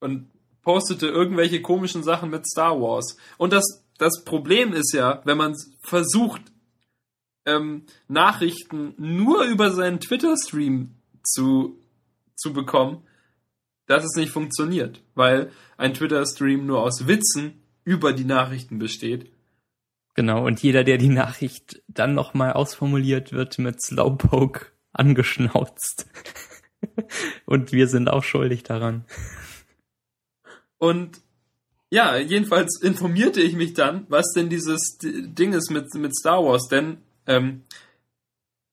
Und 0.00 0.30
postete 0.62 1.06
irgendwelche 1.08 1.62
komischen 1.62 2.02
Sachen 2.02 2.30
mit 2.30 2.46
Star 2.46 2.80
Wars. 2.80 3.16
Und 3.36 3.52
das, 3.52 3.84
das 3.98 4.24
Problem 4.24 4.72
ist 4.72 4.92
ja, 4.92 5.22
wenn 5.24 5.38
man 5.38 5.54
versucht, 5.80 6.42
ähm, 7.46 7.84
Nachrichten 8.08 8.94
nur 8.98 9.44
über 9.44 9.70
seinen 9.70 10.00
Twitter-Stream 10.00 10.94
zu, 11.22 11.78
zu 12.36 12.52
bekommen, 12.52 13.02
dass 13.86 14.04
es 14.04 14.16
nicht 14.16 14.30
funktioniert, 14.30 15.02
weil 15.14 15.50
ein 15.78 15.94
Twitter-Stream 15.94 16.66
nur 16.66 16.82
aus 16.82 17.06
Witzen 17.06 17.62
über 17.84 18.12
die 18.12 18.24
Nachrichten 18.24 18.78
besteht. 18.78 19.32
Genau, 20.14 20.44
und 20.44 20.62
jeder, 20.62 20.84
der 20.84 20.98
die 20.98 21.08
Nachricht 21.08 21.80
dann 21.88 22.12
nochmal 22.12 22.52
ausformuliert, 22.52 23.32
wird 23.32 23.58
mit 23.58 23.80
Slowpoke 23.80 24.66
angeschnauzt. 24.92 26.06
und 27.46 27.72
wir 27.72 27.88
sind 27.88 28.10
auch 28.10 28.24
schuldig 28.24 28.62
daran. 28.62 29.04
Und 30.78 31.20
ja, 31.90 32.16
jedenfalls 32.16 32.80
informierte 32.82 33.40
ich 33.40 33.54
mich 33.54 33.74
dann, 33.74 34.06
was 34.08 34.32
denn 34.34 34.48
dieses 34.48 34.98
Ding 35.00 35.52
ist 35.52 35.70
mit, 35.70 35.86
mit 35.94 36.14
Star 36.14 36.44
Wars, 36.44 36.68
denn 36.68 36.98
ähm, 37.26 37.62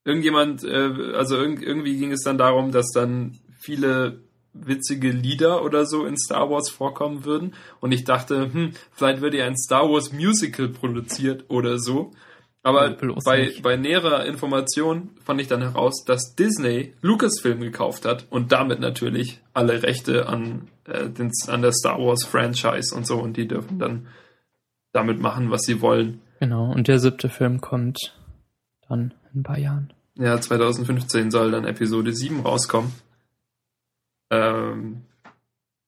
irgendjemand, 0.04 0.63
äh, 0.63 1.13
also 1.13 1.38
irg 1.38 1.62
irgendwie 1.62 1.98
ging 1.98 2.12
es 2.12 2.24
dann 2.24 2.38
darum, 2.38 2.72
dass 2.72 2.91
dann 2.91 3.39
viele 3.60 4.22
witzige 4.54 5.12
Lieder 5.12 5.63
oder 5.63 5.86
so 5.86 6.06
in 6.06 6.18
Star 6.18 6.50
Wars 6.50 6.70
vorkommen 6.70 7.26
würden. 7.26 7.54
Und 7.82 7.91
ich 7.91 8.06
dachte, 8.06 8.54
hm, 8.54 8.72
vielleicht 8.91 9.22
wird 9.22 9.34
ja 9.34 9.46
ein 9.46 9.58
Star 9.58 9.89
Wars 9.89 10.13
Musical 10.13 10.70
produziert 10.70 11.46
oder 11.50 11.78
so. 11.80 12.12
Aber 12.65 12.97
bei, 13.23 13.54
bei 13.62 13.75
näherer 13.75 14.25
Information 14.25 15.12
fand 15.23 15.39
ich 15.39 15.47
dann 15.47 15.62
heraus, 15.62 16.04
dass 16.04 16.34
Disney 16.34 16.95
Lucasfilm 17.04 17.60
gekauft 17.60 18.06
hat 18.06 18.25
und 18.32 18.51
damit 18.51 18.80
natürlich 18.80 19.39
alle 19.54 19.84
Rechte 19.84 20.28
an, 20.28 20.67
äh, 20.86 21.08
den, 21.08 21.30
an 21.45 21.62
der 21.62 21.73
Star 21.73 21.99
Wars 21.99 22.23
Franchise 22.23 22.95
und 22.95 23.06
so 23.06 23.19
und 23.19 23.38
die 23.38 23.47
dürfen 23.47 23.78
dann 23.78 24.08
damit 24.93 25.21
machen, 25.21 25.51
was 25.51 25.62
sie 25.62 25.80
wollen. 25.80 26.21
Genau, 26.39 26.71
und 26.71 26.88
der 26.88 26.97
siebte 26.97 27.30
Film 27.30 27.62
kommt 27.62 28.15
dann 28.89 29.13
in 29.32 29.41
ein 29.41 29.43
paar 29.43 29.60
Jahren. 29.60 29.93
Ja, 30.15 30.41
2015 30.41 31.30
soll 31.30 31.51
dann 31.51 31.65
Episode 31.65 32.13
7 32.13 32.39
rauskommen. 32.39 32.91
Ähm, 34.32 35.04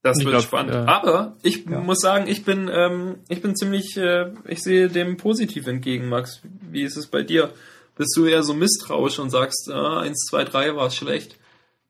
Das 0.09 0.19
wird 0.19 0.29
glaub, 0.29 0.43
spannend. 0.43 0.73
Äh, 0.73 0.89
Aber 0.89 1.35
ich 1.43 1.65
ja. 1.65 1.79
muss 1.79 1.99
sagen, 1.99 2.27
ich 2.27 2.45
bin, 2.45 2.69
ähm, 2.71 3.15
ich 3.29 3.41
bin 3.41 3.55
ziemlich, 3.55 3.97
äh, 3.97 4.31
ich 4.47 4.61
sehe 4.61 4.87
dem 4.87 5.17
positiv 5.17 5.67
entgegen, 5.67 6.09
Max. 6.09 6.41
Wie 6.43 6.83
ist 6.83 6.97
es 6.97 7.07
bei 7.07 7.23
dir? 7.23 7.51
Bist 7.95 8.15
du 8.15 8.25
eher 8.25 8.43
so 8.43 8.53
misstrauisch 8.53 9.19
und 9.19 9.29
sagst, 9.29 9.69
ah, 9.71 10.01
1, 10.01 10.25
2, 10.29 10.43
3 10.43 10.75
war 10.75 10.91
schlecht, 10.91 11.37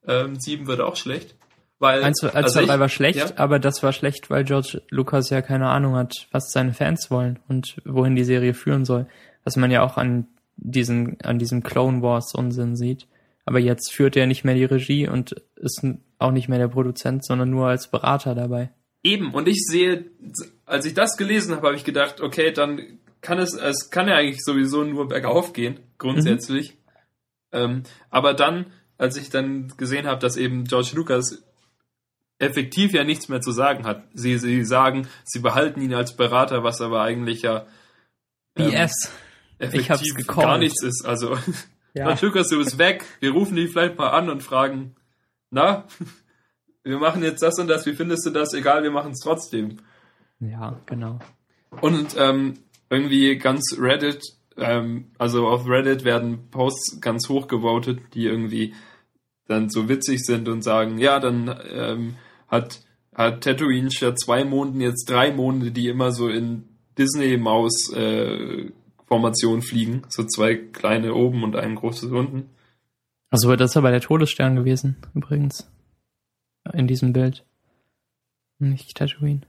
ähm, 0.08 0.40
7 0.40 0.68
wird 0.68 0.82
auch 0.82 0.96
schlecht? 0.96 1.36
Weil, 1.80 2.04
1, 2.04 2.20
2, 2.20 2.30
also 2.30 2.66
3 2.66 2.80
war 2.80 2.90
schlecht, 2.90 3.20
ja? 3.20 3.38
aber 3.38 3.60
das 3.60 3.84
war 3.84 3.94
schlecht, 3.94 4.30
weil 4.30 4.44
George 4.44 4.82
Lucas 4.90 5.30
ja 5.30 5.42
keine 5.42 5.70
Ahnung 5.70 5.96
hat, 5.96 6.28
was 6.32 6.52
seine 6.52 6.74
Fans 6.74 7.12
wollen 7.12 7.40
und 7.48 7.78
wohin 7.86 8.16
die 8.16 8.24
Serie 8.24 8.54
führen 8.54 8.86
soll. 8.86 9.08
Was 9.44 9.58
man 9.58 9.70
ja 9.70 9.84
auch 9.84 9.98
an 9.98 10.28
diesen, 10.58 11.22
an 11.22 11.40
diesem 11.40 11.64
Clone 11.64 12.02
Wars 12.02 12.34
Unsinn 12.34 12.76
sieht. 12.76 13.08
Aber 13.46 13.60
jetzt 13.60 13.94
führt 13.94 14.18
er 14.18 14.28
nicht 14.28 14.44
mehr 14.44 14.56
die 14.56 14.66
Regie 14.66 15.08
und 15.08 15.36
ist 15.56 15.86
auch 16.20 16.32
nicht 16.32 16.50
mehr 16.50 16.60
der 16.60 16.68
Produzent, 16.68 17.26
sondern 17.26 17.50
nur 17.50 17.68
als 17.68 17.90
Berater 17.90 18.36
dabei. 18.36 18.72
Eben, 19.04 19.34
und 19.34 19.48
ich 19.48 19.64
sehe, 19.66 20.06
als 20.66 20.86
ich 20.86 20.94
das 20.94 21.18
gelesen 21.18 21.56
habe, 21.56 21.68
habe 21.68 21.76
ich 21.76 21.84
gedacht, 21.84 22.22
okay, 22.22 22.52
dann 22.52 23.00
kann 23.22 23.40
es, 23.40 23.54
es 23.54 23.90
kann 23.90 24.08
ja 24.08 24.16
eigentlich 24.16 24.44
sowieso 24.44 24.84
nur 24.84 25.08
bergauf 25.08 25.54
gehen, 25.54 25.80
grundsätzlich. 25.98 26.72
Mhm. 26.72 26.78
Ähm, 27.52 27.84
aber 28.10 28.34
dann, 28.34 28.68
als 28.98 29.18
ich 29.18 29.30
dann 29.30 29.74
gesehen 29.78 30.08
habe, 30.08 30.20
dass 30.20 30.38
eben 30.38 30.66
George 30.66 30.92
Lucas 30.94 31.44
effektiv 32.40 32.94
ja 32.94 33.04
nichts 33.04 33.30
mehr 33.30 33.42
zu 33.42 33.52
sagen 33.52 33.86
hat. 33.86 34.04
Sie, 34.14 34.38
sie 34.38 34.64
sagen, 34.64 35.08
sie 35.24 35.40
behalten 35.40 35.82
ihn 35.82 35.94
als 35.94 36.16
Berater, 36.16 36.64
was 36.64 36.82
aber 36.82 37.02
eigentlich 37.02 37.42
ja 37.42 37.66
ähm, 38.56 38.70
BS. 38.70 39.12
effektiv 39.60 40.28
gar 40.28 40.58
nichts 40.58 40.84
ist. 40.84 41.06
Also 41.06 41.38
ja. 41.94 42.06
George 42.16 42.26
Lucas, 42.26 42.50
du 42.50 42.58
bist 42.58 42.78
weg. 42.78 43.06
Wir 43.20 43.32
rufen 43.32 43.56
dich 43.56 43.72
vielleicht 43.72 43.98
mal 43.98 44.10
an 44.10 44.30
und 44.30 44.44
fragen, 44.44 44.96
na, 45.50 45.86
wir 46.84 47.00
machen 47.00 47.24
jetzt 47.24 47.42
das 47.42 47.58
und 47.60 47.68
das, 47.68 47.86
wie 47.86 47.94
findest 47.94 48.26
du 48.26 48.32
das? 48.32 48.54
Egal, 48.54 48.84
wir 48.84 48.92
machen 48.92 49.12
es 49.12 49.20
trotzdem. 49.20 49.78
Ja, 50.40 50.80
genau. 50.86 51.20
Und 51.82 52.16
ähm, 52.18 52.54
irgendwie 52.90 53.38
ganz 53.38 53.76
Reddit, 53.80 54.24
ähm, 54.58 55.12
also 55.18 55.48
auf 55.48 55.68
Reddit 55.68 56.06
werden 56.06 56.50
Posts 56.50 57.02
ganz 57.02 57.28
hoch 57.30 57.48
gewotet, 57.48 58.00
die 58.14 58.26
irgendwie 58.26 58.74
dann 59.48 59.70
so 59.70 59.90
witzig 59.90 60.24
sind 60.24 60.50
und 60.50 60.64
sagen, 60.64 60.98
ja, 60.98 61.20
dann 61.20 61.56
ähm, 61.72 62.16
hat, 62.48 62.82
hat 63.14 63.44
Tatooine 63.44 63.92
statt 63.92 64.20
zwei 64.20 64.44
Monden 64.44 64.82
jetzt 64.82 65.08
drei 65.10 65.32
Monde, 65.32 65.72
die 65.72 65.88
immer 65.88 66.12
so 66.12 66.28
in 66.28 66.64
Disney-Maus-Formation 66.98 69.60
äh, 69.60 69.62
fliegen. 69.62 70.02
So 70.10 70.26
zwei 70.26 70.56
kleine 70.56 71.14
oben 71.14 71.44
und 71.44 71.56
ein 71.56 71.76
großes 71.76 72.12
unten. 72.12 72.50
Also 73.30 73.56
das 73.56 73.72
ist 73.72 73.78
aber 73.78 73.92
der 73.92 74.02
Todesstern 74.02 74.56
gewesen, 74.56 74.98
übrigens. 75.14 75.70
In 76.74 76.88
diesem 76.88 77.14
Bild. 77.14 77.46
Nicht 78.60 78.98
Tatooine. 78.98 79.42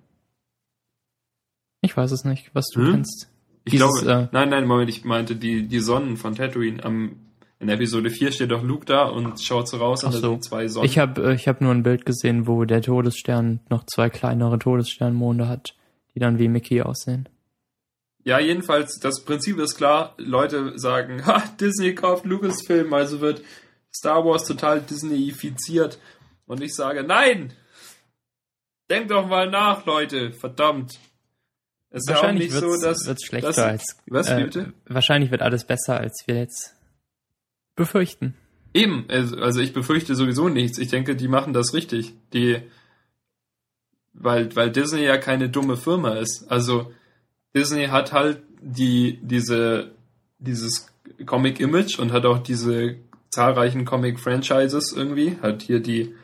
Ich 1.80 1.96
weiß 1.96 2.10
es 2.12 2.24
nicht, 2.24 2.50
was 2.54 2.66
du 2.68 2.80
hm? 2.80 2.92
kennst. 2.92 3.28
Ich 3.64 3.72
Dieses, 3.72 4.02
glaube, 4.02 4.22
äh, 4.24 4.28
nein, 4.32 4.48
nein, 4.48 4.66
Moment, 4.66 4.90
ich 4.90 5.04
meinte 5.04 5.36
die, 5.36 5.66
die 5.66 5.80
Sonnen 5.80 6.16
von 6.16 6.34
Tatooine. 6.34 6.82
Am, 6.84 7.16
in 7.60 7.68
Episode 7.68 8.10
4 8.10 8.32
steht 8.32 8.50
doch 8.50 8.62
Luke 8.62 8.86
da 8.86 9.04
und 9.04 9.40
schaut 9.42 9.68
so 9.68 9.78
raus 9.78 10.04
und 10.04 10.12
so. 10.12 10.20
da 10.20 10.28
sind 10.28 10.44
zwei 10.44 10.68
Sonnen. 10.68 10.86
Ich 10.86 10.98
habe 10.98 11.34
ich 11.34 11.48
hab 11.48 11.60
nur 11.60 11.72
ein 11.72 11.82
Bild 11.82 12.06
gesehen, 12.06 12.46
wo 12.46 12.64
der 12.64 12.82
Todesstern 12.82 13.60
noch 13.68 13.84
zwei 13.84 14.10
kleinere 14.10 14.58
Todessternmonde 14.58 15.48
hat, 15.48 15.74
die 16.14 16.20
dann 16.20 16.38
wie 16.38 16.48
Mickey 16.48 16.82
aussehen. 16.82 17.28
Ja, 18.24 18.38
jedenfalls, 18.38 18.98
das 19.00 19.24
Prinzip 19.24 19.58
ist 19.58 19.76
klar. 19.76 20.14
Leute 20.18 20.78
sagen, 20.78 21.24
ha, 21.26 21.42
Disney 21.60 21.94
kauft 21.94 22.26
Lucasfilm, 22.26 22.92
also 22.92 23.20
wird 23.20 23.42
Star 23.98 24.24
Wars 24.24 24.44
total 24.44 24.80
Disneyifiziert. 24.80 25.98
Und 26.46 26.62
ich 26.62 26.74
sage, 26.74 27.02
nein! 27.02 27.52
Denkt 28.88 29.10
doch 29.10 29.26
mal 29.26 29.50
nach, 29.50 29.84
Leute, 29.84 30.32
verdammt. 30.32 30.98
Es 31.90 32.02
ist 32.02 32.10
ja 32.10 32.22
auch 32.22 32.32
nicht 32.32 32.52
so, 32.52 32.80
dass. 32.80 33.06
Wird's 33.06 33.26
schlechter 33.26 33.48
dass, 33.48 33.58
als, 33.58 33.96
was, 34.06 34.30
äh, 34.30 34.44
bitte? 34.44 34.72
Wahrscheinlich 34.86 35.30
wird 35.30 35.42
alles 35.42 35.64
besser, 35.64 35.98
als 35.98 36.22
wir 36.26 36.36
jetzt 36.36 36.74
befürchten. 37.76 38.34
Eben, 38.74 39.06
also 39.08 39.60
ich 39.60 39.72
befürchte 39.72 40.14
sowieso 40.14 40.48
nichts. 40.48 40.78
Ich 40.78 40.88
denke, 40.88 41.16
die 41.16 41.28
machen 41.28 41.52
das 41.52 41.72
richtig. 41.74 42.14
Die, 42.32 42.62
weil, 44.12 44.54
weil 44.54 44.70
Disney 44.70 45.04
ja 45.04 45.16
keine 45.16 45.48
dumme 45.48 45.76
Firma 45.76 46.14
ist. 46.14 46.50
Also 46.50 46.92
Disney 47.54 47.86
hat 47.86 48.12
halt 48.12 48.42
die, 48.60 49.18
diese, 49.22 49.92
dieses 50.38 50.92
Comic-Image 51.24 51.98
und 51.98 52.12
hat 52.12 52.26
auch 52.26 52.38
diese 52.38 52.96
zahlreichen 53.30 53.84
Comic-Franchises 53.84 54.92
irgendwie. 54.96 55.36
Hat 55.42 55.62
hier 55.62 55.80
die 55.80 56.14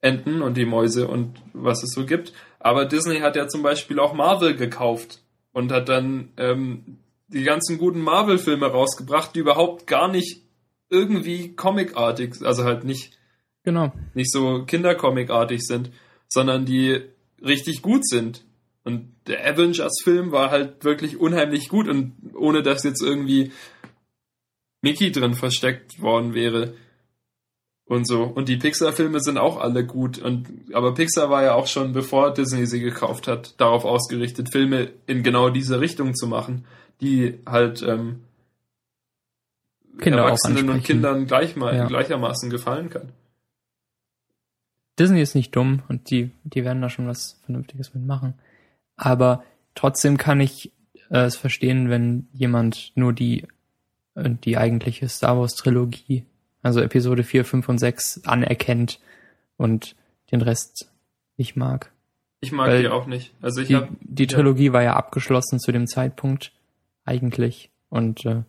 Enten 0.00 0.42
und 0.42 0.56
die 0.56 0.66
Mäuse 0.66 1.08
und 1.08 1.40
was 1.52 1.82
es 1.82 1.90
so 1.90 2.06
gibt. 2.06 2.32
Aber 2.60 2.84
Disney 2.84 3.20
hat 3.20 3.36
ja 3.36 3.48
zum 3.48 3.62
Beispiel 3.62 3.98
auch 3.98 4.14
Marvel 4.14 4.54
gekauft 4.54 5.22
und 5.52 5.72
hat 5.72 5.88
dann 5.88 6.30
ähm, 6.36 6.98
die 7.28 7.42
ganzen 7.42 7.78
guten 7.78 8.00
Marvel-Filme 8.00 8.66
rausgebracht, 8.66 9.34
die 9.34 9.40
überhaupt 9.40 9.86
gar 9.86 10.08
nicht 10.08 10.42
irgendwie 10.90 11.54
comicartig, 11.54 12.36
also 12.42 12.64
halt 12.64 12.84
nicht, 12.84 13.18
genau. 13.62 13.92
nicht 14.14 14.32
so 14.32 14.64
Kindercomicartig 14.64 15.62
sind, 15.62 15.90
sondern 16.28 16.64
die 16.64 17.02
richtig 17.44 17.82
gut 17.82 18.06
sind. 18.06 18.44
Und 18.84 19.14
der 19.26 19.46
Avengers-Film 19.46 20.32
war 20.32 20.50
halt 20.50 20.84
wirklich 20.84 21.18
unheimlich 21.18 21.68
gut 21.68 21.88
und 21.88 22.14
ohne 22.34 22.62
dass 22.62 22.84
jetzt 22.84 23.02
irgendwie 23.02 23.52
Mickey 24.82 25.12
drin 25.12 25.34
versteckt 25.34 26.00
worden 26.00 26.34
wäre 26.34 26.74
und 27.84 28.06
so. 28.06 28.22
Und 28.22 28.48
die 28.48 28.56
Pixar-Filme 28.56 29.20
sind 29.20 29.38
auch 29.38 29.58
alle 29.58 29.84
gut. 29.84 30.18
Und, 30.18 30.48
aber 30.72 30.94
Pixar 30.94 31.30
war 31.30 31.42
ja 31.42 31.54
auch 31.54 31.66
schon, 31.66 31.92
bevor 31.92 32.32
Disney 32.32 32.66
sie 32.66 32.80
gekauft 32.80 33.26
hat, 33.26 33.60
darauf 33.60 33.84
ausgerichtet, 33.84 34.52
Filme 34.52 34.90
in 35.06 35.22
genau 35.22 35.50
diese 35.50 35.80
Richtung 35.80 36.14
zu 36.14 36.26
machen, 36.26 36.66
die 37.00 37.38
halt 37.46 37.82
ähm, 37.82 38.24
Kinder 39.98 40.22
Erwachsenen 40.22 40.70
und 40.70 40.84
Kindern 40.84 41.26
gleich 41.26 41.56
mal, 41.56 41.74
ja. 41.74 41.86
gleichermaßen 41.86 42.50
gefallen 42.50 42.90
kann. 42.90 43.12
Disney 44.98 45.20
ist 45.20 45.34
nicht 45.34 45.54
dumm 45.54 45.82
und 45.88 46.10
die, 46.10 46.30
die 46.44 46.64
werden 46.64 46.82
da 46.82 46.90
schon 46.90 47.06
was 47.06 47.40
Vernünftiges 47.44 47.94
mitmachen. 47.94 48.34
Aber 48.96 49.44
trotzdem 49.74 50.16
kann 50.16 50.40
ich 50.40 50.72
äh, 51.10 51.20
es 51.20 51.36
verstehen, 51.36 51.88
wenn 51.88 52.28
jemand 52.32 52.92
nur 52.96 53.12
die, 53.12 53.46
die 54.18 54.56
eigentliche 54.56 55.08
Star 55.08 55.38
Wars 55.38 55.54
Trilogie 55.54 56.24
also 56.62 56.80
Episode 56.80 57.22
4, 57.22 57.44
5 57.44 57.68
und 57.68 57.78
6 57.78 58.24
anerkennt 58.24 59.00
und 59.56 59.96
den 60.30 60.42
Rest 60.42 60.90
nicht 61.36 61.56
mag. 61.56 61.92
Ich 62.40 62.52
mag 62.52 62.68
Weil 62.68 62.82
die 62.82 62.88
auch 62.88 63.06
nicht. 63.06 63.34
Also 63.40 63.60
ich 63.60 63.68
die, 63.68 63.76
hab, 63.76 63.88
die 64.00 64.26
Trilogie 64.26 64.66
ja. 64.66 64.72
war 64.72 64.82
ja 64.82 64.94
abgeschlossen 64.94 65.58
zu 65.58 65.72
dem 65.72 65.86
Zeitpunkt 65.86 66.52
eigentlich 67.04 67.70
und 67.88 68.24
äh, 68.26 68.42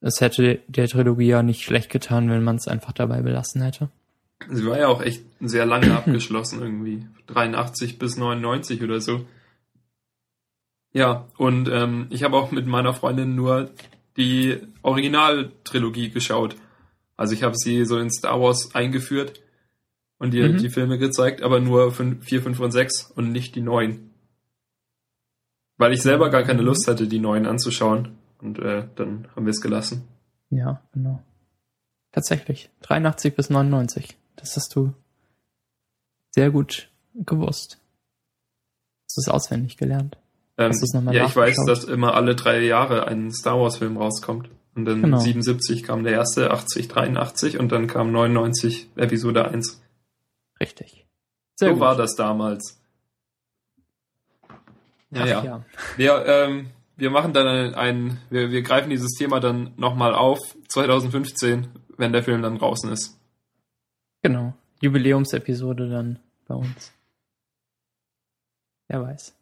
es 0.00 0.20
hätte 0.20 0.60
der 0.68 0.86
Trilogie 0.88 1.28
ja 1.28 1.42
nicht 1.42 1.62
schlecht 1.62 1.90
getan, 1.90 2.28
wenn 2.28 2.44
man 2.44 2.56
es 2.56 2.68
einfach 2.68 2.92
dabei 2.92 3.22
belassen 3.22 3.62
hätte. 3.62 3.88
Sie 4.50 4.66
war 4.66 4.78
ja 4.78 4.88
auch 4.88 5.02
echt 5.02 5.24
sehr 5.40 5.66
lange 5.66 5.92
abgeschlossen 5.96 6.60
irgendwie. 6.60 7.06
83 7.28 7.98
bis 7.98 8.16
99 8.16 8.82
oder 8.82 9.00
so. 9.00 9.24
Ja, 10.92 11.26
und 11.38 11.68
ähm, 11.68 12.06
ich 12.10 12.22
habe 12.22 12.36
auch 12.36 12.52
mit 12.52 12.66
meiner 12.66 12.92
Freundin 12.92 13.34
nur 13.34 13.70
die 14.16 14.60
Originaltrilogie 14.82 16.10
geschaut. 16.10 16.56
Also 17.16 17.34
ich 17.34 17.42
habe 17.42 17.56
sie 17.56 17.84
so 17.84 17.98
in 17.98 18.10
Star 18.10 18.40
Wars 18.40 18.74
eingeführt 18.74 19.40
und 20.18 20.34
ihr 20.34 20.48
mhm. 20.48 20.58
die 20.58 20.70
Filme 20.70 20.98
gezeigt, 20.98 21.42
aber 21.42 21.60
nur 21.60 21.92
4, 21.92 22.20
5 22.22 22.60
und 22.60 22.70
6 22.70 23.12
und 23.14 23.32
nicht 23.32 23.54
die 23.54 23.60
neuen. 23.60 24.10
Weil 25.76 25.92
ich 25.92 26.02
selber 26.02 26.30
gar 26.30 26.44
keine. 26.44 26.62
Lust 26.62 26.86
hatte, 26.86 27.08
die 27.08 27.18
neuen 27.18 27.46
anzuschauen. 27.46 28.16
Und 28.40 28.58
äh, 28.58 28.86
dann 28.94 29.26
haben 29.34 29.46
wir 29.46 29.50
es 29.50 29.60
gelassen. 29.60 30.06
Ja, 30.50 30.82
genau. 30.92 31.22
Tatsächlich. 32.12 32.70
83 32.82 33.34
bis 33.34 33.50
99. 33.50 34.16
Das 34.36 34.56
hast 34.56 34.74
du 34.76 34.94
sehr 36.30 36.50
gut 36.50 36.90
gewusst. 37.14 37.80
Hast 39.04 39.16
du 39.16 39.20
es 39.20 39.28
auswendig 39.28 39.76
gelernt. 39.76 40.16
Ähm, 40.56 40.72
ja, 41.10 41.26
ich 41.26 41.34
weiß, 41.34 41.64
dass 41.66 41.84
immer 41.84 42.14
alle 42.14 42.36
drei 42.36 42.60
Jahre 42.60 43.08
ein 43.08 43.32
Star 43.32 43.58
Wars 43.60 43.78
Film 43.78 43.96
rauskommt. 43.96 44.48
Und 44.74 44.86
dann 44.86 45.02
genau. 45.02 45.18
77 45.18 45.82
kam 45.84 46.04
der 46.04 46.12
erste, 46.12 46.50
80, 46.50 46.88
83 46.88 47.58
und 47.58 47.70
dann 47.70 47.86
kam 47.86 48.10
99 48.12 48.90
Episode 48.96 49.46
1. 49.48 49.82
Richtig. 50.60 51.06
Sehr 51.56 51.68
so 51.68 51.74
gut. 51.74 51.80
war 51.80 51.96
das 51.96 52.14
damals. 52.16 52.80
Ja, 55.10 55.26
ja. 55.26 55.44
ja. 55.44 55.64
Wir, 55.96 56.24
ähm, 56.26 56.70
wir 56.96 57.10
machen 57.10 57.32
dann 57.32 57.46
ein, 57.46 57.74
ein 57.74 58.20
wir, 58.30 58.50
wir 58.50 58.62
greifen 58.62 58.90
dieses 58.90 59.12
Thema 59.12 59.38
dann 59.38 59.72
nochmal 59.76 60.14
auf, 60.14 60.40
2015, 60.68 61.68
wenn 61.96 62.12
der 62.12 62.24
Film 62.24 62.42
dann 62.42 62.58
draußen 62.58 62.90
ist. 62.90 63.18
Genau. 64.22 64.54
Jubiläumsepisode 64.80 65.88
dann 65.88 66.18
bei 66.48 66.54
uns. 66.54 66.92
Wer 68.88 69.02
weiß. 69.02 69.34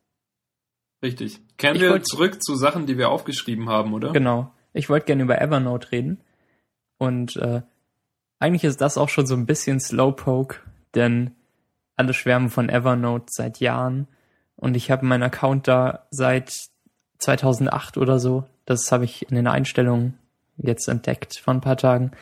Richtig. 1.03 1.40
Kehren 1.59 1.76
ich 1.76 1.82
wir 1.82 2.03
zurück 2.03 2.42
zu 2.42 2.55
Sachen, 2.57 2.86
die 2.86 2.98
wir 2.98 3.11
aufgeschrieben 3.11 3.68
haben, 3.68 3.92
oder? 3.92 4.12
Genau. 4.12 4.53
Ich 4.72 4.88
wollte 4.88 5.07
gerne 5.07 5.22
über 5.22 5.40
Evernote 5.40 5.92
reden. 5.92 6.20
Und 6.98 7.36
äh, 7.36 7.62
eigentlich 8.38 8.64
ist 8.64 8.80
das 8.80 8.96
auch 8.98 9.09
schon 9.09 9.26
so 9.26 9.34
ein 9.34 9.46
bisschen 9.46 9.80
Slowpoke, 9.80 10.61
denn 10.94 11.32
alle 11.96 12.14
schwärmen 12.14 12.50
von 12.50 12.68
Evernote 12.68 13.26
seit 13.28 13.59
Jahren 13.61 14.07
und 14.62 14.76
ich 14.76 14.92
habe 14.92 15.05
meinen 15.05 15.24
Account 15.24 15.66
da 15.66 16.07
seit 16.12 16.53
2008 17.18 17.98
oder 17.98 18.20
so. 18.20 18.44
Das 18.64 18.92
habe 18.92 19.05
ich 19.05 19.28
in 19.28 19.34
den 19.34 19.48
Einstellungen 19.48 20.16
jetzt 20.57 20.88
entdeckt 20.88 21.36
vor 21.36 21.53
ein 21.53 21.61
paar 21.61 21.76
Tagen. 21.76 22.12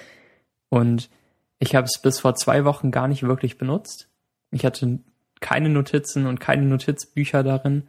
Und 0.71 1.11
ich 1.59 1.75
habe 1.75 1.85
es 1.85 2.01
bis 2.01 2.19
vor 2.21 2.35
zwei 2.35 2.65
Wochen 2.65 2.91
gar 2.91 3.09
nicht 3.09 3.25
wirklich 3.25 3.59
benutzt. 3.59 4.09
Ich 4.53 4.65
hatte 4.65 5.01
keine 5.41 5.69
Notizen 5.69 6.27
und 6.27 6.41
keine 6.41 6.63
Notizbücher 6.63 7.43
darin. 7.43 7.89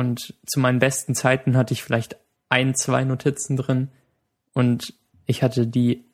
Und 0.00 0.32
zu 0.46 0.60
meinen 0.60 0.78
besten 0.78 1.14
Zeiten 1.14 1.58
hatte 1.58 1.74
ich 1.74 1.82
vielleicht 1.82 2.16
ein, 2.48 2.74
zwei 2.74 3.04
Notizen 3.04 3.58
drin. 3.58 3.90
Und 4.54 4.94
ich 5.26 5.42
hatte 5.42 5.66
die, 5.66 6.06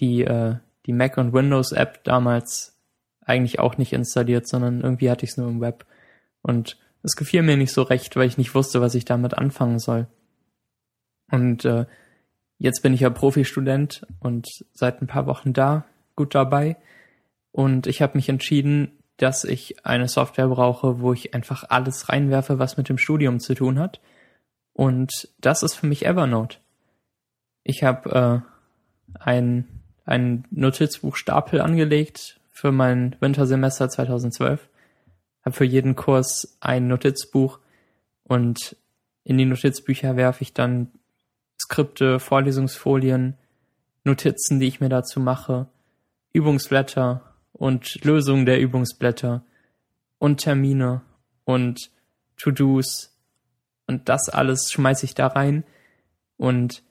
die, 0.00 0.20
äh, 0.20 0.56
die 0.84 0.92
Mac 0.92 1.16
und 1.16 1.32
Windows 1.32 1.72
App 1.72 2.04
damals 2.04 2.76
eigentlich 3.22 3.58
auch 3.58 3.78
nicht 3.78 3.94
installiert, 3.94 4.46
sondern 4.46 4.82
irgendwie 4.82 5.10
hatte 5.10 5.24
ich 5.24 5.30
es 5.30 5.38
nur 5.38 5.48
im 5.48 5.62
Web. 5.62 5.86
Und 6.42 6.76
es 7.02 7.16
gefiel 7.16 7.40
mir 7.40 7.56
nicht 7.56 7.72
so 7.72 7.80
recht, 7.80 8.16
weil 8.16 8.28
ich 8.28 8.36
nicht 8.36 8.54
wusste, 8.54 8.82
was 8.82 8.94
ich 8.94 9.06
damit 9.06 9.32
anfangen 9.32 9.78
soll. 9.78 10.08
Und 11.30 11.64
äh, 11.64 11.86
jetzt 12.58 12.82
bin 12.82 12.92
ich 12.92 13.00
ja 13.00 13.08
Profistudent 13.08 14.06
und 14.20 14.46
seit 14.74 15.00
ein 15.00 15.06
paar 15.06 15.24
Wochen 15.24 15.54
da, 15.54 15.86
gut 16.16 16.34
dabei. 16.34 16.76
Und 17.50 17.86
ich 17.86 18.02
habe 18.02 18.18
mich 18.18 18.28
entschieden, 18.28 18.92
dass 19.16 19.44
ich 19.44 19.86
eine 19.86 20.08
Software 20.08 20.48
brauche, 20.48 21.00
wo 21.00 21.12
ich 21.12 21.34
einfach 21.34 21.64
alles 21.68 22.08
reinwerfe, 22.08 22.58
was 22.58 22.76
mit 22.76 22.88
dem 22.88 22.98
Studium 22.98 23.40
zu 23.40 23.54
tun 23.54 23.78
hat. 23.78 24.00
Und 24.72 25.28
das 25.38 25.62
ist 25.62 25.74
für 25.74 25.86
mich 25.86 26.04
Evernote. 26.04 26.58
Ich 27.62 27.82
habe 27.82 28.44
äh, 29.14 29.18
ein, 29.20 29.66
ein 30.04 30.44
Notizbuchstapel 30.50 31.60
angelegt 31.60 32.40
für 32.50 32.72
mein 32.72 33.16
Wintersemester 33.20 33.88
2012. 33.88 34.68
Habe 35.44 35.56
für 35.56 35.64
jeden 35.64 35.96
Kurs 35.96 36.58
ein 36.60 36.88
Notizbuch 36.88 37.58
und 38.22 38.76
in 39.24 39.38
die 39.38 39.44
Notizbücher 39.44 40.16
werfe 40.16 40.42
ich 40.42 40.52
dann 40.52 40.90
Skripte, 41.60 42.20
Vorlesungsfolien, 42.20 43.36
Notizen, 44.04 44.60
die 44.60 44.68
ich 44.68 44.80
mir 44.80 44.88
dazu 44.88 45.20
mache, 45.20 45.66
Übungsblätter 46.32 47.35
und 47.56 48.04
Lösungen 48.04 48.46
der 48.46 48.60
Übungsblätter 48.60 49.44
und 50.18 50.38
Termine 50.38 51.02
und 51.44 51.90
To-Dos 52.36 53.16
und 53.86 54.08
das 54.08 54.28
alles 54.28 54.70
schmeiße 54.70 55.06
ich 55.06 55.14
da 55.14 55.28
rein 55.28 55.64
und 56.36 56.82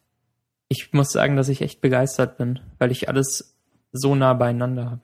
ich 0.68 0.92
muss 0.94 1.12
sagen, 1.12 1.36
dass 1.36 1.50
ich 1.50 1.62
echt 1.62 1.82
begeistert 1.82 2.38
bin, 2.38 2.60
weil 2.80 2.92
ich 2.92 3.08
alles 3.08 3.56
so 3.92 4.16
nah 4.16 4.34
beieinander 4.34 4.90
habe. 4.90 5.02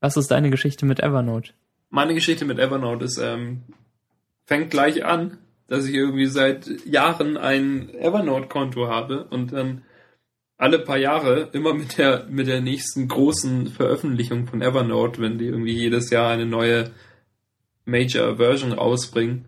Was 0.00 0.16
ist 0.16 0.30
deine 0.30 0.50
Geschichte 0.50 0.86
mit 0.86 1.00
Evernote? 1.00 1.52
Meine 1.90 2.14
Geschichte 2.14 2.44
mit 2.44 2.58
Evernote 2.58 3.04
ist, 3.04 3.18
ähm, 3.18 3.62
fängt 4.46 4.70
gleich 4.70 5.04
an, 5.04 5.38
dass 5.66 5.86
ich 5.86 5.94
irgendwie 5.94 6.26
seit 6.26 6.86
Jahren 6.86 7.36
ein 7.36 7.90
Evernote-Konto 7.94 8.88
habe 8.88 9.24
und 9.24 9.52
dann 9.52 9.82
alle 10.56 10.78
paar 10.78 10.98
Jahre 10.98 11.50
immer 11.52 11.74
mit 11.74 11.98
der, 11.98 12.26
mit 12.26 12.46
der 12.46 12.60
nächsten 12.60 13.08
großen 13.08 13.68
Veröffentlichung 13.68 14.46
von 14.46 14.62
Evernote, 14.62 15.20
wenn 15.20 15.38
die 15.38 15.46
irgendwie 15.46 15.72
jedes 15.72 16.10
Jahr 16.10 16.30
eine 16.30 16.46
neue 16.46 16.92
Major 17.84 18.36
Version 18.36 18.72
rausbringen, 18.72 19.46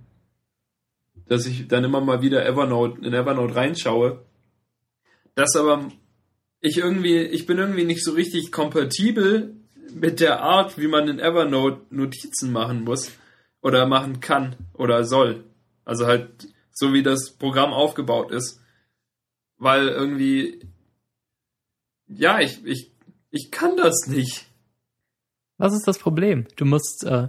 dass 1.28 1.46
ich 1.46 1.68
dann 1.68 1.84
immer 1.84 2.00
mal 2.00 2.22
wieder 2.22 2.44
Evernote, 2.44 3.04
in 3.04 3.14
Evernote 3.14 3.54
reinschaue. 3.54 4.24
Das 5.34 5.54
aber 5.57 5.90
ich 6.61 6.78
irgendwie, 6.78 7.18
ich 7.18 7.46
bin 7.46 7.59
irgendwie 7.59 7.84
nicht 7.84 8.04
so 8.04 8.12
richtig 8.12 8.50
kompatibel 8.50 9.54
mit 9.94 10.20
der 10.20 10.40
Art, 10.42 10.78
wie 10.78 10.88
man 10.88 11.09
in 11.09 11.20
Evernote 11.20 11.82
Notizen 11.90 12.52
machen 12.52 12.84
muss 12.84 13.12
oder 13.62 13.86
machen 13.86 14.20
kann 14.20 14.57
oder 14.74 15.04
soll. 15.04 15.44
Also 15.84 16.07
halt 16.07 16.48
so 16.72 16.92
wie 16.92 17.02
das 17.02 17.32
Programm 17.38 17.72
aufgebaut 17.72 18.32
ist. 18.32 18.61
Weil 19.59 19.88
irgendwie 19.88 20.61
ja, 22.09 22.40
ich, 22.40 22.64
ich, 22.64 22.92
ich 23.30 23.50
kann 23.50 23.76
das 23.76 24.07
nicht. 24.07 24.46
Was 25.59 25.72
ist 25.72 25.86
das 25.86 25.98
Problem? 25.98 26.46
Du 26.57 26.64
musst 26.64 27.04
äh, 27.04 27.28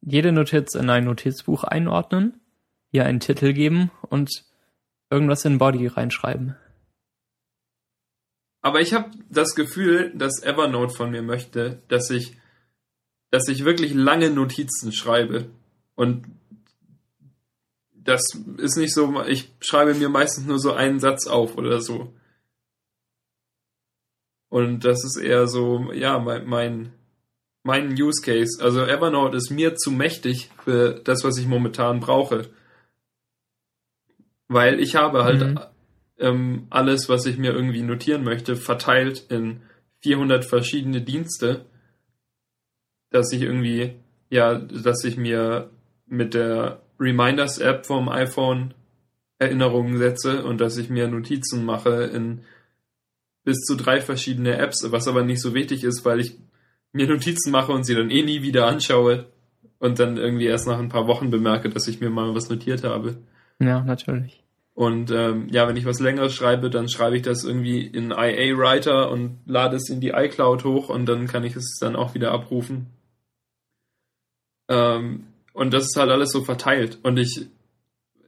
jede 0.00 0.32
Notiz 0.32 0.74
in 0.74 0.90
ein 0.90 1.04
Notizbuch 1.04 1.64
einordnen, 1.64 2.40
ihr 2.92 3.04
einen 3.04 3.20
Titel 3.20 3.52
geben 3.52 3.90
und 4.08 4.30
irgendwas 5.10 5.44
in 5.44 5.58
Body 5.58 5.86
reinschreiben. 5.86 6.56
Aber 8.60 8.80
ich 8.80 8.92
habe 8.92 9.10
das 9.30 9.54
Gefühl, 9.54 10.12
dass 10.14 10.42
Evernote 10.42 10.94
von 10.94 11.10
mir 11.10 11.22
möchte, 11.22 11.82
dass 11.88 12.10
ich, 12.10 12.36
dass 13.30 13.48
ich 13.48 13.64
wirklich 13.64 13.94
lange 13.94 14.30
Notizen 14.30 14.92
schreibe. 14.92 15.48
Und 15.94 16.26
das 17.94 18.22
ist 18.56 18.76
nicht 18.76 18.94
so, 18.94 19.22
ich 19.24 19.52
schreibe 19.60 19.94
mir 19.94 20.08
meistens 20.08 20.46
nur 20.46 20.58
so 20.58 20.72
einen 20.72 20.98
Satz 20.98 21.26
auf 21.26 21.56
oder 21.56 21.80
so. 21.80 22.12
Und 24.48 24.84
das 24.84 25.04
ist 25.04 25.16
eher 25.16 25.46
so, 25.46 25.92
ja, 25.92 26.18
mein, 26.18 26.46
mein, 26.46 26.92
mein 27.62 27.92
Use 27.92 28.22
Case. 28.22 28.62
Also 28.62 28.84
Evernote 28.84 29.36
ist 29.36 29.50
mir 29.50 29.74
zu 29.76 29.90
mächtig 29.90 30.50
für 30.64 31.00
das, 31.04 31.24
was 31.24 31.38
ich 31.38 31.46
momentan 31.46 32.00
brauche. 32.00 32.48
Weil 34.48 34.80
ich 34.80 34.96
habe 34.96 35.24
halt 35.24 35.40
mhm. 35.40 35.60
ähm, 36.18 36.66
alles, 36.70 37.08
was 37.08 37.26
ich 37.26 37.36
mir 37.36 37.52
irgendwie 37.52 37.82
notieren 37.82 38.24
möchte, 38.24 38.56
verteilt 38.56 39.26
in 39.28 39.60
400 40.00 40.44
verschiedene 40.44 41.02
Dienste, 41.02 41.66
dass 43.10 43.32
ich 43.32 43.42
irgendwie, 43.42 43.96
ja, 44.30 44.54
dass 44.54 45.04
ich 45.04 45.16
mir 45.16 45.70
mit 46.06 46.34
der 46.34 46.80
Reminders 46.98 47.58
App 47.58 47.86
vom 47.86 48.08
iPhone 48.08 48.74
Erinnerungen 49.38 49.98
setze 49.98 50.44
und 50.44 50.60
dass 50.60 50.76
ich 50.78 50.88
mir 50.88 51.08
Notizen 51.08 51.64
mache 51.64 52.04
in 52.04 52.40
bis 53.48 53.64
zu 53.64 53.76
drei 53.76 54.02
verschiedene 54.02 54.58
Apps, 54.58 54.86
was 54.90 55.08
aber 55.08 55.24
nicht 55.24 55.40
so 55.40 55.54
wichtig 55.54 55.82
ist, 55.82 56.04
weil 56.04 56.20
ich 56.20 56.36
mir 56.92 57.08
Notizen 57.08 57.50
mache 57.50 57.72
und 57.72 57.84
sie 57.84 57.94
dann 57.94 58.10
eh 58.10 58.22
nie 58.22 58.42
wieder 58.42 58.66
anschaue 58.66 59.24
und 59.78 59.98
dann 59.98 60.18
irgendwie 60.18 60.44
erst 60.44 60.66
nach 60.66 60.78
ein 60.78 60.90
paar 60.90 61.06
Wochen 61.06 61.30
bemerke, 61.30 61.70
dass 61.70 61.88
ich 61.88 61.98
mir 61.98 62.10
mal 62.10 62.34
was 62.34 62.50
notiert 62.50 62.84
habe. 62.84 63.16
Ja, 63.58 63.80
natürlich. 63.80 64.44
Und 64.74 65.10
ähm, 65.12 65.48
ja, 65.50 65.66
wenn 65.66 65.78
ich 65.78 65.86
was 65.86 65.98
längeres 65.98 66.34
schreibe, 66.34 66.68
dann 66.68 66.90
schreibe 66.90 67.16
ich 67.16 67.22
das 67.22 67.42
irgendwie 67.42 67.86
in 67.86 68.10
IA 68.10 68.58
Writer 68.58 69.10
und 69.10 69.38
lade 69.46 69.76
es 69.76 69.88
in 69.88 70.02
die 70.02 70.10
iCloud 70.10 70.64
hoch 70.64 70.90
und 70.90 71.06
dann 71.06 71.26
kann 71.26 71.42
ich 71.42 71.56
es 71.56 71.78
dann 71.80 71.96
auch 71.96 72.14
wieder 72.14 72.32
abrufen. 72.32 72.88
Ähm, 74.68 75.24
und 75.54 75.72
das 75.72 75.84
ist 75.84 75.96
halt 75.96 76.10
alles 76.10 76.32
so 76.32 76.44
verteilt. 76.44 76.98
Und 77.02 77.16
ich, 77.16 77.46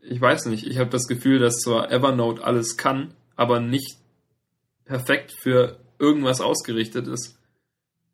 ich 0.01 0.19
weiß 0.19 0.47
nicht, 0.47 0.67
ich 0.67 0.79
habe 0.79 0.89
das 0.89 1.09
Gefühl, 1.09 1.41
dass 1.41 1.59
zwar 1.59 1.93
Evernote 1.93 2.43
alles 2.43 2.79
kann, 2.79 3.13
aber 3.37 3.61
nicht 3.61 4.00
perfekt 4.91 5.33
für 5.33 5.79
irgendwas 6.01 6.41
ausgerichtet 6.41 7.07
ist. 7.07 7.39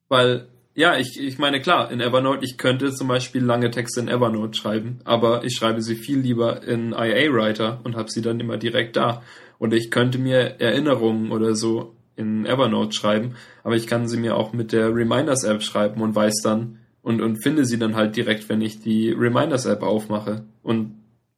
Weil, 0.08 0.48
ja, 0.74 0.98
ich, 0.98 1.18
ich 1.18 1.38
meine, 1.38 1.62
klar, 1.62 1.90
in 1.90 2.02
Evernote, 2.02 2.44
ich 2.44 2.58
könnte 2.58 2.92
zum 2.92 3.08
Beispiel 3.08 3.42
lange 3.42 3.70
Texte 3.70 4.00
in 4.00 4.08
Evernote 4.08 4.54
schreiben, 4.54 4.98
aber 5.04 5.42
ich 5.42 5.56
schreibe 5.56 5.80
sie 5.80 5.96
viel 5.96 6.18
lieber 6.18 6.62
in 6.62 6.92
IA 6.92 7.32
Writer 7.32 7.80
und 7.84 7.96
habe 7.96 8.10
sie 8.10 8.20
dann 8.20 8.40
immer 8.40 8.58
direkt 8.58 8.96
da. 8.96 9.22
Und 9.58 9.72
ich 9.72 9.90
könnte 9.90 10.18
mir 10.18 10.60
Erinnerungen 10.60 11.32
oder 11.32 11.54
so 11.54 11.96
in 12.14 12.44
Evernote 12.44 12.92
schreiben, 12.94 13.36
aber 13.64 13.76
ich 13.76 13.86
kann 13.86 14.06
sie 14.06 14.18
mir 14.18 14.36
auch 14.36 14.52
mit 14.52 14.72
der 14.72 14.94
Reminders 14.94 15.44
App 15.44 15.62
schreiben 15.62 16.02
und 16.02 16.14
weiß 16.14 16.42
dann 16.42 16.80
und, 17.00 17.22
und 17.22 17.42
finde 17.42 17.64
sie 17.64 17.78
dann 17.78 17.96
halt 17.96 18.16
direkt, 18.16 18.50
wenn 18.50 18.60
ich 18.60 18.80
die 18.80 19.12
Reminders 19.12 19.64
App 19.64 19.82
aufmache. 19.82 20.44
Und, 20.62 20.94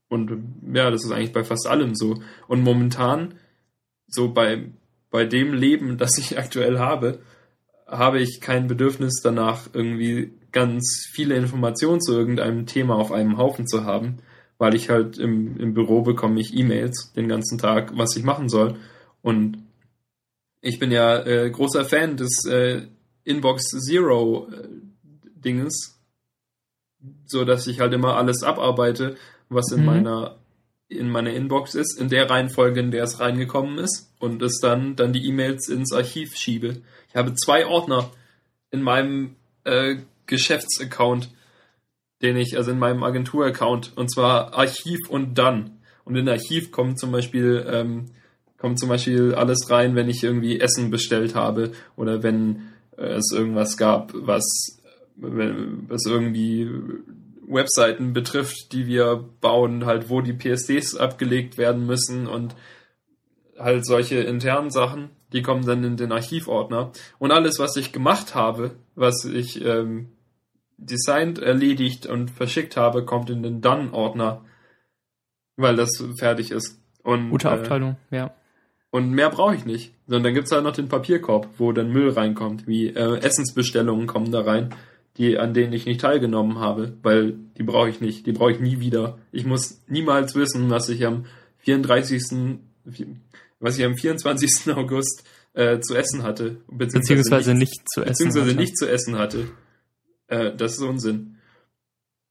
und 0.09 0.33
ja, 0.75 0.91
das 0.91 1.05
ist 1.05 1.13
eigentlich 1.13 1.33
bei 1.33 1.45
fast 1.45 1.69
allem 1.69 1.95
so. 1.95 2.21
Und 2.49 2.63
momentan, 2.65 3.35
so 4.09 4.33
bei, 4.33 4.71
bei 5.11 5.25
dem 5.25 5.55
Leben, 5.55 5.99
das 5.99 6.19
ich 6.19 6.39
aktuell 6.39 6.79
habe, 6.79 7.21
habe 7.87 8.21
ich 8.21 8.41
kein 8.41 8.67
Bedürfnis 8.67 9.21
danach, 9.23 9.69
irgendwie 9.73 10.33
ganz 10.53 11.09
viele 11.11 11.37
Informationen 11.37 12.01
zu 12.01 12.13
irgendeinem 12.13 12.67
Thema 12.67 12.97
auf 12.97 13.13
einem 13.13 13.39
Haufen 13.39 13.67
zu 13.67 13.85
haben, 13.85 14.19
weil 14.59 14.75
ich 14.75 14.91
halt 14.91 15.19
im, 15.19 15.59
im 15.59 15.75
Büro 15.75 16.03
bekomme 16.03 16.41
ich 16.41 16.57
E-Mails 16.57 17.13
den 17.15 17.29
ganzen 17.29 17.59
Tag, 17.59 17.97
was 17.97 18.17
ich 18.17 18.25
machen 18.25 18.49
soll. 18.49 18.77
Und 19.23 19.59
ich 20.61 20.79
bin 20.79 20.91
ja 20.91 21.25
äh, 21.25 21.51
großer 21.51 21.85
Fan 21.85 22.17
des 22.17 22.45
äh, 22.45 22.83
Inbox 23.25 23.71
Zero 23.87 24.49
äh, 24.53 24.69
Dinges, 25.35 25.99
so 27.27 27.45
dass 27.45 27.67
ich 27.67 27.81
halt 27.81 27.93
immer 27.93 28.17
alles 28.17 28.43
abarbeite, 28.43 29.17
was 29.49 29.71
in 29.73 29.81
mhm. 29.81 29.87
meiner 29.87 30.39
in 30.91 31.11
meiner 31.11 31.35
Inbox 31.35 31.75
ist, 31.75 32.01
in 32.01 32.09
der 32.09 32.31
Reihenfolge, 32.31 32.81
in 32.81 32.91
der 32.91 33.05
es 33.05 33.21
reingekommen 33.21 33.77
ist 33.77 34.08
und 34.19 34.43
es 34.43 34.59
dann, 34.61 34.97
dann 34.97 35.13
die 35.13 35.27
E-Mails 35.27 35.69
ins 35.69 35.93
Archiv 35.93 36.37
schiebe. 36.37 36.83
Ich 37.09 37.17
habe 37.17 37.35
zwei 37.35 37.67
Ordner 37.67 38.11
in 38.71 38.83
meinem 38.83 39.37
äh, 39.65 39.97
Geschäftsaccount, 40.27 41.31
den 42.23 42.37
ich, 42.37 42.57
also 42.57 42.71
in 42.71 42.79
meinem 42.79 43.03
Agenturaccount, 43.03 43.97
und 43.97 44.13
zwar 44.13 44.55
Archiv 44.55 44.99
und 45.09 45.39
dann. 45.39 45.79
Und 46.05 46.17
in 46.17 46.29
Archiv 46.29 46.73
kommt 46.73 46.99
zum 46.99 47.13
Beispiel, 47.13 47.65
ähm, 47.71 48.07
kommt 48.57 48.79
zum 48.79 48.89
Beispiel 48.89 49.35
alles 49.35 49.71
rein, 49.71 49.95
wenn 49.95 50.09
ich 50.09 50.25
irgendwie 50.25 50.61
Essen 50.61 50.91
bestellt 50.91 51.35
habe 51.35 51.73
oder 51.97 52.23
wenn 52.23 52.69
es 52.99 53.31
irgendwas 53.33 53.77
gab, 53.77 54.13
was, 54.15 54.81
was 55.17 56.07
irgendwie 56.07 56.69
Webseiten 57.47 58.13
betrifft, 58.13 58.73
die 58.73 58.87
wir 58.87 59.25
bauen, 59.41 59.87
halt 59.87 60.11
wo 60.11 60.21
die 60.21 60.33
PSDs 60.33 60.97
abgelegt 60.97 61.59
werden 61.59 61.87
müssen 61.87 62.27
und 62.27 62.55
halt 63.59 63.87
solche 63.87 64.17
internen 64.17 64.71
Sachen, 64.71 65.11
die 65.33 65.43
kommen 65.43 65.65
dann 65.65 65.85
in 65.85 65.97
den 65.97 66.13
Archivordner. 66.13 66.93
Und 67.19 67.33
alles, 67.33 67.59
was 67.59 67.77
ich 67.77 67.93
gemacht 67.93 68.35
habe, 68.35 68.73
was 68.95 69.25
ich 69.25 69.65
ähm, 69.65 70.09
designt, 70.77 71.39
erledigt 71.39 72.07
und 72.07 72.31
verschickt 72.31 72.77
habe, 72.77 73.05
kommt 73.05 73.31
in 73.31 73.43
den 73.43 73.61
Done-Ordner, 73.61 74.45
weil 75.57 75.77
das 75.77 76.03
fertig 76.19 76.51
ist. 76.51 76.81
Und, 77.03 77.31
Gute 77.31 77.51
Aufteilung, 77.51 77.97
äh, 78.11 78.17
ja. 78.17 78.35
Und 78.91 79.11
mehr 79.11 79.31
brauche 79.31 79.55
ich 79.55 79.67
nicht. 79.67 79.93
Sondern 80.07 80.25
dann 80.25 80.35
gibt's 80.35 80.53
halt 80.53 80.65
noch 80.65 80.73
den 80.73 80.89
Papierkorb, 80.89 81.49
wo 81.59 81.73
dann 81.73 81.93
Müll 81.93 82.11
reinkommt, 82.11 82.67
wie 82.67 82.89
äh, 82.89 83.19
Essensbestellungen 83.19 84.07
kommen 84.07 84.33
da 84.33 84.41
rein, 84.41 84.75
die 85.19 85.39
an 85.39 85.53
denen 85.53 85.73
ich 85.73 85.85
nicht 85.85 86.01
teilgenommen 86.01 86.59
habe, 86.59 86.95
weil 87.03 87.35
die 87.59 87.65
brauche 87.65 87.91
ich 87.91 88.01
nicht, 88.01 88.27
die 88.27 88.33
brauche 88.33 88.53
ich 88.53 88.61
nie 88.61 88.81
wieder. 88.81 89.19
Ich 89.33 89.45
muss 89.45 89.83
niemals 89.89 90.35
wissen, 90.35 90.71
was 90.71 90.89
ich 90.89 91.05
am 91.05 91.27
34. 91.59 92.59
was 93.61 93.79
ich 93.79 93.85
am 93.85 93.97
24. 93.97 94.67
August 94.77 95.25
äh, 95.55 95.81
zu 95.81 95.95
essen 95.95 96.23
hatte, 96.23 96.63
beziehungsweise, 96.69 97.23
beziehungsweise 97.23 97.55
nicht, 97.55 97.73
nicht, 97.73 97.91
zu 97.91 98.03
essen 98.03 98.09
beziehungsweise 98.13 98.47
hatte. 98.47 98.61
nicht 98.61 98.79
zu 98.79 98.89
essen 98.89 99.19
hatte. 99.19 99.51
Äh, 100.29 100.55
das 100.57 100.75
ist 100.75 100.83
Unsinn. 100.83 101.37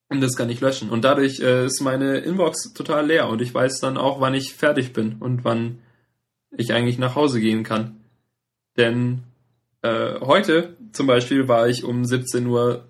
Und 0.09 0.21
das 0.21 0.37
kann 0.37 0.49
ich 0.49 0.61
löschen. 0.61 0.89
Und 0.89 1.03
dadurch 1.03 1.39
äh, 1.41 1.65
ist 1.65 1.81
meine 1.81 2.19
Inbox 2.19 2.73
total 2.73 3.07
leer 3.07 3.27
und 3.27 3.41
ich 3.41 3.53
weiß 3.53 3.79
dann 3.81 3.97
auch, 3.97 4.21
wann 4.21 4.33
ich 4.33 4.53
fertig 4.53 4.93
bin 4.93 5.17
und 5.19 5.43
wann 5.43 5.79
ich 6.55 6.73
eigentlich 6.73 6.97
nach 6.97 7.15
Hause 7.15 7.41
gehen 7.41 7.63
kann. 7.63 7.97
Denn 8.77 9.23
äh, 9.81 10.19
heute 10.21 10.77
zum 10.93 11.07
Beispiel 11.07 11.47
war 11.47 11.67
ich 11.67 11.83
um 11.83 12.03
17.30 12.03 12.47
Uhr, 12.47 12.85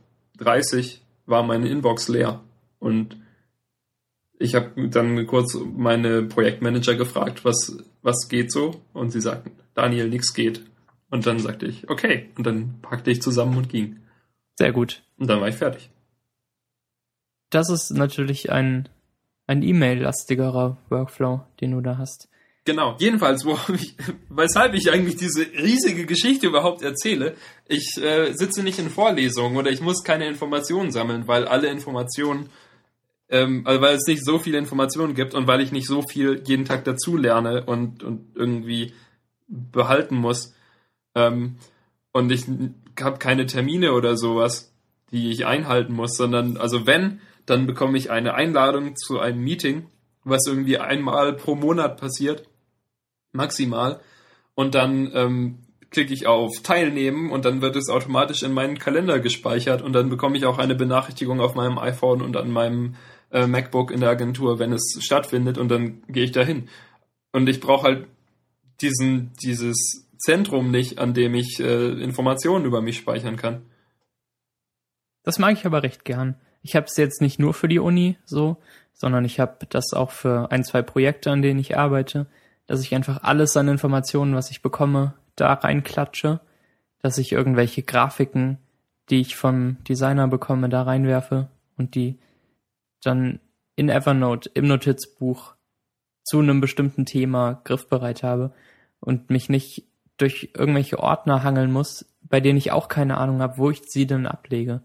war 1.26 1.44
meine 1.44 1.70
Inbox 1.70 2.08
leer. 2.08 2.44
Und 2.80 3.18
ich 4.40 4.56
habe 4.56 4.90
dann 4.90 5.26
kurz 5.28 5.56
meine 5.56 6.24
Projektmanager 6.24 6.96
gefragt, 6.96 7.44
was, 7.44 7.78
was 8.02 8.28
geht 8.30 8.52
so? 8.52 8.82
Und 8.94 9.12
sie 9.12 9.22
sagten, 9.22 9.52
Daniel, 9.74 10.10
nichts 10.10 10.34
geht. 10.34 10.64
Und 11.10 11.26
dann 11.26 11.40
sagte 11.40 11.66
ich, 11.66 11.90
okay. 11.90 12.30
Und 12.38 12.46
dann 12.46 12.80
packte 12.82 13.12
ich 13.12 13.22
zusammen 13.22 13.58
und 13.58 13.70
ging. 13.70 13.98
Sehr 14.56 14.72
gut. 14.72 15.04
Und 15.18 15.30
dann 15.30 15.42
war 15.42 15.48
ich 15.48 15.56
fertig. 15.56 15.90
Das 17.50 17.70
ist 17.70 17.92
natürlich 17.92 18.52
ein, 18.52 18.90
ein 19.48 19.64
E-Mail-lastigerer 19.64 20.78
Workflow, 20.90 21.42
den 21.62 21.72
du 21.72 21.82
da 21.82 21.98
hast. 21.98 22.28
Genau, 22.66 22.98
jedenfalls, 23.00 23.46
ich, 23.74 23.96
weshalb 24.30 24.74
ich 24.74 24.92
eigentlich 24.92 25.16
diese 25.16 25.42
riesige 25.42 26.06
Geschichte 26.06 26.48
überhaupt 26.48 26.82
erzähle. 26.82 27.36
Ich 27.66 27.96
äh, 28.02 28.34
sitze 28.34 28.62
nicht 28.62 28.78
in 28.78 28.90
Vorlesungen 28.90 29.56
oder 29.56 29.72
ich 29.72 29.80
muss 29.80 30.04
keine 30.04 30.28
Informationen 30.28 30.92
sammeln, 30.92 31.28
weil 31.28 31.48
alle 31.48 31.70
Informationen, 31.70 32.50
ähm, 33.30 33.64
also 33.66 33.82
weil 33.82 33.96
es 33.96 34.08
nicht 34.08 34.24
so 34.24 34.40
viele 34.40 34.58
Informationen 34.58 35.16
gibt 35.16 35.34
und 35.34 35.48
weil 35.48 35.62
ich 35.62 35.72
nicht 35.72 35.88
so 35.88 36.02
viel 36.02 36.42
jeden 36.46 36.66
Tag 36.66 36.86
dazu 36.86 37.18
lerne 37.18 37.66
und, 37.66 38.04
und 38.04 38.36
irgendwie 38.36 38.94
behalten 39.48 40.16
muss. 40.16 40.54
Ähm, 41.16 41.58
und 42.12 42.32
ich 42.32 42.46
habe 43.00 43.18
keine 43.18 43.46
Termine 43.46 43.94
oder 43.94 44.18
sowas, 44.18 44.74
die 45.12 45.32
ich 45.32 45.46
einhalten 45.46 45.94
muss, 45.94 46.16
sondern 46.16 46.58
also 46.58 46.86
wenn, 46.86 47.22
dann 47.46 47.66
bekomme 47.66 47.98
ich 47.98 48.12
eine 48.12 48.34
Einladung 48.34 48.96
zu 48.96 49.20
einem 49.20 49.44
Meeting, 49.44 49.88
was 50.24 50.46
irgendwie 50.48 50.80
einmal 50.80 51.34
pro 51.34 51.56
Monat 51.56 52.00
passiert 52.00 52.48
maximal. 53.32 54.02
Und 54.56 54.76
dann 54.76 55.12
ähm, 55.14 55.60
klicke 55.92 56.14
ich 56.14 56.28
auf 56.28 56.62
Teilnehmen 56.64 57.32
und 57.32 57.46
dann 57.46 57.62
wird 57.62 57.76
es 57.76 57.90
automatisch 57.90 58.44
in 58.44 58.54
meinen 58.54 58.80
Kalender 58.80 59.20
gespeichert 59.20 59.82
und 59.82 59.94
dann 59.94 60.10
bekomme 60.10 60.38
ich 60.38 60.46
auch 60.46 60.58
eine 60.58 60.76
Benachrichtigung 60.76 61.40
auf 61.40 61.56
meinem 61.56 61.78
iPhone 61.78 62.22
und 62.22 62.36
an 62.36 62.52
meinem 62.52 62.96
äh, 63.32 63.48
MacBook 63.48 63.92
in 63.92 64.00
der 64.00 64.10
Agentur, 64.10 64.60
wenn 64.60 64.74
es 64.74 64.98
stattfindet 65.02 65.58
und 65.58 65.70
dann 65.70 66.04
gehe 66.08 66.24
ich 66.24 66.32
dahin. 66.32 66.70
Und 67.32 67.48
ich 67.50 67.60
brauche 67.60 67.84
halt 67.84 68.08
diesen, 68.82 69.34
dieses 69.42 70.08
Zentrum 70.18 70.72
nicht, 70.72 71.00
an 71.00 71.14
dem 71.14 71.36
ich 71.36 71.60
äh, 71.60 71.92
Informationen 72.02 72.66
über 72.66 72.82
mich 72.82 72.98
speichern 72.98 73.36
kann. 73.36 73.62
Das 75.24 75.40
mag 75.40 75.54
ich 75.54 75.66
aber 75.66 75.84
recht 75.84 76.06
gern. 76.06 76.36
Ich 76.62 76.76
habe 76.76 76.86
es 76.86 76.98
jetzt 76.98 77.22
nicht 77.22 77.40
nur 77.40 77.54
für 77.54 77.68
die 77.68 77.80
Uni 77.80 78.18
so, 78.26 78.58
sondern 78.94 79.26
ich 79.26 79.40
habe 79.40 79.66
das 79.70 79.94
auch 79.94 80.12
für 80.12 80.52
ein, 80.52 80.64
zwei 80.64 80.82
Projekte, 80.82 81.32
an 81.32 81.42
denen 81.42 81.60
ich 81.60 81.78
arbeite 81.78 82.28
dass 82.68 82.82
ich 82.82 82.94
einfach 82.94 83.24
alles 83.24 83.58
an 83.58 83.70
Informationen, 83.70 84.36
was 84.36 84.52
ich 84.52 84.62
bekomme, 84.62 85.14
da 85.36 85.54
reinklatsche, 85.54 86.42
dass 87.02 87.18
ich 87.18 87.32
irgendwelche 87.32 87.82
Grafiken, 87.82 88.58
die 89.10 89.22
ich 89.22 89.36
vom 89.36 89.78
Designer 89.86 90.28
bekomme, 90.28 90.70
da 90.70 90.84
reinwerfe 90.84 91.48
und 91.78 91.96
die 91.96 92.20
dann 93.02 93.40
in 93.76 93.90
Evernote 93.90 94.50
im 94.54 94.68
Notizbuch 94.68 95.56
zu 96.24 96.40
einem 96.40 96.62
bestimmten 96.62 97.06
Thema 97.06 97.62
griffbereit 97.64 98.24
habe 98.24 98.54
und 99.00 99.30
mich 99.30 99.50
nicht 99.50 99.86
durch 100.18 100.50
irgendwelche 100.56 101.00
Ordner 101.00 101.44
hangeln 101.44 101.72
muss, 101.72 102.06
bei 102.22 102.42
denen 102.42 102.58
ich 102.58 102.72
auch 102.72 102.88
keine 102.88 103.18
Ahnung 103.18 103.42
habe, 103.42 103.58
wo 103.58 103.70
ich 103.70 103.84
sie 103.84 104.08
denn 104.08 104.26
ablege. 104.26 104.82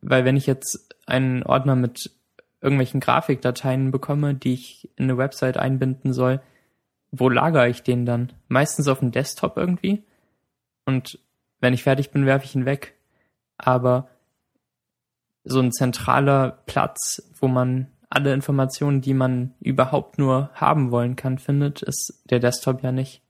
Weil 0.00 0.24
wenn 0.24 0.36
ich 0.36 0.46
jetzt 0.46 0.94
einen 1.06 1.42
Ordner 1.42 1.76
mit 1.76 2.10
irgendwelchen 2.60 3.00
Grafikdateien 3.00 3.90
bekomme, 3.90 4.34
die 4.34 4.54
ich 4.54 4.90
in 4.96 5.04
eine 5.04 5.18
Website 5.18 5.56
einbinden 5.56 6.12
soll, 6.12 6.40
wo 7.10 7.28
lagere 7.28 7.68
ich 7.68 7.82
den 7.82 8.06
dann? 8.06 8.32
Meistens 8.48 8.88
auf 8.88 9.00
dem 9.00 9.12
Desktop 9.12 9.56
irgendwie. 9.56 10.02
Und 10.84 11.18
wenn 11.60 11.74
ich 11.74 11.82
fertig 11.82 12.10
bin, 12.10 12.26
werfe 12.26 12.44
ich 12.44 12.54
ihn 12.54 12.66
weg. 12.66 12.94
Aber 13.56 14.08
so 15.44 15.60
ein 15.60 15.72
zentraler 15.72 16.58
Platz, 16.66 17.22
wo 17.38 17.48
man 17.48 17.88
alle 18.08 18.32
Informationen, 18.32 19.00
die 19.00 19.14
man 19.14 19.54
überhaupt 19.60 20.18
nur 20.18 20.50
haben 20.54 20.90
wollen 20.90 21.16
kann, 21.16 21.38
findet, 21.38 21.82
ist 21.82 22.22
der 22.30 22.38
Desktop 22.38 22.82
ja 22.82 22.92
nicht. 22.92 23.22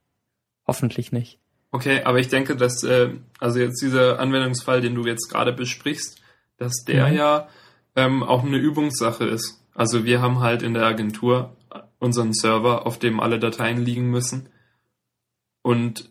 Hoffentlich 0.66 1.12
nicht. 1.12 1.38
Okay, 1.70 2.02
aber 2.04 2.20
ich 2.20 2.28
denke, 2.28 2.56
dass, 2.56 2.84
äh, 2.84 3.10
also 3.40 3.58
jetzt 3.58 3.82
dieser 3.82 4.20
Anwendungsfall, 4.20 4.80
den 4.80 4.94
du 4.94 5.04
jetzt 5.04 5.28
gerade 5.28 5.52
besprichst, 5.52 6.20
dass 6.56 6.84
der 6.86 7.08
mhm. 7.08 7.16
ja 7.16 7.48
ähm, 7.96 8.22
auch 8.22 8.44
eine 8.44 8.58
Übungssache 8.58 9.24
ist. 9.24 9.60
Also 9.74 10.04
wir 10.04 10.22
haben 10.22 10.40
halt 10.40 10.62
in 10.62 10.74
der 10.74 10.84
Agentur 10.84 11.56
unseren 11.98 12.32
Server, 12.32 12.86
auf 12.86 12.98
dem 12.98 13.18
alle 13.18 13.38
Dateien 13.38 13.84
liegen 13.84 14.10
müssen. 14.10 14.48
Und 15.62 16.10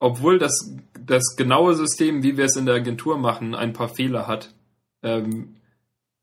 obwohl 0.00 0.38
das, 0.38 0.74
das 0.98 1.36
genaue 1.36 1.74
System, 1.74 2.22
wie 2.22 2.36
wir 2.36 2.46
es 2.46 2.56
in 2.56 2.66
der 2.66 2.76
Agentur 2.76 3.18
machen, 3.18 3.54
ein 3.54 3.72
paar 3.72 3.88
Fehler 3.88 4.26
hat, 4.26 4.53
ähm, 5.04 5.56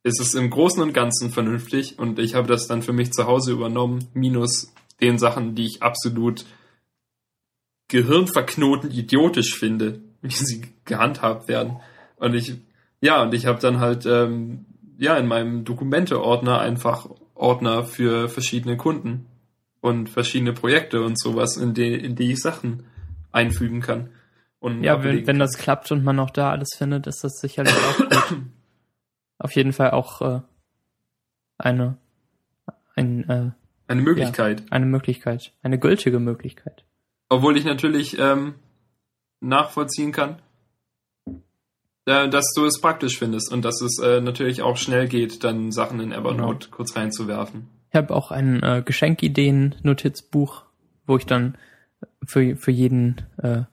ist 0.03 0.19
es 0.19 0.33
im 0.33 0.49
Großen 0.49 0.81
und 0.81 0.93
Ganzen 0.93 1.31
vernünftig 1.31 1.99
und 1.99 2.19
ich 2.19 2.35
habe 2.35 2.47
das 2.47 2.67
dann 2.67 2.81
für 2.81 2.93
mich 2.93 3.13
zu 3.13 3.27
Hause 3.27 3.51
übernommen, 3.51 4.07
minus 4.13 4.73
den 4.99 5.17
Sachen, 5.17 5.55
die 5.55 5.65
ich 5.65 5.83
absolut 5.83 6.45
gehirnverknoten 7.87 8.91
idiotisch 8.91 9.57
finde, 9.57 9.99
wie 10.21 10.33
sie 10.33 10.63
gehandhabt 10.85 11.47
werden. 11.47 11.77
Und 12.17 12.33
ich, 12.33 12.55
ja, 13.01 13.21
und 13.21 13.33
ich 13.33 13.45
habe 13.45 13.59
dann 13.59 13.79
halt, 13.79 14.05
ähm, 14.05 14.65
ja, 14.97 15.17
in 15.17 15.27
meinem 15.27 15.63
Dokumente-Ordner 15.63 16.59
einfach 16.59 17.07
Ordner 17.33 17.83
für 17.83 18.29
verschiedene 18.29 18.77
Kunden 18.77 19.25
und 19.81 20.09
verschiedene 20.09 20.53
Projekte 20.53 21.01
und 21.01 21.19
sowas, 21.19 21.57
in 21.57 21.73
die, 21.73 21.93
in 21.93 22.15
die 22.15 22.31
ich 22.31 22.39
Sachen 22.39 22.83
einfügen 23.31 23.81
kann. 23.81 24.09
Und 24.59 24.83
ja, 24.83 25.03
wenn, 25.03 25.25
wenn 25.25 25.39
das 25.39 25.57
klappt 25.57 25.91
und 25.91 26.03
man 26.03 26.19
auch 26.19 26.29
da 26.29 26.51
alles 26.51 26.69
findet, 26.77 27.07
ist 27.07 27.23
das 27.23 27.39
sicherlich 27.39 27.73
auch 27.73 27.97
gut. 28.29 28.41
Auf 29.41 29.55
jeden 29.55 29.73
Fall 29.73 29.91
auch 29.91 30.21
äh, 30.21 30.41
eine 31.57 31.97
ein, 32.95 33.29
äh, 33.29 33.51
eine 33.87 34.01
Möglichkeit. 34.01 34.61
Ja, 34.61 34.65
eine 34.69 34.85
Möglichkeit. 34.85 35.53
Eine 35.63 35.79
gültige 35.79 36.19
Möglichkeit. 36.19 36.85
Obwohl 37.29 37.57
ich 37.57 37.65
natürlich 37.65 38.17
ähm, 38.19 38.55
nachvollziehen 39.39 40.11
kann, 40.11 40.41
äh, 42.05 42.29
dass 42.29 42.53
du 42.55 42.65
es 42.65 42.79
praktisch 42.79 43.17
findest 43.17 43.51
und 43.51 43.63
dass 43.65 43.81
es 43.81 43.99
äh, 43.99 44.21
natürlich 44.21 44.61
auch 44.61 44.77
schnell 44.77 45.07
geht, 45.07 45.43
dann 45.43 45.71
Sachen 45.71 45.99
in 45.99 46.11
Evernote 46.11 46.67
genau. 46.67 46.77
kurz 46.77 46.95
reinzuwerfen. 46.95 47.67
Ich 47.89 47.95
habe 47.95 48.13
auch 48.13 48.31
ein 48.31 48.61
äh, 48.63 48.81
Geschenkideen-Notizbuch, 48.85 50.63
wo 51.05 51.17
ich 51.17 51.25
dann 51.25 51.57
für, 52.25 52.55
für 52.55 52.71
jeden, 52.71 53.21
äh, 53.37 53.63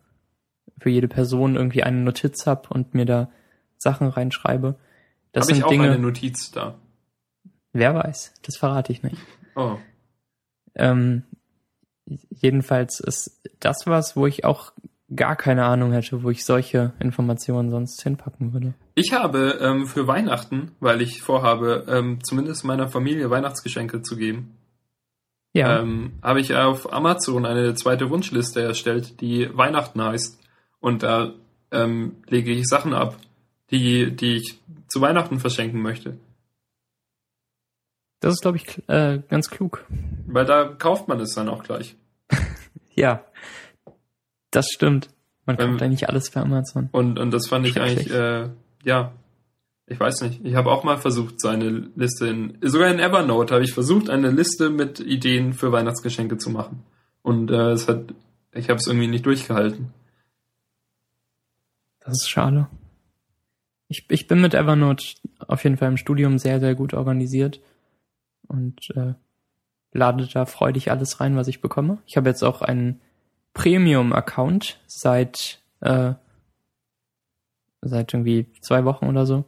für 0.80 0.90
jede 0.90 1.08
Person 1.08 1.56
irgendwie 1.56 1.82
eine 1.82 1.98
Notiz 1.98 2.46
habe 2.46 2.68
und 2.70 2.94
mir 2.94 3.04
da 3.04 3.30
Sachen 3.76 4.08
reinschreibe. 4.08 4.76
Das 5.38 5.48
hab 5.48 5.54
sind 5.54 5.56
ich 5.58 5.64
auch 5.64 5.70
Dinge, 5.70 5.90
eine 5.90 5.98
Notiz 5.98 6.50
da. 6.50 6.74
Wer 7.72 7.94
weiß, 7.94 8.34
das 8.42 8.56
verrate 8.56 8.92
ich 8.92 9.02
nicht. 9.02 9.18
Oh. 9.54 9.76
Ähm, 10.74 11.24
jedenfalls 12.30 13.00
ist 13.00 13.40
das 13.60 13.86
was, 13.86 14.16
wo 14.16 14.26
ich 14.26 14.44
auch 14.44 14.72
gar 15.14 15.36
keine 15.36 15.64
Ahnung 15.64 15.92
hätte, 15.92 16.22
wo 16.22 16.30
ich 16.30 16.44
solche 16.44 16.92
Informationen 17.00 17.70
sonst 17.70 18.02
hinpacken 18.02 18.52
würde. 18.52 18.74
Ich 18.94 19.12
habe 19.12 19.58
ähm, 19.60 19.86
für 19.86 20.06
Weihnachten, 20.06 20.72
weil 20.80 21.00
ich 21.00 21.22
vorhabe, 21.22 21.86
ähm, 21.88 22.18
zumindest 22.22 22.64
meiner 22.64 22.88
Familie 22.88 23.30
Weihnachtsgeschenke 23.30 24.02
zu 24.02 24.16
geben, 24.16 24.58
ja. 25.54 25.80
ähm, 25.80 26.18
habe 26.22 26.40
ich 26.40 26.54
auf 26.54 26.92
Amazon 26.92 27.46
eine 27.46 27.74
zweite 27.74 28.10
Wunschliste 28.10 28.60
erstellt, 28.60 29.20
die 29.20 29.48
Weihnachten 29.56 30.02
heißt. 30.02 30.38
Und 30.80 31.02
da 31.02 31.32
ähm, 31.70 32.16
lege 32.26 32.52
ich 32.52 32.66
Sachen 32.66 32.92
ab, 32.92 33.16
die, 33.70 34.14
die 34.14 34.36
ich 34.36 34.58
zu 34.88 35.00
Weihnachten 35.00 35.38
verschenken 35.38 35.80
möchte. 35.80 36.16
Das 38.20 38.34
ist, 38.34 38.42
glaube 38.42 38.56
ich, 38.56 38.88
äh, 38.88 39.22
ganz 39.28 39.48
klug. 39.50 39.84
Weil 40.26 40.44
da 40.44 40.64
kauft 40.64 41.08
man 41.08 41.20
es 41.20 41.34
dann 41.34 41.48
auch 41.48 41.62
gleich. 41.62 41.96
ja, 42.94 43.24
das 44.50 44.68
stimmt. 44.70 45.08
Man 45.46 45.56
kauft 45.56 45.68
ähm, 45.68 45.80
eigentlich 45.80 46.08
alles 46.08 46.28
für 46.28 46.40
Amazon. 46.40 46.88
Und, 46.92 47.18
und 47.18 47.30
das 47.30 47.46
fand 47.46 47.66
ich 47.66 47.80
eigentlich, 47.80 48.10
äh, 48.10 48.48
ja, 48.84 49.12
ich 49.86 49.98
weiß 49.98 50.22
nicht. 50.22 50.44
Ich 50.44 50.54
habe 50.54 50.70
auch 50.70 50.84
mal 50.84 50.98
versucht, 50.98 51.40
so 51.40 51.48
eine 51.48 51.68
Liste 51.96 52.26
in, 52.26 52.58
sogar 52.60 52.90
in 52.90 52.98
Evernote 52.98 53.54
habe 53.54 53.64
ich 53.64 53.72
versucht, 53.72 54.10
eine 54.10 54.30
Liste 54.30 54.68
mit 54.68 55.00
Ideen 55.00 55.54
für 55.54 55.72
Weihnachtsgeschenke 55.72 56.36
zu 56.38 56.50
machen. 56.50 56.82
Und 57.22 57.50
äh, 57.50 57.70
es 57.70 57.88
hat, 57.88 58.12
ich 58.52 58.68
habe 58.68 58.78
es 58.78 58.86
irgendwie 58.86 59.08
nicht 59.08 59.24
durchgehalten. 59.24 59.92
Das 62.00 62.22
ist 62.22 62.28
schade. 62.28 62.68
Ich, 63.88 64.04
ich 64.10 64.26
bin 64.26 64.40
mit 64.40 64.54
Evernote 64.54 65.16
auf 65.46 65.64
jeden 65.64 65.76
Fall 65.76 65.88
im 65.88 65.96
Studium 65.96 66.38
sehr, 66.38 66.60
sehr 66.60 66.74
gut 66.74 66.94
organisiert 66.94 67.60
und 68.46 68.90
äh, 68.94 69.14
lade 69.92 70.26
da 70.26 70.46
freudig 70.46 70.90
alles 70.90 71.20
rein, 71.20 71.36
was 71.36 71.48
ich 71.48 71.60
bekomme. 71.60 71.98
Ich 72.06 72.16
habe 72.16 72.28
jetzt 72.28 72.42
auch 72.42 72.62
einen 72.62 73.00
Premium-Account 73.54 74.78
seit 74.86 75.60
äh, 75.80 76.14
seit 77.80 78.12
irgendwie 78.12 78.46
zwei 78.60 78.84
Wochen 78.84 79.06
oder 79.06 79.26
so. 79.26 79.44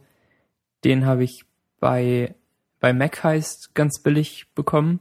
Den 0.83 1.05
habe 1.05 1.23
ich 1.23 1.45
bei 1.79 2.35
bei 2.79 2.93
Mac 2.93 3.23
heißt 3.23 3.75
ganz 3.75 4.01
billig 4.01 4.47
bekommen, 4.55 4.99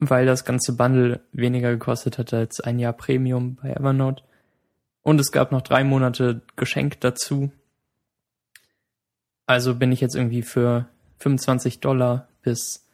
weil 0.00 0.26
das 0.26 0.44
ganze 0.44 0.76
Bundle 0.76 1.20
weniger 1.32 1.70
gekostet 1.70 2.18
hat 2.18 2.34
als 2.34 2.60
ein 2.60 2.78
Jahr 2.78 2.92
Premium 2.92 3.54
bei 3.54 3.70
Evernote. 3.70 4.24
Und 5.02 5.20
es 5.20 5.30
gab 5.30 5.52
noch 5.52 5.62
drei 5.62 5.84
Monate 5.84 6.42
Geschenk 6.56 7.00
dazu. 7.00 7.52
Also 9.50 9.74
bin 9.74 9.90
ich 9.90 10.00
jetzt 10.00 10.14
irgendwie 10.14 10.42
für 10.42 10.86
25 11.18 11.80
Dollar 11.80 12.28
bis 12.42 12.86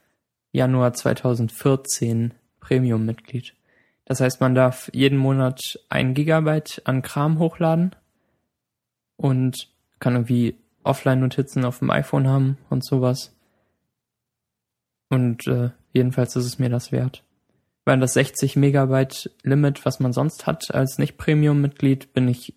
Januar 0.53 0.95
2014 0.95 2.33
Premium-Mitglied. 2.61 3.55
Das 4.07 4.23
heißt, 4.23 4.41
man 4.41 4.55
darf 4.55 4.89
jeden 4.95 5.19
Monat 5.19 5.79
ein 5.91 6.15
Gigabyte 6.15 6.81
an 6.87 7.03
Kram 7.03 7.39
hochladen 7.41 7.95
und 9.19 9.69
kann 9.99 10.15
irgendwie 10.15 10.57
Offline-Notizen 10.83 11.63
auf 11.67 11.81
dem 11.81 11.91
iPhone 11.91 12.27
haben 12.27 12.57
und 12.71 12.87
sowas. 12.87 13.37
Und 15.11 15.47
äh, 15.49 15.73
jedenfalls 15.93 16.37
ist 16.37 16.47
es 16.47 16.59
mir 16.59 16.71
das 16.71 16.91
wert. 16.91 17.23
Weil 17.85 18.01
das 18.01 18.15
60 18.15 18.57
Megabyte 18.57 19.31
Limit, 19.43 19.85
was 19.85 20.01
man 20.01 20.15
sonst 20.15 20.47
hat 20.47 20.75
als 20.75 20.97
Nicht-Premium-Mitglied, 20.97 22.15
bin 22.15 22.29
ich 22.29 22.55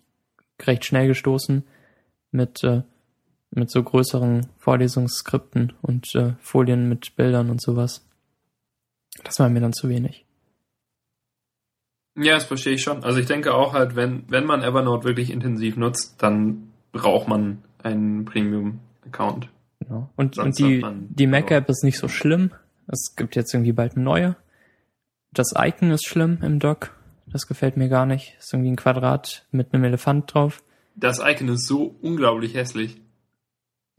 recht 0.62 0.86
schnell 0.86 1.06
gestoßen 1.06 1.64
mit 2.30 2.64
äh, 2.64 2.80
mit 3.50 3.70
so 3.70 3.82
größeren 3.82 4.46
Vorlesungsskripten 4.58 5.72
und 5.82 6.14
äh, 6.14 6.34
Folien 6.40 6.88
mit 6.88 7.16
Bildern 7.16 7.50
und 7.50 7.60
sowas. 7.60 8.06
Das 9.24 9.38
war 9.38 9.48
mir 9.48 9.60
dann 9.60 9.72
zu 9.72 9.88
wenig. 9.88 10.24
Ja, 12.16 12.34
das 12.34 12.44
verstehe 12.44 12.74
ich 12.74 12.82
schon. 12.82 13.04
Also 13.04 13.18
ich 13.18 13.26
denke 13.26 13.54
auch 13.54 13.72
halt, 13.72 13.96
wenn, 13.96 14.24
wenn 14.28 14.44
man 14.44 14.62
Evernote 14.62 15.04
wirklich 15.04 15.30
intensiv 15.30 15.76
nutzt, 15.76 16.22
dann 16.22 16.70
braucht 16.92 17.28
man 17.28 17.62
einen 17.82 18.24
Premium-Account. 18.24 19.48
Genau. 19.80 20.10
Und, 20.16 20.38
und 20.38 20.58
die, 20.58 20.84
die 21.08 21.26
Mac-App 21.26 21.68
ist 21.68 21.84
nicht 21.84 21.98
so 21.98 22.08
schlimm. 22.08 22.50
Es 22.86 23.14
gibt 23.16 23.36
jetzt 23.36 23.54
irgendwie 23.54 23.72
bald 23.72 23.94
eine 23.94 24.04
neue. 24.04 24.36
Das 25.32 25.54
Icon 25.56 25.90
ist 25.90 26.06
schlimm 26.06 26.38
im 26.42 26.58
Dock. 26.58 26.96
Das 27.26 27.46
gefällt 27.46 27.76
mir 27.76 27.88
gar 27.88 28.06
nicht. 28.06 28.36
Ist 28.38 28.52
irgendwie 28.52 28.72
ein 28.72 28.76
Quadrat 28.76 29.46
mit 29.52 29.72
einem 29.72 29.84
Elefant 29.84 30.34
drauf. 30.34 30.62
Das 30.96 31.20
Icon 31.24 31.48
ist 31.48 31.66
so 31.66 31.94
unglaublich 32.02 32.54
hässlich. 32.54 33.00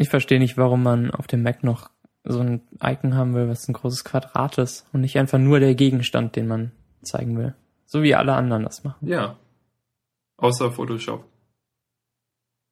Ich 0.01 0.09
verstehe 0.09 0.39
nicht, 0.39 0.57
warum 0.57 0.81
man 0.81 1.11
auf 1.11 1.27
dem 1.27 1.43
Mac 1.43 1.63
noch 1.63 1.91
so 2.23 2.39
ein 2.39 2.67
Icon 2.81 3.13
haben 3.13 3.35
will, 3.35 3.47
was 3.47 3.67
ein 3.67 3.73
großes 3.73 4.03
Quadrat 4.03 4.57
ist 4.57 4.87
und 4.93 5.01
nicht 5.01 5.15
einfach 5.19 5.37
nur 5.37 5.59
der 5.59 5.75
Gegenstand, 5.75 6.35
den 6.35 6.47
man 6.47 6.71
zeigen 7.03 7.37
will. 7.37 7.53
So 7.85 8.01
wie 8.01 8.15
alle 8.15 8.33
anderen 8.33 8.63
das 8.63 8.83
machen. 8.83 9.07
Ja. 9.07 9.37
Außer 10.37 10.71
Photoshop. 10.71 11.23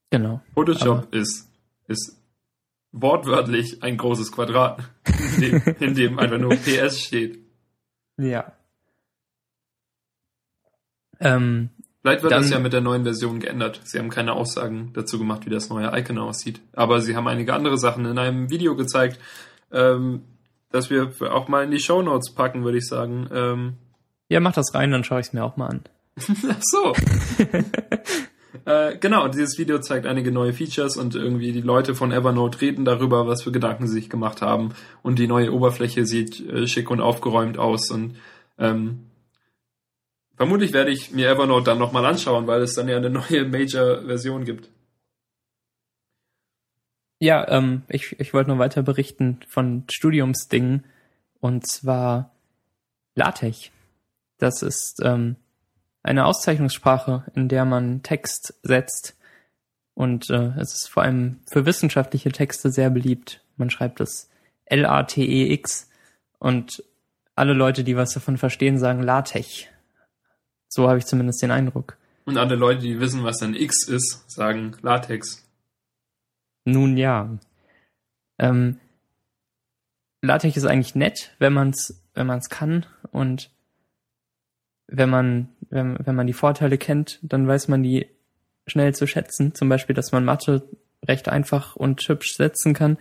Genau. 0.09 0.41
Photoshop 0.55 1.13
ist, 1.13 1.51
ist 1.87 2.19
wortwörtlich 2.91 3.83
ein 3.83 3.97
großes 3.97 4.31
Quadrat, 4.31 4.89
in 5.35 5.41
dem, 5.41 5.75
in 5.79 5.93
dem 5.93 6.17
einfach 6.17 6.39
nur 6.39 6.55
PS 6.55 6.99
steht. 6.99 7.37
Ja. 8.17 8.53
Ähm, 11.19 11.69
Vielleicht 12.01 12.23
wird 12.23 12.31
dann, 12.31 12.43
das 12.43 12.51
ja 12.51 12.59
mit 12.59 12.71
der 12.71 12.81
neuen 12.81 13.03
Version 13.03 13.39
geändert. 13.39 13.81
Sie 13.83 13.99
haben 13.99 14.09
keine 14.09 14.33
Aussagen 14.33 14.91
dazu 14.93 15.19
gemacht, 15.19 15.45
wie 15.45 15.49
das 15.49 15.69
neue 15.69 15.91
Icon 15.97 16.17
aussieht. 16.17 16.61
Aber 16.73 17.01
sie 17.01 17.15
haben 17.15 17.27
einige 17.27 17.53
andere 17.53 17.77
Sachen 17.77 18.05
in 18.05 18.17
einem 18.17 18.49
Video 18.49 18.75
gezeigt, 18.75 19.19
ähm, 19.71 20.23
das 20.71 20.89
wir 20.89 21.11
auch 21.31 21.47
mal 21.49 21.63
in 21.65 21.71
die 21.71 21.79
Show 21.79 22.01
Notes 22.01 22.33
packen, 22.33 22.63
würde 22.63 22.77
ich 22.77 22.87
sagen. 22.87 23.29
Ähm, 23.33 23.73
ja, 24.29 24.39
mach 24.39 24.53
das 24.53 24.73
rein, 24.73 24.91
dann 24.91 25.03
schaue 25.03 25.19
ich 25.19 25.27
es 25.27 25.33
mir 25.33 25.43
auch 25.43 25.57
mal 25.57 25.67
an. 25.67 25.81
Ach 26.49 26.61
so. 26.61 26.93
äh, 28.65 28.97
genau, 28.97 29.27
dieses 29.27 29.57
Video 29.57 29.79
zeigt 29.79 30.05
einige 30.05 30.31
neue 30.31 30.53
Features 30.53 30.95
und 30.95 31.15
irgendwie 31.15 31.51
die 31.51 31.61
Leute 31.61 31.95
von 31.95 32.11
Evernote 32.11 32.61
reden 32.61 32.85
darüber, 32.85 33.27
was 33.27 33.43
für 33.43 33.51
Gedanken 33.51 33.87
sie 33.87 33.93
sich 33.95 34.09
gemacht 34.09 34.41
haben. 34.41 34.69
Und 35.01 35.19
die 35.19 35.27
neue 35.27 35.51
Oberfläche 35.51 36.05
sieht 36.05 36.47
äh, 36.47 36.67
schick 36.67 36.91
und 36.91 37.01
aufgeräumt 37.01 37.57
aus 37.57 37.89
und 37.89 38.15
ähm, 38.57 39.08
Vermutlich 40.39 40.71
werde 40.71 40.89
ich 40.89 41.11
mir 41.11 41.27
Evernote 41.27 41.65
dann 41.65 41.79
nochmal 41.79 42.05
anschauen, 42.05 42.47
weil 42.47 42.61
es 42.61 42.73
dann 42.73 42.87
ja 42.87 42.95
eine 42.95 43.09
neue 43.09 43.43
Major-Version 43.43 44.45
gibt. 44.45 44.69
Ja, 47.19 47.45
ähm, 47.49 47.81
ich, 47.89 48.17
ich 48.21 48.33
wollte 48.33 48.49
nur 48.49 48.57
weiter 48.57 48.81
berichten 48.81 49.41
von 49.49 49.83
Studiumsdingen 49.91 50.85
und 51.41 51.67
zwar 51.67 52.31
LaTeX. 53.15 53.69
Das 54.37 54.61
ist 54.61 55.01
ähm, 55.03 55.35
eine 56.03 56.23
Auszeichnungssprache, 56.23 57.25
in 57.35 57.49
der 57.49 57.65
man 57.65 58.01
Text 58.01 58.53
setzt 58.63 59.17
und 59.93 60.29
äh, 60.29 60.53
es 60.57 60.73
ist 60.73 60.87
vor 60.87 61.03
allem 61.03 61.41
für 61.51 61.65
wissenschaftliche 61.65 62.31
Texte 62.31 62.71
sehr 62.71 62.89
beliebt. 62.89 63.43
Man 63.57 63.69
schreibt 63.69 63.99
es 63.99 64.29
L-A-T-E-X 64.67 65.89
und 66.37 66.81
alle 67.35 67.51
Leute, 67.51 67.83
die 67.83 67.97
was 67.97 68.13
davon 68.13 68.37
verstehen, 68.37 68.79
sagen 68.79 69.03
LaTeX. 69.03 69.67
So 70.69 70.87
habe 70.87 70.99
ich 70.99 71.05
zumindest 71.05 71.41
den 71.41 71.51
Eindruck. 71.51 71.97
Und 72.25 72.37
alle 72.37 72.55
Leute, 72.55 72.81
die 72.81 72.99
wissen, 72.99 73.23
was 73.23 73.41
ein 73.41 73.55
X 73.55 73.87
ist, 73.87 74.29
sagen 74.29 74.77
Latex. 74.81 75.45
Nun 76.63 76.95
ja. 76.95 77.37
Ähm, 78.37 78.79
Latex 80.21 80.55
ist 80.55 80.65
eigentlich 80.65 80.95
nett, 80.95 81.33
wenn 81.39 81.53
man 81.53 81.71
es 81.71 81.99
wenn 82.13 82.27
man's 82.27 82.49
kann 82.49 82.85
und 83.11 83.49
wenn 84.87 85.09
man, 85.09 85.49
wenn, 85.69 85.97
wenn 86.05 86.15
man 86.15 86.27
die 86.27 86.33
Vorteile 86.33 86.77
kennt, 86.77 87.19
dann 87.21 87.47
weiß 87.47 87.67
man 87.69 87.81
die 87.81 88.07
schnell 88.67 88.93
zu 88.93 89.07
schätzen. 89.07 89.55
Zum 89.55 89.69
Beispiel, 89.69 89.95
dass 89.95 90.11
man 90.11 90.25
Mathe 90.25 90.67
recht 91.07 91.29
einfach 91.29 91.75
und 91.75 92.01
hübsch 92.01 92.35
setzen 92.35 92.73
kann. 92.73 92.97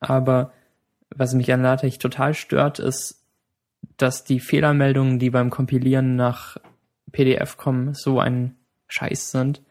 Aber 0.00 0.52
was 1.10 1.34
mich 1.34 1.52
an 1.52 1.62
LaTeX 1.62 1.98
total 1.98 2.34
stört, 2.34 2.78
ist, 2.78 3.22
dass 3.96 4.24
die 4.24 4.40
Fehlermeldungen, 4.40 5.18
die 5.18 5.30
beim 5.30 5.50
Kompilieren 5.50 6.16
nach 6.16 6.56
PDF 7.10 7.56
kommen, 7.56 7.94
so 7.94 8.20
ein 8.20 8.56
Scheiß 8.88 9.30
sind 9.30 9.62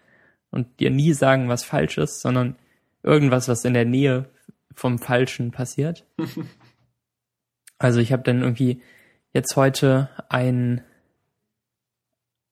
und 0.51 0.79
dir 0.79 0.91
nie 0.91 1.13
sagen, 1.13 1.49
was 1.49 1.63
falsch 1.63 1.97
ist, 1.97 2.21
sondern 2.21 2.55
irgendwas, 3.03 3.47
was 3.47 3.65
in 3.65 3.73
der 3.73 3.85
Nähe 3.85 4.29
vom 4.73 4.99
Falschen 4.99 5.51
passiert. 5.51 6.05
also 7.77 7.99
ich 7.99 8.11
habe 8.11 8.23
dann 8.23 8.41
irgendwie 8.41 8.81
jetzt 9.33 9.55
heute 9.55 10.09
ein, 10.29 10.81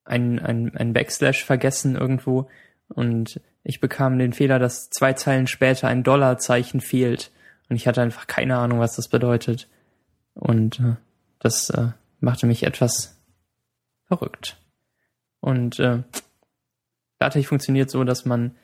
ein, 0.04 0.40
ein, 0.40 0.76
ein 0.76 0.94
Backslash 0.94 1.44
vergessen 1.46 1.96
irgendwo 1.96 2.50
und 2.88 3.42
ich 3.64 3.80
bekam 3.80 4.20
den 4.20 4.34
Fehler, 4.34 4.60
dass 4.60 4.90
zwei 4.90 5.14
Zeilen 5.14 5.48
später 5.48 5.88
ein 5.88 6.04
Dollarzeichen 6.04 6.82
fehlt 6.82 7.32
und 7.70 7.76
ich 7.76 7.88
hatte 7.88 8.02
einfach 8.02 8.28
keine 8.28 8.58
Ahnung, 8.58 8.80
was 8.80 8.96
das 8.96 9.10
bedeutet. 9.10 9.68
Und 10.36 10.80
äh, 10.80 10.96
das 11.40 11.70
äh, 11.70 11.90
machte 12.20 12.46
mich 12.46 12.64
etwas 12.64 13.20
verrückt. 14.08 14.58
Und 15.46 15.80
äh, 15.80 16.02
LaTeX 17.20 17.48
funktioniert 17.48 17.92
so, 17.92 18.04
dass 18.04 18.26
man 18.26 18.56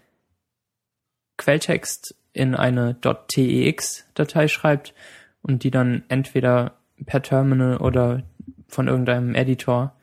Quelltext 1.37 2.15
in 2.33 2.55
eine 2.55 2.99
.tex-Datei 2.99 4.47
schreibt 4.47 4.95
und 5.43 5.63
die 5.63 5.69
dann 5.69 6.03
entweder 6.07 6.79
per 7.05 7.21
Terminal 7.21 7.77
oder 7.77 8.23
von 8.67 8.87
irgendeinem 8.87 9.35
Editor 9.35 9.95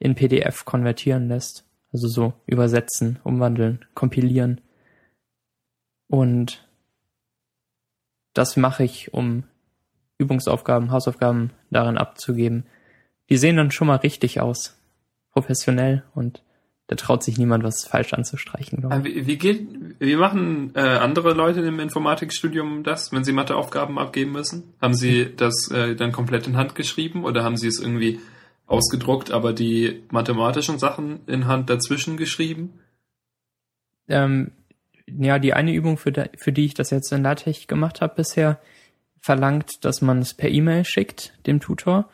in 0.00 0.16
PDF 0.16 0.64
konvertieren 0.64 1.28
lässt. 1.28 1.64
Also 1.92 2.08
so 2.08 2.32
übersetzen, 2.46 3.20
umwandeln, 3.22 3.84
kompilieren. 3.94 4.60
Und 6.08 6.68
das 8.34 8.56
mache 8.56 8.82
ich, 8.82 9.14
um 9.14 9.44
Übungsaufgaben, 10.18 10.90
Hausaufgaben 10.90 11.52
darin 11.70 11.96
abzugeben. 11.96 12.66
Die 13.30 13.36
sehen 13.36 13.56
dann 13.56 13.70
schon 13.70 13.86
mal 13.86 13.98
richtig 13.98 14.40
aus 14.40 14.75
professionell 15.36 16.02
und 16.14 16.42
da 16.86 16.96
traut 16.96 17.22
sich 17.22 17.36
niemand, 17.36 17.62
was 17.62 17.84
falsch 17.84 18.14
anzustreichen. 18.14 18.82
wie, 19.04 19.26
wie 19.26 19.36
geht, 19.36 19.68
wie 19.98 20.16
machen 20.16 20.72
äh, 20.74 20.80
andere 20.80 21.34
Leute 21.34 21.60
im 21.60 21.78
Informatikstudium 21.78 22.84
das, 22.84 23.12
wenn 23.12 23.22
sie 23.22 23.32
Matheaufgaben 23.32 23.98
abgeben 23.98 24.32
müssen? 24.32 24.72
Haben 24.80 24.94
sie 24.94 25.34
das 25.36 25.70
äh, 25.70 25.94
dann 25.94 26.12
komplett 26.12 26.46
in 26.46 26.56
Hand 26.56 26.74
geschrieben 26.74 27.24
oder 27.24 27.44
haben 27.44 27.58
sie 27.58 27.66
es 27.66 27.80
irgendwie 27.80 28.20
ausgedruckt, 28.66 29.30
aber 29.30 29.52
die 29.52 30.04
mathematischen 30.10 30.78
Sachen 30.78 31.20
in 31.26 31.46
Hand 31.46 31.68
dazwischen 31.68 32.16
geschrieben? 32.16 32.78
Ähm, 34.08 34.52
ja, 35.06 35.38
die 35.38 35.52
eine 35.52 35.74
Übung, 35.74 35.98
für, 35.98 36.12
de, 36.12 36.30
für 36.36 36.52
die 36.52 36.64
ich 36.64 36.74
das 36.74 36.90
jetzt 36.90 37.12
in 37.12 37.22
LaTeX 37.22 37.66
gemacht 37.66 38.00
habe 38.00 38.14
bisher, 38.14 38.58
verlangt, 39.20 39.84
dass 39.84 40.00
man 40.00 40.20
es 40.20 40.32
per 40.32 40.48
E-Mail 40.48 40.84
schickt, 40.84 41.34
dem 41.46 41.60
Tutor. 41.60 42.08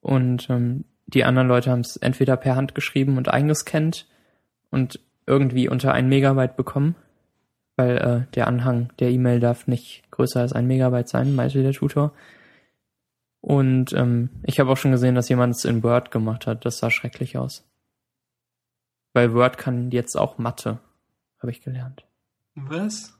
Und 0.00 0.48
ähm, 0.48 0.84
die 1.06 1.24
anderen 1.24 1.48
Leute 1.48 1.70
haben 1.70 1.80
es 1.80 1.96
entweder 1.96 2.36
per 2.36 2.56
Hand 2.56 2.74
geschrieben 2.74 3.16
und 3.16 3.28
eingescannt 3.28 4.06
und 4.70 5.00
irgendwie 5.26 5.68
unter 5.68 5.92
ein 5.92 6.08
Megabyte 6.08 6.56
bekommen, 6.56 6.94
weil 7.76 7.96
äh, 7.98 8.34
der 8.34 8.46
Anhang 8.46 8.90
der 8.98 9.10
E-Mail 9.10 9.40
darf 9.40 9.66
nicht 9.66 10.02
größer 10.10 10.40
als 10.40 10.52
ein 10.52 10.66
Megabyte 10.66 11.08
sein, 11.08 11.34
meinte 11.34 11.62
der 11.62 11.72
Tutor. 11.72 12.12
Und 13.40 13.92
ähm, 13.92 14.30
ich 14.44 14.60
habe 14.60 14.70
auch 14.70 14.76
schon 14.76 14.92
gesehen, 14.92 15.14
dass 15.14 15.28
jemand 15.28 15.56
es 15.56 15.64
in 15.64 15.82
Word 15.82 16.10
gemacht 16.10 16.46
hat. 16.46 16.64
Das 16.64 16.78
sah 16.78 16.90
schrecklich 16.90 17.36
aus. 17.36 17.68
Weil 19.14 19.34
Word 19.34 19.58
kann 19.58 19.90
jetzt 19.90 20.16
auch 20.16 20.38
Mathe, 20.38 20.78
habe 21.40 21.50
ich 21.50 21.60
gelernt. 21.60 22.04
Was? 22.54 23.18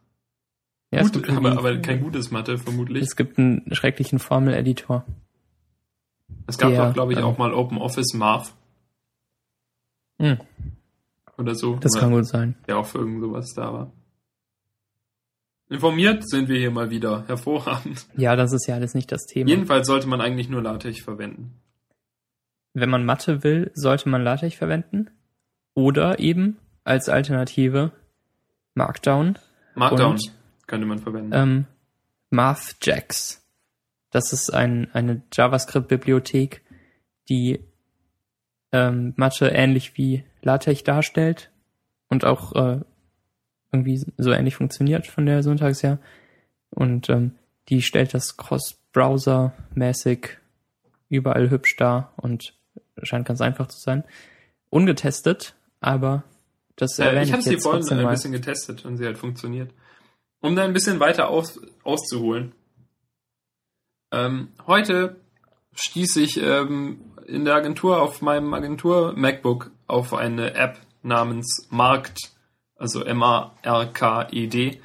Ja, 0.92 1.02
Gut, 1.02 1.28
aber, 1.28 1.52
aber 1.52 1.78
kein 1.78 2.02
gutes 2.02 2.30
Mathe, 2.30 2.58
vermutlich. 2.58 3.02
Es 3.02 3.16
gibt 3.16 3.38
einen 3.38 3.74
schrecklichen 3.74 4.18
Formel-Editor. 4.18 5.04
Es 6.46 6.58
gab 6.58 6.74
doch, 6.74 6.92
glaube 6.94 7.12
ich, 7.12 7.18
ähm, 7.18 7.24
auch 7.24 7.38
mal 7.38 7.52
Open 7.54 7.78
Office 7.78 8.14
Math 8.14 8.52
Hm, 10.18 10.38
oder 11.38 11.54
so. 11.54 11.76
das 11.76 11.92
kann 11.98 12.10
gut 12.12 12.26
sein. 12.26 12.54
Der 12.68 12.76
auch 12.78 12.86
für 12.86 12.98
irgend 12.98 13.20
sowas 13.22 13.52
da 13.54 13.72
war. 13.72 13.92
Informiert 15.68 16.28
sind 16.28 16.48
wir 16.48 16.58
hier 16.58 16.70
mal 16.70 16.90
wieder. 16.90 17.24
Hervorragend. 17.26 18.06
Ja, 18.16 18.36
das 18.36 18.52
ist 18.52 18.66
ja 18.68 18.74
alles 18.74 18.94
nicht 18.94 19.10
das 19.10 19.24
Thema. 19.24 19.48
Jedenfalls 19.48 19.86
sollte 19.86 20.06
man 20.06 20.20
eigentlich 20.20 20.48
nur 20.50 20.60
LaTeX 20.62 21.00
verwenden. 21.00 21.54
Wenn 22.74 22.90
man 22.90 23.04
Mathe 23.04 23.42
will, 23.42 23.70
sollte 23.74 24.08
man 24.08 24.22
LaTeX 24.22 24.54
verwenden. 24.54 25.10
Oder 25.74 26.18
eben 26.18 26.58
als 26.84 27.08
Alternative 27.08 27.90
Markdown. 28.74 29.38
Markdown 29.74 30.12
Und? 30.12 30.32
könnte 30.66 30.86
man 30.86 30.98
verwenden. 30.98 31.30
Ähm, 31.32 31.64
MathJax. 32.30 33.41
Das 34.12 34.32
ist 34.32 34.50
ein, 34.50 34.88
eine 34.92 35.22
JavaScript-Bibliothek, 35.32 36.62
die 37.28 37.64
ähm, 38.70 39.14
Mathe 39.16 39.48
ähnlich 39.48 39.96
wie 39.96 40.22
LaTeX 40.42 40.84
darstellt 40.84 41.50
und 42.08 42.24
auch 42.24 42.54
äh, 42.54 42.80
irgendwie 43.72 44.04
so 44.18 44.30
ähnlich 44.30 44.56
funktioniert 44.56 45.06
von 45.06 45.26
der 45.26 45.42
Syntax 45.42 45.82
her. 45.82 45.98
Und 46.70 47.08
ähm, 47.08 47.32
die 47.68 47.82
stellt 47.82 48.14
das 48.14 48.36
Cross-Browser-mäßig 48.36 50.38
überall 51.08 51.50
hübsch 51.50 51.76
dar 51.76 52.12
und 52.16 52.54
scheint 53.02 53.26
ganz 53.26 53.40
einfach 53.40 53.68
zu 53.68 53.80
sein. 53.80 54.04
Ungetestet, 54.68 55.54
aber 55.80 56.24
das 56.76 56.98
Äh, 56.98 57.04
erwähne 57.04 57.22
ich 57.22 57.28
ich, 57.28 57.32
habe 57.32 57.42
sie 57.42 57.58
vorhin 57.58 57.98
ein 57.98 58.08
bisschen 58.08 58.32
getestet 58.32 58.84
und 58.84 58.98
sie 58.98 59.06
hat 59.06 59.16
funktioniert. 59.16 59.72
Um 60.40 60.56
da 60.56 60.64
ein 60.64 60.72
bisschen 60.72 61.00
weiter 61.00 61.28
aus, 61.28 61.60
auszuholen. 61.82 62.52
Ähm, 64.12 64.48
heute 64.66 65.16
stieß 65.74 66.16
ich 66.16 66.40
ähm, 66.40 67.00
in 67.26 67.46
der 67.46 67.54
Agentur 67.54 68.02
auf 68.02 68.20
meinem 68.20 68.52
Agentur 68.52 69.14
MacBook 69.16 69.70
auf 69.86 70.12
eine 70.12 70.54
App 70.54 70.78
namens 71.02 71.66
Markt, 71.70 72.30
also 72.76 73.02
M-A-R-K-E-D, 73.04 74.80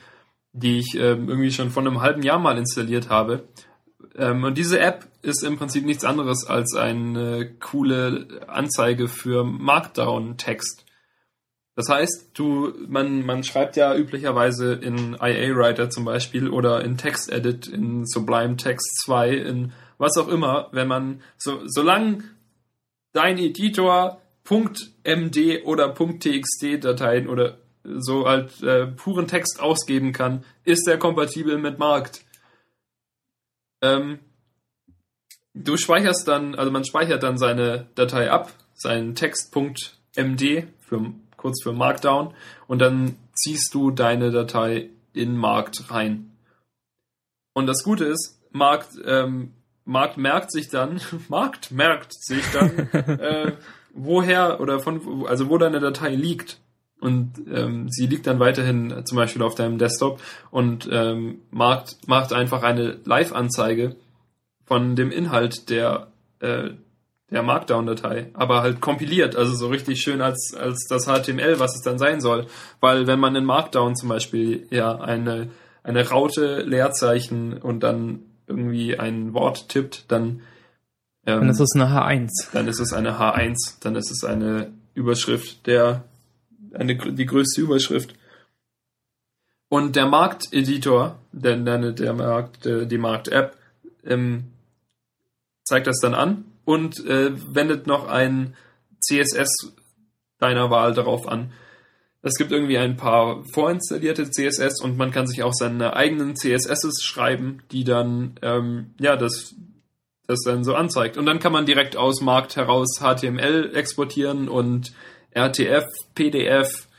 die 0.53 0.79
ich 0.79 0.95
ähm, 0.95 1.27
irgendwie 1.27 1.51
schon 1.51 1.71
vor 1.71 1.83
einem 1.83 2.01
halben 2.01 2.23
Jahr 2.23 2.39
mal 2.39 2.57
installiert 2.57 3.09
habe. 3.09 3.47
Ähm, 4.15 4.45
und 4.45 4.57
diese 4.57 4.79
App 4.79 5.07
ist 5.21 5.43
im 5.43 5.57
Prinzip 5.57 5.85
nichts 5.85 6.05
anderes 6.05 6.45
als 6.45 6.75
eine 6.75 7.53
coole 7.59 8.45
Anzeige 8.47 9.09
für 9.09 9.43
Markdown-Text. 9.43 10.85
Das 11.77 11.89
heißt, 11.89 12.31
du, 12.33 12.73
man, 12.87 13.23
man 13.23 13.43
schreibt 13.43 13.75
ja 13.75 13.95
üblicherweise 13.95 14.73
in 14.73 15.13
IA 15.13 15.55
Writer 15.55 15.91
zum 15.91 16.05
Beispiel 16.05 16.49
oder 16.49 16.83
in 16.83 16.97
TextEdit, 16.97 17.67
in 17.67 18.03
Sublime 18.07 18.57
Text 18.57 19.03
2, 19.05 19.29
in 19.29 19.73
was 19.99 20.17
auch 20.17 20.27
immer, 20.27 20.69
wenn 20.71 20.87
man, 20.87 21.21
so, 21.37 21.61
solange 21.67 22.23
dein 23.13 23.37
Editor 23.37 24.19
.md 25.03 25.63
oder 25.65 25.93
.txt 25.93 26.83
Dateien 26.83 27.27
oder 27.27 27.59
so 27.83 28.27
halt 28.27 28.63
äh, 28.63 28.87
puren 28.87 29.27
Text 29.27 29.59
ausgeben 29.59 30.13
kann, 30.13 30.43
ist 30.63 30.87
er 30.87 30.97
kompatibel 30.97 31.59
mit 31.59 31.77
Markt. 31.77 32.25
Ähm, 33.83 34.17
du 35.53 35.77
speicherst 35.77 36.27
dann, 36.27 36.55
also 36.55 36.71
man 36.71 36.85
speichert 36.85 37.21
dann 37.21 37.37
seine 37.37 37.87
Datei 37.93 38.31
ab, 38.31 38.51
seinen 38.73 39.13
Text.md 39.13 40.67
für 40.79 41.13
kurz 41.37 41.63
für 41.63 41.71
Markdown 41.71 42.33
und 42.67 42.79
dann 42.79 43.15
ziehst 43.33 43.73
du 43.73 43.91
deine 43.91 44.31
Datei 44.31 44.89
in 45.13 45.37
Markt 45.37 45.89
rein. 45.89 46.31
Und 47.53 47.67
das 47.67 47.83
Gute 47.83 48.05
ist, 48.05 48.39
Markt, 48.51 48.89
ähm, 49.05 49.53
Markt 49.85 50.17
merkt 50.17 50.51
sich 50.51 50.69
dann, 50.69 50.99
Markt 51.29 51.71
merkt 51.71 52.13
sich 52.13 52.43
dann, 52.51 52.77
äh, 53.19 53.53
woher 53.93 54.59
oder 54.59 54.79
von, 54.79 55.25
also 55.27 55.49
wo 55.49 55.57
deine 55.57 55.79
Datei 55.79 56.09
liegt. 56.09 56.59
Und 56.99 57.33
ähm, 57.53 57.89
sie 57.89 58.07
liegt 58.07 58.25
dann 58.25 58.39
weiterhin 58.39 59.05
zum 59.05 59.17
Beispiel 59.17 59.43
auf 59.43 59.53
deinem 59.53 59.77
Desktop 59.77 60.19
und 60.49 60.89
ähm, 60.91 61.41
Markt 61.51 61.95
macht 62.07 62.33
einfach 62.33 62.63
eine 62.63 62.99
Live-Anzeige 63.05 63.95
von 64.65 64.95
dem 64.95 65.11
Inhalt 65.11 65.69
der, 65.69 66.07
äh, 66.39 66.71
der 67.29 67.43
Markdown-Datei, 67.43 68.29
aber 68.33 68.61
halt 68.61 68.79
kompiliert, 68.79 69.35
also 69.35 69.53
so 69.53 69.67
richtig 69.67 70.01
schön 70.01 70.21
als, 70.21 70.53
als 70.57 70.87
das 70.87 71.07
HTML, 71.07 71.59
was 71.59 71.75
es 71.75 71.81
dann 71.81 71.99
sein 71.99 72.21
soll. 72.21 72.47
Weil 72.79 73.05
wenn 73.05 73.19
man 73.19 73.35
in 73.35 73.43
Markdown 73.43 73.95
zum 73.95 74.09
Beispiel 74.09 74.65
ja 74.69 74.97
eine, 74.99 75.49
eine 75.83 76.07
Raute, 76.07 76.61
Leerzeichen 76.61 77.57
und 77.57 77.81
dann 77.81 78.21
irgendwie 78.47 78.97
ein 78.97 79.33
Wort 79.33 79.67
tippt, 79.67 80.09
dann, 80.09 80.41
ähm, 81.25 81.47
das 81.47 81.59
ist 81.59 81.75
eine 81.75 81.87
H1. 81.87 82.29
dann 82.53 82.67
ist 82.67 82.79
es 82.79 82.93
eine 82.93 83.19
H1, 83.19 83.81
dann 83.81 83.95
ist 83.95 84.09
es 84.09 84.23
eine 84.23 84.71
Überschrift 84.93 85.67
der, 85.67 86.05
eine, 86.73 86.95
die 86.95 87.25
größte 87.25 87.59
Überschrift. 87.59 88.15
Und 89.67 89.97
der 89.97 90.05
Markteditor, 90.05 91.19
der, 91.33 91.57
der, 91.57 91.91
der 91.91 92.13
Markt, 92.13 92.63
der, 92.63 92.85
die 92.85 92.97
Markt-App, 92.97 93.57
ähm, 94.05 94.45
zeigt 95.65 95.87
das 95.87 95.99
dann 95.99 96.13
an 96.13 96.45
und 96.67 97.05
äh, 97.05 97.31
wendet 97.55 97.87
noch 97.87 98.09
ein 98.09 98.53
CSS 98.99 99.71
deiner 100.37 100.69
Wahl 100.69 100.93
darauf 100.93 101.25
an. 101.25 101.53
Es 102.21 102.33
gibt 102.33 102.51
irgendwie 102.51 102.77
ein 102.77 102.97
paar 102.97 103.45
vorinstallierte 103.53 104.29
CSS 104.29 104.81
und 104.81 104.97
man 104.97 105.11
kann 105.11 105.27
sich 105.27 105.43
auch 105.43 105.53
seine 105.53 105.95
eigenen 105.95 106.35
CSSs 106.35 107.01
schreiben, 107.01 107.63
die 107.71 107.85
dann 107.85 108.37
ähm, 108.41 108.95
ja 108.99 109.15
das 109.15 109.55
das 110.27 110.41
dann 110.43 110.65
so 110.65 110.75
anzeigt. 110.75 111.15
Und 111.15 111.25
dann 111.25 111.39
kann 111.39 111.53
man 111.53 111.65
direkt 111.65 111.95
aus 111.95 112.19
Markt 112.19 112.57
heraus 112.57 112.99
HTML 112.99 113.71
exportieren 113.73 114.49
und 114.49 114.91
RTF, 115.31 115.85
PDF 116.15 116.89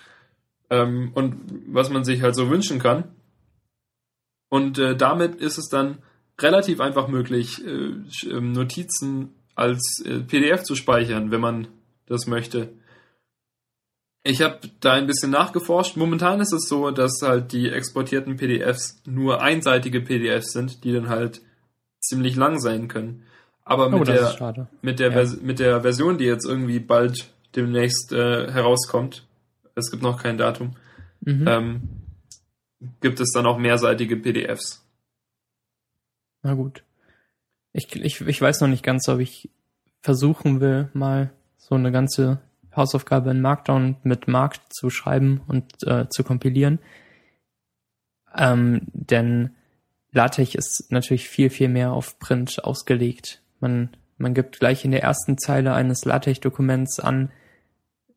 ähm, 0.70 1.10
und 1.12 1.36
was 1.66 1.90
man 1.90 2.04
sich 2.04 2.22
halt 2.22 2.36
so 2.36 2.48
wünschen 2.48 2.78
kann. 2.78 3.04
Und 4.48 4.78
äh, 4.78 4.96
damit 4.96 5.34
ist 5.34 5.58
es 5.58 5.68
dann 5.68 5.98
relativ 6.40 6.80
einfach 6.80 7.08
möglich, 7.08 7.62
äh, 7.66 7.92
ähm, 8.30 8.52
Notizen 8.52 9.34
als 9.58 10.02
äh, 10.04 10.20
PDF 10.20 10.62
zu 10.62 10.74
speichern, 10.76 11.30
wenn 11.30 11.40
man 11.40 11.68
das 12.06 12.26
möchte. 12.26 12.68
Ich 14.22 14.42
habe 14.42 14.58
da 14.80 14.92
ein 14.94 15.06
bisschen 15.06 15.30
nachgeforscht. 15.30 15.96
Momentan 15.96 16.40
ist 16.40 16.52
es 16.52 16.68
so, 16.68 16.90
dass 16.90 17.20
halt 17.22 17.52
die 17.52 17.68
exportierten 17.70 18.36
PDFs 18.36 19.00
nur 19.06 19.40
einseitige 19.42 20.00
PDFs 20.00 20.52
sind, 20.52 20.84
die 20.84 20.92
dann 20.92 21.08
halt 21.08 21.40
ziemlich 22.00 22.36
lang 22.36 22.58
sein 22.60 22.88
können. 22.88 23.24
Aber 23.64 23.86
Oh, 23.88 23.98
mit 23.98 24.08
das 24.08 24.36
der 24.36 24.68
mit 24.82 24.98
der, 24.98 25.12
Ja. 25.24 25.32
Mit 25.42 25.58
der 25.58 25.80
Version, 25.82 26.18
die 26.18 26.24
jetzt 26.24 26.46
irgendwie 26.46 26.78
bald 26.80 27.30
demnächst 27.56 28.12
äh, 28.12 28.50
herauskommt, 28.50 29.26
es 29.74 29.90
gibt 29.90 30.02
noch 30.02 30.22
kein 30.22 30.38
Datum, 30.38 30.76
Mhm. 31.20 31.44
ähm, 31.48 31.80
gibt 33.00 33.20
es 33.20 33.32
dann 33.32 33.46
auch 33.46 33.58
mehrseitige 33.58 34.16
PDFs. 34.16 34.84
Na 36.42 36.54
gut. 36.54 36.82
Ich, 37.78 37.94
ich, 37.94 38.20
ich 38.20 38.42
weiß 38.42 38.60
noch 38.60 38.68
nicht 38.68 38.82
ganz, 38.82 39.08
ob 39.08 39.20
ich 39.20 39.50
versuchen 40.00 40.60
will, 40.60 40.90
mal 40.94 41.30
so 41.58 41.76
eine 41.76 41.92
ganze 41.92 42.40
Hausaufgabe 42.74 43.30
in 43.30 43.40
Markdown 43.40 43.96
mit 44.02 44.26
Markt 44.26 44.72
zu 44.74 44.90
schreiben 44.90 45.42
und 45.46 45.86
äh, 45.86 46.08
zu 46.08 46.24
kompilieren. 46.24 46.80
Ähm, 48.36 48.80
denn 48.92 49.50
LaTeX 50.10 50.56
ist 50.56 50.86
natürlich 50.90 51.28
viel, 51.28 51.50
viel 51.50 51.68
mehr 51.68 51.92
auf 51.92 52.18
Print 52.18 52.64
ausgelegt. 52.64 53.42
Man, 53.60 53.90
man 54.16 54.34
gibt 54.34 54.58
gleich 54.58 54.84
in 54.84 54.90
der 54.90 55.04
ersten 55.04 55.38
Zeile 55.38 55.72
eines 55.72 56.04
LaTeX-Dokuments 56.04 56.98
an, 56.98 57.30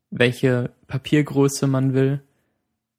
welche 0.09 0.72
Papiergröße 0.88 1.68
man 1.68 1.93
will. 1.93 2.22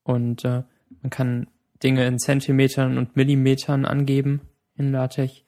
Und 0.05 0.45
äh, 0.45 0.63
man 1.01 1.11
kann 1.11 1.49
Dinge 1.83 2.07
in 2.07 2.21
Zentimetern 2.21 2.99
und 2.99 3.17
Millimetern 3.17 3.85
angeben 3.85 4.43
in 4.77 4.93
LaTeX. 4.93 5.43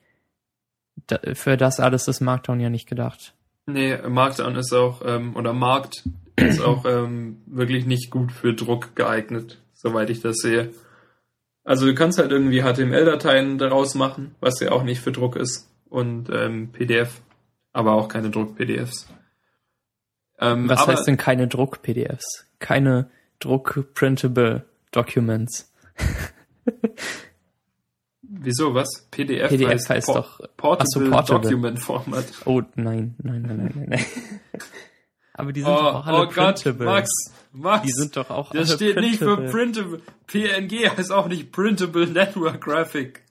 Für 1.34 1.57
das 1.57 1.80
alles 1.80 2.09
ist 2.09 2.20
Markdown 2.20 2.61
ja 2.61 2.70
nicht 2.70 2.88
gedacht. 2.88 3.34
Nee, 3.66 3.97
Markdown 3.97 4.57
ist 4.57 4.72
auch, 4.72 5.03
ähm, 5.05 5.36
oder 5.36 5.53
Markt 5.53 6.05
ist 6.36 6.61
auch 6.61 6.84
ähm, 6.88 7.42
wirklich 7.47 7.86
nicht 7.86 8.11
gut 8.11 8.32
für 8.32 8.55
Druck 8.55 8.95
geeignet, 8.95 9.61
soweit 9.72 10.11
ich 10.11 10.20
das 10.20 10.36
sehe. 10.38 10.72
Also 11.64 11.86
du 11.86 11.95
kannst 11.95 12.18
halt 12.18 12.30
irgendwie 12.30 12.62
HTML-Dateien 12.62 13.57
daraus 13.59 13.95
machen, 13.95 14.34
was 14.40 14.61
ja 14.61 14.72
auch 14.72 14.82
nicht 14.82 15.01
für 15.01 15.12
Druck 15.12 15.36
ist. 15.36 15.70
Und 15.88 16.28
ähm, 16.30 16.70
PDF, 16.72 17.22
aber 17.72 17.92
auch 17.92 18.09
keine 18.09 18.30
Druck-PDFs. 18.30 19.09
Ähm, 20.40 20.68
was 20.68 20.86
heißt 20.86 21.07
denn 21.07 21.16
keine 21.16 21.49
Druck-PDFs? 21.49 22.47
Keine 22.59 23.09
Druck-Printable 23.40 24.64
Documents. 24.90 25.72
Wieso, 28.45 28.74
was? 28.74 29.07
PDF, 29.11 29.49
PDF 29.49 29.68
heißt, 29.68 29.90
heißt 29.90 30.07
Por 30.07 30.14
doch 30.14 30.40
Portable, 30.57 31.07
so, 31.07 31.11
Portable, 31.11 31.40
Document 31.42 31.78
Format. 31.78 32.26
Oh, 32.45 32.62
nein, 32.74 33.14
nein, 33.22 33.42
nein, 33.42 33.57
nein, 33.57 33.72
nein. 33.74 33.86
nein. 33.88 34.05
Aber 35.36 35.53
die 35.53 35.62
sind 35.62 35.70
oh, 35.70 35.76
doch 35.76 35.95
auch 35.95 36.07
alle 36.07 36.26
oh 36.26 36.30
printable. 36.30 36.86
Gott, 36.86 36.95
Max, 36.95 37.11
Max. 37.53 37.82
Die 37.86 37.92
sind 37.92 38.16
doch 38.16 38.30
auch 38.30 38.51
Das 38.53 38.68
alle 38.68 38.76
steht 38.76 38.97
printable. 38.97 39.42
nicht 39.42 39.51
für 39.51 39.59
printable. 39.59 40.03
PNG 40.26 40.97
heißt 40.97 41.11
auch 41.11 41.26
nicht 41.26 41.51
Printable 41.51 42.07
Network 42.07 42.61
Graphic. 42.61 43.22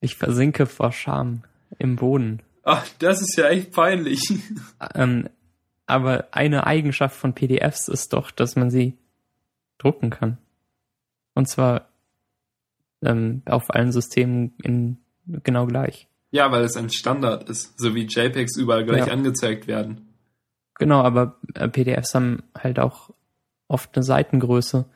Ich 0.00 0.16
versinke 0.16 0.66
vor 0.66 0.92
Scham 0.92 1.44
im 1.78 1.96
Boden. 1.96 2.42
Ach, 2.62 2.86
das 2.98 3.22
ist 3.22 3.36
ja 3.36 3.48
echt 3.48 3.72
peinlich. 3.72 4.20
Ähm, 4.94 5.30
aber 5.86 6.28
eine 6.32 6.66
Eigenschaft 6.66 7.16
von 7.16 7.34
PDFs 7.34 7.88
ist 7.88 8.12
doch, 8.12 8.30
dass 8.30 8.56
man 8.56 8.70
sie 8.70 8.98
drucken 9.78 10.10
kann. 10.10 10.38
Und 11.34 11.48
zwar 11.48 11.88
ähm, 13.04 13.42
auf 13.46 13.70
allen 13.70 13.92
Systemen 13.92 14.54
in, 14.62 14.98
genau 15.42 15.66
gleich. 15.66 16.08
Ja, 16.30 16.50
weil 16.50 16.64
es 16.64 16.76
ein 16.76 16.90
Standard 16.90 17.48
ist, 17.48 17.78
so 17.78 17.94
wie 17.94 18.06
JPEGs 18.06 18.56
überall 18.56 18.84
gleich 18.84 19.06
Ja. 19.06 19.12
angezeigt 19.12 19.66
werden. 19.66 20.08
Genau, 20.78 21.02
aber 21.02 21.36
äh, 21.54 21.68
PDFs 21.68 22.14
haben 22.14 22.42
halt 22.58 22.80
auch 22.80 23.10
oft 23.68 23.94
eine 23.94 24.02
Seitengröße 24.02 24.86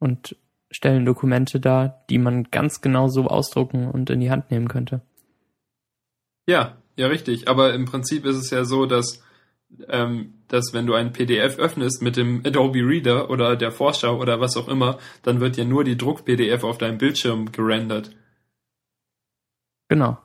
und 0.00 0.36
stellen 0.70 1.04
Dokumente 1.04 1.60
dar, 1.60 2.04
die 2.10 2.18
man 2.18 2.44
ganz 2.50 2.80
genau 2.80 3.08
so 3.08 3.26
ausdrucken 3.28 3.88
und 3.88 4.10
in 4.10 4.20
die 4.20 4.30
Hand 4.30 4.50
nehmen 4.50 4.66
könnte. 4.68 5.02
Ja, 6.46 6.76
ja, 6.96 7.06
richtig. 7.06 7.48
Aber 7.48 7.74
im 7.74 7.84
Prinzip 7.84 8.24
ist 8.26 8.36
es 8.36 8.50
ja 8.50 8.64
so, 8.64 8.86
dass, 8.86 9.22
ähm, 9.88 10.33
dass 10.48 10.72
wenn 10.72 10.86
du 10.86 10.94
ein 10.94 11.12
PDF 11.12 11.58
öffnest 11.58 12.02
mit 12.02 12.16
dem 12.16 12.42
Adobe 12.44 12.80
Reader 12.80 13.30
oder 13.30 13.56
der 13.56 13.72
Vorschau 13.72 14.18
oder 14.18 14.40
was 14.40 14.56
auch 14.56 14.68
immer, 14.68 14.98
dann 15.22 15.40
wird 15.40 15.56
ja 15.56 15.64
nur 15.64 15.84
die 15.84 15.96
Druck-PDF 15.96 16.64
auf 16.64 16.78
deinem 16.78 16.98
Bildschirm 16.98 17.52
gerendert. 17.52 18.10
Genau. 19.88 20.18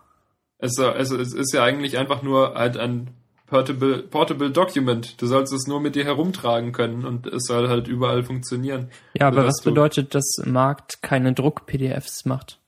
Es, 0.58 0.78
also, 0.80 1.18
es 1.18 1.34
ist 1.34 1.54
ja 1.54 1.64
eigentlich 1.64 1.98
einfach 1.98 2.22
nur 2.22 2.56
halt 2.56 2.78
ein 2.78 3.12
Portable, 3.50 4.04
Portable 4.04 4.52
Document. 4.52 5.20
Du 5.22 5.26
sollst 5.26 5.52
es 5.54 5.68
nur 5.68 5.82
mit 5.82 5.96
dir 5.96 6.06
herumtragen 6.06 6.72
können 6.72 7.06
und 7.06 7.26
es 7.28 7.46
soll 7.46 7.68
halt 7.68 7.88
überall 7.88 8.24
funktionieren. 8.24 8.90
Ja, 9.16 9.28
aber 9.28 9.46
was 9.46 9.62
bedeutet, 9.64 10.14
dass 10.14 10.42
Markt 10.46 11.02
keine 11.02 11.34
Druck-PDFs 11.34 12.26
macht? 12.26 12.60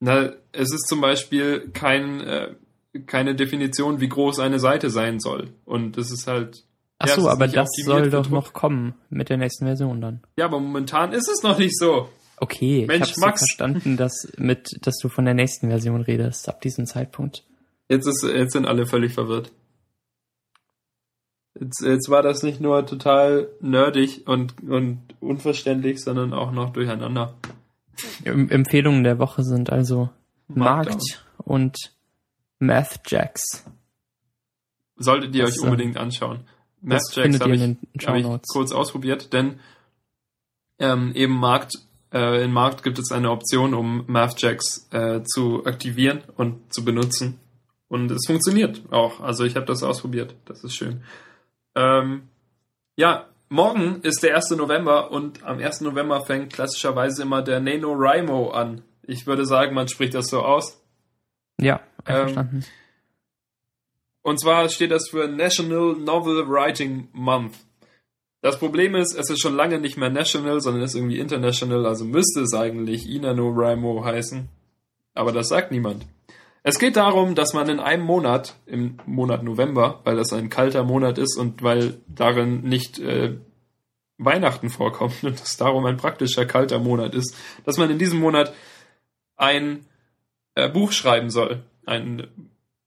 Na, 0.00 0.32
es 0.52 0.72
ist 0.72 0.88
zum 0.88 1.02
Beispiel 1.02 1.70
kein, 1.72 2.20
äh, 2.22 2.54
keine 3.06 3.34
Definition, 3.34 4.00
wie 4.00 4.08
groß 4.08 4.40
eine 4.40 4.58
Seite 4.58 4.90
sein 4.90 5.20
soll. 5.20 5.52
Und 5.64 5.96
es 5.96 6.10
ist 6.10 6.26
halt. 6.26 6.64
Ach 6.98 7.08
ja, 7.08 7.14
so, 7.14 7.22
ist 7.22 7.28
aber 7.28 7.48
das 7.48 7.68
soll 7.84 8.10
doch 8.10 8.28
noch 8.28 8.52
kommen 8.52 8.94
mit 9.08 9.30
der 9.30 9.38
nächsten 9.38 9.64
Version 9.64 10.00
dann. 10.00 10.20
Ja, 10.36 10.46
aber 10.46 10.60
momentan 10.60 11.12
ist 11.12 11.28
es 11.28 11.42
noch 11.42 11.58
nicht 11.58 11.78
so. 11.78 12.08
Okay, 12.36 12.86
Mensch, 12.86 13.10
ich 13.10 13.22
habe 13.22 13.36
so 13.38 13.44
verstanden, 13.44 13.96
dass 13.96 14.32
mit, 14.36 14.86
dass 14.86 14.96
du 14.98 15.08
von 15.08 15.24
der 15.24 15.34
nächsten 15.34 15.68
Version 15.68 16.00
redest 16.00 16.48
ab 16.48 16.60
diesem 16.62 16.86
Zeitpunkt. 16.86 17.44
Jetzt 17.88 18.06
ist, 18.06 18.22
jetzt 18.22 18.52
sind 18.52 18.66
alle 18.66 18.86
völlig 18.86 19.12
verwirrt. 19.12 19.52
Jetzt, 21.58 21.82
jetzt 21.82 22.08
war 22.08 22.22
das 22.22 22.42
nicht 22.42 22.60
nur 22.60 22.86
total 22.86 23.48
nerdig 23.60 24.26
und, 24.26 24.62
und 24.62 25.00
unverständlich, 25.20 26.00
sondern 26.00 26.32
auch 26.32 26.52
noch 26.52 26.70
durcheinander. 26.70 27.34
Em 28.24 28.48
Empfehlungen 28.48 29.04
der 29.04 29.18
Woche 29.18 29.42
sind 29.42 29.70
also 29.70 30.08
Markdown. 30.48 30.96
Markt 30.96 31.26
und 31.38 31.76
MathJax. 32.60 33.64
Solltet 34.96 35.34
ihr 35.34 35.44
Das, 35.44 35.58
euch 35.58 35.64
unbedingt 35.64 35.96
anschauen. 35.96 36.40
MathJax 36.82 37.40
habe 37.40 37.54
ich, 37.54 38.06
hab 38.06 38.16
ich 38.16 38.26
kurz 38.52 38.72
ausprobiert, 38.72 39.32
denn 39.32 39.58
ähm, 40.78 41.12
eben 41.14 41.34
Markt, 41.34 41.74
äh, 42.12 42.44
in 42.44 42.52
Markt 42.52 42.82
gibt 42.82 42.98
es 42.98 43.12
eine 43.12 43.30
Option, 43.30 43.74
um 43.74 44.04
MathJax 44.06 44.88
äh, 44.92 45.22
zu 45.24 45.64
aktivieren 45.66 46.22
und 46.36 46.72
zu 46.72 46.84
benutzen. 46.84 47.38
Und 47.88 48.10
es 48.10 48.26
funktioniert 48.26 48.82
auch. 48.90 49.20
Also 49.20 49.44
ich 49.44 49.56
habe 49.56 49.66
das 49.66 49.82
ausprobiert. 49.82 50.34
Das 50.44 50.62
ist 50.62 50.74
schön. 50.74 51.02
Ähm, 51.74 52.28
ja, 52.96 53.26
morgen 53.48 54.00
ist 54.02 54.22
der 54.22 54.36
1. 54.36 54.50
November 54.50 55.10
und 55.10 55.42
am 55.42 55.58
1. 55.58 55.80
November 55.80 56.24
fängt 56.24 56.52
klassischerweise 56.52 57.22
immer 57.22 57.42
der 57.42 57.60
NaNoWriMo 57.60 58.50
an. 58.50 58.82
Ich 59.02 59.26
würde 59.26 59.44
sagen, 59.44 59.74
man 59.74 59.88
spricht 59.88 60.14
das 60.14 60.28
so 60.28 60.40
aus. 60.42 60.79
Ja, 61.60 61.80
Ähm, 62.06 62.16
einverstanden. 62.16 62.64
Und 64.22 64.40
zwar 64.40 64.68
steht 64.68 64.90
das 64.90 65.08
für 65.08 65.28
National 65.28 65.94
Novel 65.96 66.48
Writing 66.48 67.08
Month. 67.12 67.54
Das 68.42 68.58
Problem 68.58 68.94
ist, 68.94 69.14
es 69.14 69.28
ist 69.28 69.40
schon 69.40 69.54
lange 69.54 69.78
nicht 69.78 69.98
mehr 69.98 70.10
national, 70.10 70.60
sondern 70.60 70.82
ist 70.82 70.94
irgendwie 70.94 71.18
international, 71.18 71.84
also 71.86 72.04
müsste 72.04 72.40
es 72.40 72.54
eigentlich 72.54 73.08
INANOWRIMO 73.08 74.04
heißen. 74.04 74.48
Aber 75.14 75.32
das 75.32 75.48
sagt 75.48 75.72
niemand. 75.72 76.06
Es 76.62 76.78
geht 76.78 76.96
darum, 76.96 77.34
dass 77.34 77.52
man 77.54 77.68
in 77.68 77.80
einem 77.80 78.04
Monat, 78.04 78.54
im 78.66 78.98
Monat 79.06 79.42
November, 79.42 80.00
weil 80.04 80.16
das 80.16 80.32
ein 80.32 80.48
kalter 80.50 80.84
Monat 80.84 81.18
ist 81.18 81.38
und 81.38 81.62
weil 81.62 82.00
darin 82.06 82.62
nicht 82.62 82.98
äh, 82.98 83.36
Weihnachten 84.18 84.70
vorkommt 84.70 85.16
und 85.22 85.40
das 85.40 85.56
darum 85.56 85.84
ein 85.86 85.96
praktischer 85.96 86.46
kalter 86.46 86.78
Monat 86.78 87.14
ist, 87.14 87.36
dass 87.64 87.78
man 87.78 87.90
in 87.90 87.98
diesem 87.98 88.20
Monat 88.20 88.54
ein 89.36 89.86
äh, 90.60 90.68
Buch 90.68 90.92
schreiben 90.92 91.30
soll. 91.30 91.62
Ein, 91.86 92.26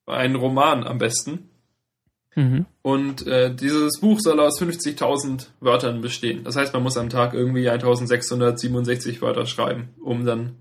ein 0.06 0.36
Roman 0.36 0.84
am 0.84 0.98
besten. 0.98 1.50
Mhm. 2.36 2.66
Und 2.82 3.28
äh, 3.28 3.54
dieses 3.54 4.00
Buch 4.00 4.20
soll 4.20 4.40
aus 4.40 4.60
50.000 4.60 5.48
Wörtern 5.60 6.02
bestehen. 6.02 6.44
Das 6.44 6.56
heißt, 6.56 6.74
man 6.74 6.84
muss 6.84 6.98
am 6.98 7.10
Tag 7.10 7.34
irgendwie 7.34 7.70
1667 7.70 9.22
Wörter 9.22 9.46
schreiben, 9.46 9.90
um 10.02 10.26
dann, 10.26 10.56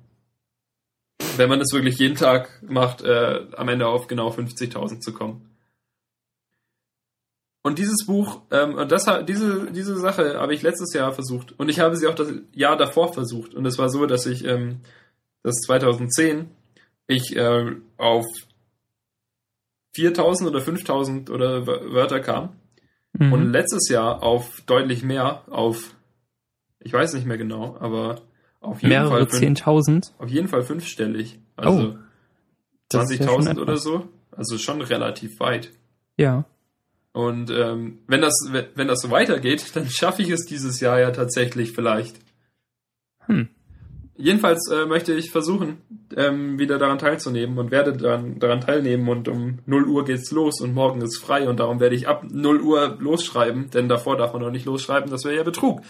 wenn 1.37 1.49
man 1.49 1.59
das 1.59 1.73
wirklich 1.73 1.99
jeden 1.99 2.17
Tag 2.17 2.63
macht, 2.63 3.03
äh, 3.03 3.47
am 3.57 3.69
Ende 3.69 3.87
auf 3.87 4.07
genau 4.07 4.31
50.000 4.31 5.01
zu 5.01 5.13
kommen. 5.13 5.49
Und 7.63 7.79
dieses 7.79 8.07
Buch, 8.07 8.43
ähm, 8.51 8.75
und 8.75 8.91
das, 8.91 9.07
diese, 9.25 9.71
diese 9.71 9.97
Sache 9.97 10.39
habe 10.41 10.53
ich 10.53 10.63
letztes 10.63 10.93
Jahr 10.93 11.13
versucht. 11.13 11.59
Und 11.59 11.69
ich 11.69 11.79
habe 11.79 11.97
sie 11.97 12.09
auch 12.09 12.15
das 12.15 12.33
Jahr 12.53 12.77
davor 12.77 13.13
versucht. 13.13 13.55
Und 13.55 13.65
es 13.67 13.79
war 13.79 13.89
so, 13.89 14.05
dass 14.07 14.27
ich, 14.27 14.45
ähm, 14.45 14.81
das 15.45 15.55
2010, 15.67 16.51
ich 17.07 17.37
äh, 17.37 17.77
auf 17.97 18.27
4000 19.95 20.49
oder 20.51 20.61
5000 20.61 21.31
oder 21.31 21.67
Wör- 21.67 21.93
Wörter 21.93 22.21
kam. 22.21 22.57
Mhm. 23.13 23.33
Und 23.33 23.53
letztes 23.53 23.89
Jahr 23.89 24.23
auf 24.23 24.63
deutlich 24.63 25.03
mehr, 25.03 25.43
auf, 25.53 25.95
ich 26.81 26.93
weiß 26.93 27.13
nicht 27.15 27.27
mehr 27.27 27.37
genau, 27.37 27.77
aber 27.79 28.23
auf 28.61 28.81
jeden, 28.81 28.91
Mehrere 28.91 29.11
Fall, 29.11 29.27
fünf, 29.27 29.39
Zehntausend. 29.41 30.15
auf 30.19 30.31
jeden 30.31 30.49
Fall 30.49 30.63
fünfstellig. 30.63 31.39
Also 31.57 31.93
schon 32.93 33.07
20.000 33.09 33.59
oder 33.61 33.77
so. 33.77 34.09
Also 34.31 34.57
schon 34.57 34.81
relativ 34.81 35.41
weit. 35.41 35.71
Ja. 36.17 36.45
Und 37.13 37.51
ähm, 37.51 37.99
wenn 38.07 38.23
das 38.23 38.33
wenn 38.51 38.89
das 38.89 39.01
so 39.03 39.11
weitergeht, 39.11 39.65
dann 39.77 39.91
schaffe 39.91 40.23
ich 40.23 40.31
es 40.31 40.47
dieses 40.47 40.81
Jahr 40.81 40.99
ja 40.99 41.11
tatsächlich 41.11 41.73
vielleicht. 41.73 42.17
Hm. 43.27 43.49
Jedenfalls 44.17 44.71
äh, 44.71 44.85
möchte 44.87 45.15
ich 45.15 45.31
versuchen, 45.31 45.79
ähm, 46.17 46.59
wieder 46.59 46.79
daran 46.79 46.99
teilzunehmen 46.99 47.57
und 47.59 47.71
werde 47.71 47.95
dann 47.95 48.39
daran 48.39 48.61
teilnehmen 48.61 49.09
und 49.09 49.27
um 49.27 49.61
0 49.65 49.89
Uhr 49.89 50.05
geht's 50.05 50.31
los 50.31 50.61
und 50.61 50.75
morgen 50.75 51.01
ist 51.01 51.19
frei 51.19 51.49
und 51.49 51.61
darum 51.61 51.81
werde 51.81 51.97
ich 51.97 52.09
ab 52.09 52.25
0 52.29 52.61
Uhr 52.61 52.97
losschreiben, 53.01 53.71
denn 53.71 53.89
davor 53.89 54.17
darf 54.17 54.35
man 54.35 54.43
noch 54.43 54.51
nicht 54.51 54.67
losschreiben, 54.67 55.11
das 55.11 55.25
wäre 55.25 55.37
ja 55.37 55.43
Betrug. 55.43 55.81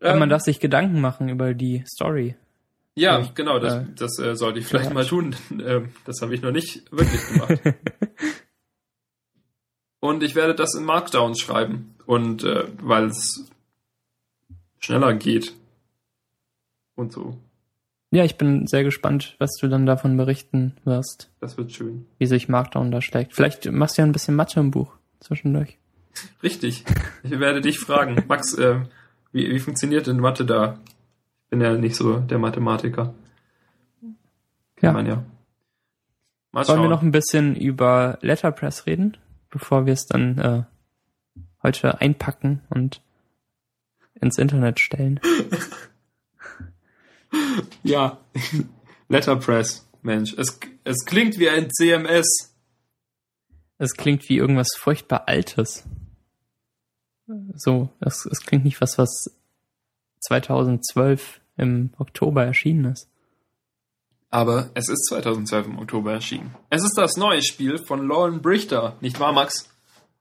Aber 0.00 0.14
Ähm, 0.14 0.18
man 0.18 0.28
darf 0.28 0.42
sich 0.42 0.58
Gedanken 0.60 1.00
machen 1.00 1.28
über 1.28 1.54
die 1.54 1.84
Story. 1.86 2.34
ja, 2.96 3.20
ich, 3.20 3.34
genau, 3.34 3.60
das, 3.60 3.74
äh, 3.74 3.84
das 3.96 4.18
äh, 4.18 4.34
sollte 4.34 4.58
ich 4.58 4.66
vielleicht 4.66 4.92
mal 4.92 5.06
tun. 5.06 5.36
ähm, 5.64 5.90
das 6.04 6.20
habe 6.22 6.34
ich 6.34 6.42
noch 6.42 6.52
nicht 6.52 6.90
wirklich 6.90 7.20
gemacht. 7.28 7.60
Und 10.00 10.22
ich 10.22 10.34
werde 10.34 10.54
das 10.54 10.74
in 10.74 10.84
Markdown 10.84 11.36
schreiben. 11.36 11.94
Und 12.04 12.44
äh, 12.44 12.64
weil 12.82 13.06
es 13.06 13.50
schneller 14.78 15.14
geht. 15.14 15.54
Und 16.96 17.12
so. 17.12 17.36
Ja, 18.10 18.24
ich 18.24 18.36
bin 18.38 18.66
sehr 18.66 18.84
gespannt, 18.84 19.36
was 19.38 19.52
du 19.60 19.68
dann 19.68 19.84
davon 19.86 20.16
berichten 20.16 20.74
wirst, 20.84 21.30
Das 21.40 21.56
wird 21.58 21.72
schön. 21.72 22.06
wie 22.18 22.26
sich 22.26 22.48
Markdown 22.48 22.90
da 22.90 23.00
schlägt. 23.00 23.34
Vielleicht 23.34 23.70
machst 23.70 23.96
du 23.98 24.02
ja 24.02 24.06
ein 24.06 24.12
bisschen 24.12 24.34
Mathe 24.34 24.60
im 24.60 24.70
Buch 24.70 24.96
zwischendurch. 25.20 25.78
Richtig. 26.42 26.84
Ich 27.22 27.38
werde 27.38 27.60
dich 27.60 27.78
fragen. 27.78 28.24
Max, 28.28 28.54
äh, 28.54 28.80
wie, 29.32 29.50
wie 29.50 29.58
funktioniert 29.58 30.06
denn 30.06 30.18
Mathe 30.18 30.44
da? 30.44 30.78
Ich 31.44 31.50
bin 31.50 31.60
ja 31.60 31.74
nicht 31.74 31.96
so 31.96 32.18
der 32.18 32.38
Mathematiker. 32.38 33.14
Ja. 34.80 34.92
Man 34.92 35.06
ja. 35.06 35.24
Mal 36.52 36.66
Wollen 36.68 36.82
wir 36.82 36.88
noch 36.88 37.02
ein 37.02 37.12
bisschen 37.12 37.54
über 37.54 38.18
Letterpress 38.22 38.86
reden, 38.86 39.16
bevor 39.50 39.84
wir 39.84 39.92
es 39.92 40.06
dann 40.06 40.38
äh, 40.38 40.62
heute 41.62 42.00
einpacken 42.00 42.62
und 42.70 43.02
ins 44.20 44.38
Internet 44.38 44.80
stellen? 44.80 45.20
ja, 47.82 48.18
Letterpress, 49.08 49.86
Mensch. 50.02 50.34
Es, 50.36 50.58
es 50.84 51.04
klingt 51.04 51.38
wie 51.38 51.48
ein 51.48 51.70
CMS. 51.70 52.54
Es 53.78 53.94
klingt 53.94 54.28
wie 54.28 54.38
irgendwas 54.38 54.68
furchtbar 54.76 55.28
Altes. 55.28 55.84
So, 57.54 57.90
es, 58.00 58.26
es 58.26 58.40
klingt 58.40 58.64
nicht 58.64 58.80
was, 58.80 58.98
was 58.98 59.36
2012 60.26 61.40
im 61.56 61.90
Oktober 61.98 62.44
erschienen 62.44 62.92
ist. 62.92 63.08
Aber 64.30 64.70
es 64.74 64.88
ist 64.88 65.06
2012 65.06 65.66
im 65.66 65.78
Oktober 65.78 66.12
erschienen. 66.12 66.54
Es 66.70 66.82
ist 66.82 66.96
das 66.96 67.16
neue 67.16 67.42
Spiel 67.42 67.78
von 67.78 68.06
Lauren 68.06 68.42
Brichter, 68.42 68.96
nicht 69.00 69.20
wahr, 69.20 69.32
Max? 69.32 69.70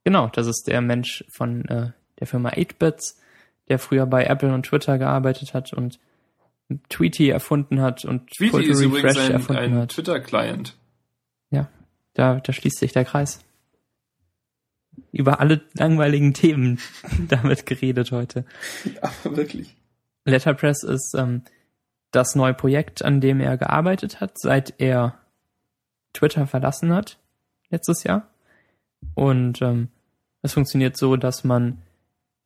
Genau, 0.03 0.27
das 0.27 0.47
ist 0.47 0.67
der 0.67 0.81
Mensch 0.81 1.25
von 1.29 1.65
äh, 1.65 1.91
der 2.19 2.27
Firma 2.27 2.49
8bits, 2.49 3.15
der 3.67 3.79
früher 3.79 4.05
bei 4.05 4.25
Apple 4.25 4.53
und 4.53 4.67
Twitter 4.67 4.97
gearbeitet 4.97 5.53
hat 5.53 5.73
und 5.73 5.99
Tweety 6.89 7.29
erfunden 7.29 7.81
hat 7.81 8.05
und 8.05 8.29
Tweety 8.31 8.69
ist 8.69 8.81
übrigens 8.81 9.17
ein, 9.17 9.55
ein 9.55 9.87
Twitter-Client. 9.87 10.75
Ja, 11.51 11.69
da, 12.13 12.39
da 12.39 12.53
schließt 12.53 12.79
sich 12.79 12.91
der 12.91 13.05
Kreis. 13.05 13.39
Über 15.11 15.39
alle 15.39 15.61
langweiligen 15.73 16.33
Themen 16.33 16.79
damit 17.27 17.65
geredet 17.65 18.11
heute. 18.11 18.45
Ja, 18.85 19.35
wirklich. 19.35 19.75
Letterpress 20.25 20.83
ist 20.83 21.13
ähm, 21.15 21.43
das 22.11 22.35
neue 22.35 22.53
Projekt, 22.53 23.03
an 23.03 23.21
dem 23.21 23.39
er 23.39 23.57
gearbeitet 23.57 24.19
hat, 24.19 24.39
seit 24.39 24.73
er 24.79 25.19
Twitter 26.13 26.47
verlassen 26.47 26.93
hat, 26.93 27.19
letztes 27.69 28.03
Jahr. 28.03 28.27
Und 29.13 29.61
ähm, 29.61 29.89
es 30.41 30.53
funktioniert 30.53 30.97
so, 30.97 31.15
dass 31.15 31.43
man 31.43 31.81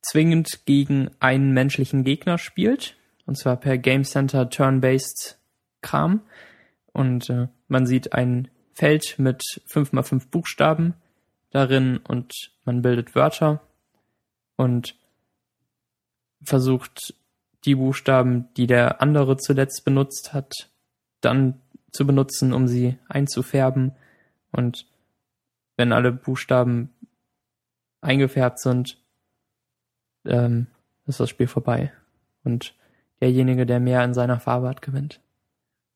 zwingend 0.02 0.66
gegen 0.66 1.10
einen 1.20 1.52
menschlichen 1.52 2.04
Gegner 2.04 2.36
spielt, 2.36 2.96
und 3.30 3.36
zwar 3.36 3.54
per 3.58 3.78
Game 3.78 4.02
Center 4.02 4.50
Turn-Based 4.50 5.38
Kram. 5.82 6.22
Und 6.92 7.30
äh, 7.30 7.46
man 7.68 7.86
sieht 7.86 8.12
ein 8.12 8.48
Feld 8.72 9.20
mit 9.20 9.44
5x5 9.72 10.28
Buchstaben 10.32 10.94
darin 11.50 11.98
und 11.98 12.34
man 12.64 12.82
bildet 12.82 13.14
Wörter 13.14 13.60
und 14.56 14.96
versucht 16.42 17.14
die 17.64 17.76
Buchstaben, 17.76 18.48
die 18.56 18.66
der 18.66 19.00
andere 19.00 19.36
zuletzt 19.36 19.84
benutzt 19.84 20.32
hat, 20.32 20.68
dann 21.20 21.60
zu 21.92 22.08
benutzen, 22.08 22.52
um 22.52 22.66
sie 22.66 22.98
einzufärben. 23.08 23.92
Und 24.50 24.88
wenn 25.76 25.92
alle 25.92 26.10
Buchstaben 26.10 26.92
eingefärbt 28.00 28.58
sind, 28.58 28.98
ähm, 30.24 30.66
ist 31.06 31.20
das 31.20 31.30
Spiel 31.30 31.46
vorbei. 31.46 31.92
Und 32.42 32.74
derjenige, 33.20 33.66
der 33.66 33.80
mehr 33.80 34.04
in 34.04 34.14
seiner 34.14 34.40
Farbe 34.40 34.68
hat, 34.68 34.82
gewinnt. 34.82 35.20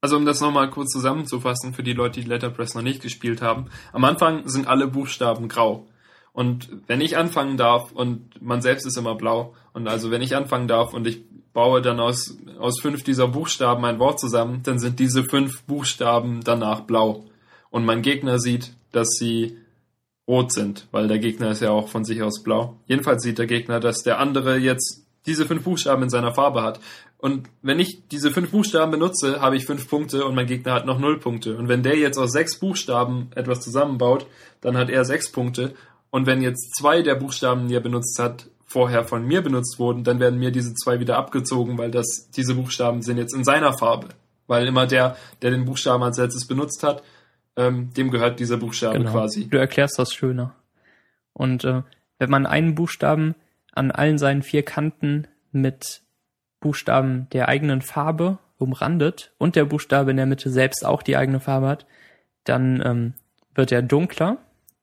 Also 0.01 0.17
um 0.17 0.27
das 0.27 0.41
nochmal 0.41 0.69
kurz 0.69 0.91
zusammenzufassen 0.93 1.73
für 1.73 1.83
die 1.83 1.95
Leute, 1.95 2.21
die 2.21 2.29
Letterpress 2.29 2.75
noch 2.75 2.83
nicht 2.83 3.01
gespielt 3.01 3.41
haben. 3.41 3.71
Am 3.93 4.05
Anfang 4.05 4.47
sind 4.47 4.67
alle 4.67 4.87
Buchstaben 4.87 5.49
grau. 5.49 5.87
Und 6.35 6.69
wenn 6.89 7.01
ich 7.01 7.17
anfangen 7.17 7.57
darf 7.57 7.93
und 7.93 8.43
man 8.43 8.61
selbst 8.61 8.87
ist 8.87 8.99
immer 8.99 9.15
blau 9.15 9.55
und 9.73 9.89
also 9.89 10.11
wenn 10.11 10.21
ich 10.21 10.37
anfangen 10.37 10.69
darf 10.69 10.93
und 10.93 11.07
ich 11.07 11.23
baue 11.55 11.81
dann 11.81 12.01
aus, 12.01 12.37
aus 12.59 12.81
fünf 12.81 13.05
dieser 13.05 13.29
Buchstaben 13.29 13.85
ein 13.85 13.99
Wort 14.01 14.21
zusammen, 14.21 14.61
dann 14.65 14.79
sind 14.79 14.99
diese 14.99 15.25
fünf 15.25 15.63
Buchstaben 15.63 16.43
danach 16.45 16.81
blau. 16.81 17.25
Und 17.71 17.87
mein 17.87 18.03
Gegner 18.03 18.39
sieht, 18.39 18.75
dass 18.93 19.09
sie 19.19 19.57
rot 20.27 20.53
sind, 20.53 20.89
weil 20.91 21.09
der 21.09 21.19
Gegner 21.19 21.51
ist 21.51 21.63
ja 21.63 21.71
auch 21.71 21.89
von 21.89 22.05
sich 22.05 22.23
aus 22.23 22.43
blau. 22.43 22.77
Jedenfalls 22.87 23.23
sieht 23.23 23.39
der 23.39 23.47
Gegner, 23.47 23.81
dass 23.81 24.03
der 24.03 24.19
andere 24.19 24.57
jetzt 24.59 25.04
diese 25.27 25.47
fünf 25.47 25.65
Buchstaben 25.65 26.03
in 26.03 26.11
seiner 26.11 26.35
Farbe 26.35 26.63
hat. 26.63 26.81
Und 27.19 27.49
wenn 27.63 27.81
ich 27.81 28.07
diese 28.09 28.31
fünf 28.31 28.51
Buchstaben 28.51 28.93
benutze, 28.93 29.41
habe 29.41 29.57
ich 29.57 29.65
fünf 29.65 29.89
Punkte 29.89 30.25
und 30.25 30.35
mein 30.35 30.47
Gegner 30.47 30.75
hat 30.75 30.87
noch 30.87 30.99
null 30.99 31.19
Punkte. 31.19 31.57
Und 31.57 31.69
wenn 31.69 31.83
der 31.83 31.97
jetzt 31.97 32.19
aus 32.19 32.33
sechs 32.33 32.59
Buchstaben 32.59 33.31
etwas 33.35 33.61
zusammenbaut, 33.61 34.27
dann 34.61 34.77
hat 34.77 34.91
er 34.91 35.05
sechs 35.05 35.33
Punkte. 35.33 35.75
Und 36.11 36.27
wenn 36.27 36.43
jetzt 36.43 36.77
zwei 36.77 37.03
der 37.03 37.15
Buchstaben, 37.15 37.69
die 37.69 37.75
er 37.75 37.81
benutzt 37.81 38.19
hat, 38.19 38.49
vorher 38.67 39.05
von 39.05 39.27
mir 39.27 39.41
benutzt 39.41 39.79
wurden, 39.79 40.05
dann 40.05 40.21
werden 40.21 40.39
mir 40.39 40.51
diese 40.51 40.75
zwei 40.75 41.01
wieder 41.01 41.17
abgezogen, 41.17 41.79
weil 41.79 41.91
das, 41.91 42.29
diese 42.35 42.55
Buchstaben 42.55 43.03
sind 43.03 43.19
jetzt 43.19 43.35
in 43.35 43.45
seiner 43.45 43.73
Farbe. 43.73 44.09
Weil 44.47 44.67
immer 44.67 44.87
der, 44.87 45.17
der 45.43 45.51
den 45.51 45.65
Buchstaben 45.65 46.03
als 46.03 46.19
letztes 46.19 46.47
benutzt 46.47 46.83
hat, 46.83 47.03
ähm, 47.57 47.93
dem 47.95 48.11
gehört 48.11 48.41
dieser 48.41 48.57
Buchstabe 48.57 48.99
genau. 48.99 49.13
quasi. 49.13 49.49
Du 49.49 49.59
erklärst 49.59 49.99
das 49.99 50.13
schöner. 50.13 50.55
Und 51.33 51.65
äh, 51.65 51.83
wenn 52.19 52.31
man 52.31 52.47
einen 52.47 52.75
Buchstaben 52.75 53.35
an 53.75 53.91
allen 53.91 54.19
seinen 54.19 54.43
vier 54.43 54.65
Kanten 54.65 55.27
mit 55.53 56.03
Buchstaben 56.61 57.29
der 57.33 57.49
eigenen 57.49 57.83
Farbe 57.83 58.39
umrandet 58.59 59.33
und 59.39 59.57
der 59.57 59.65
Buchstabe 59.65 60.11
in 60.11 60.17
der 60.17 60.27
Mitte 60.27 60.51
selbst 60.51 60.85
auch 60.85 61.03
die 61.03 61.17
eigene 61.17 61.41
Farbe 61.41 61.69
hat, 61.69 61.87
dann 62.45 62.83
ähm, 62.85 63.13
wird 63.55 63.73
er 63.73 63.83
dunkler 63.83 64.39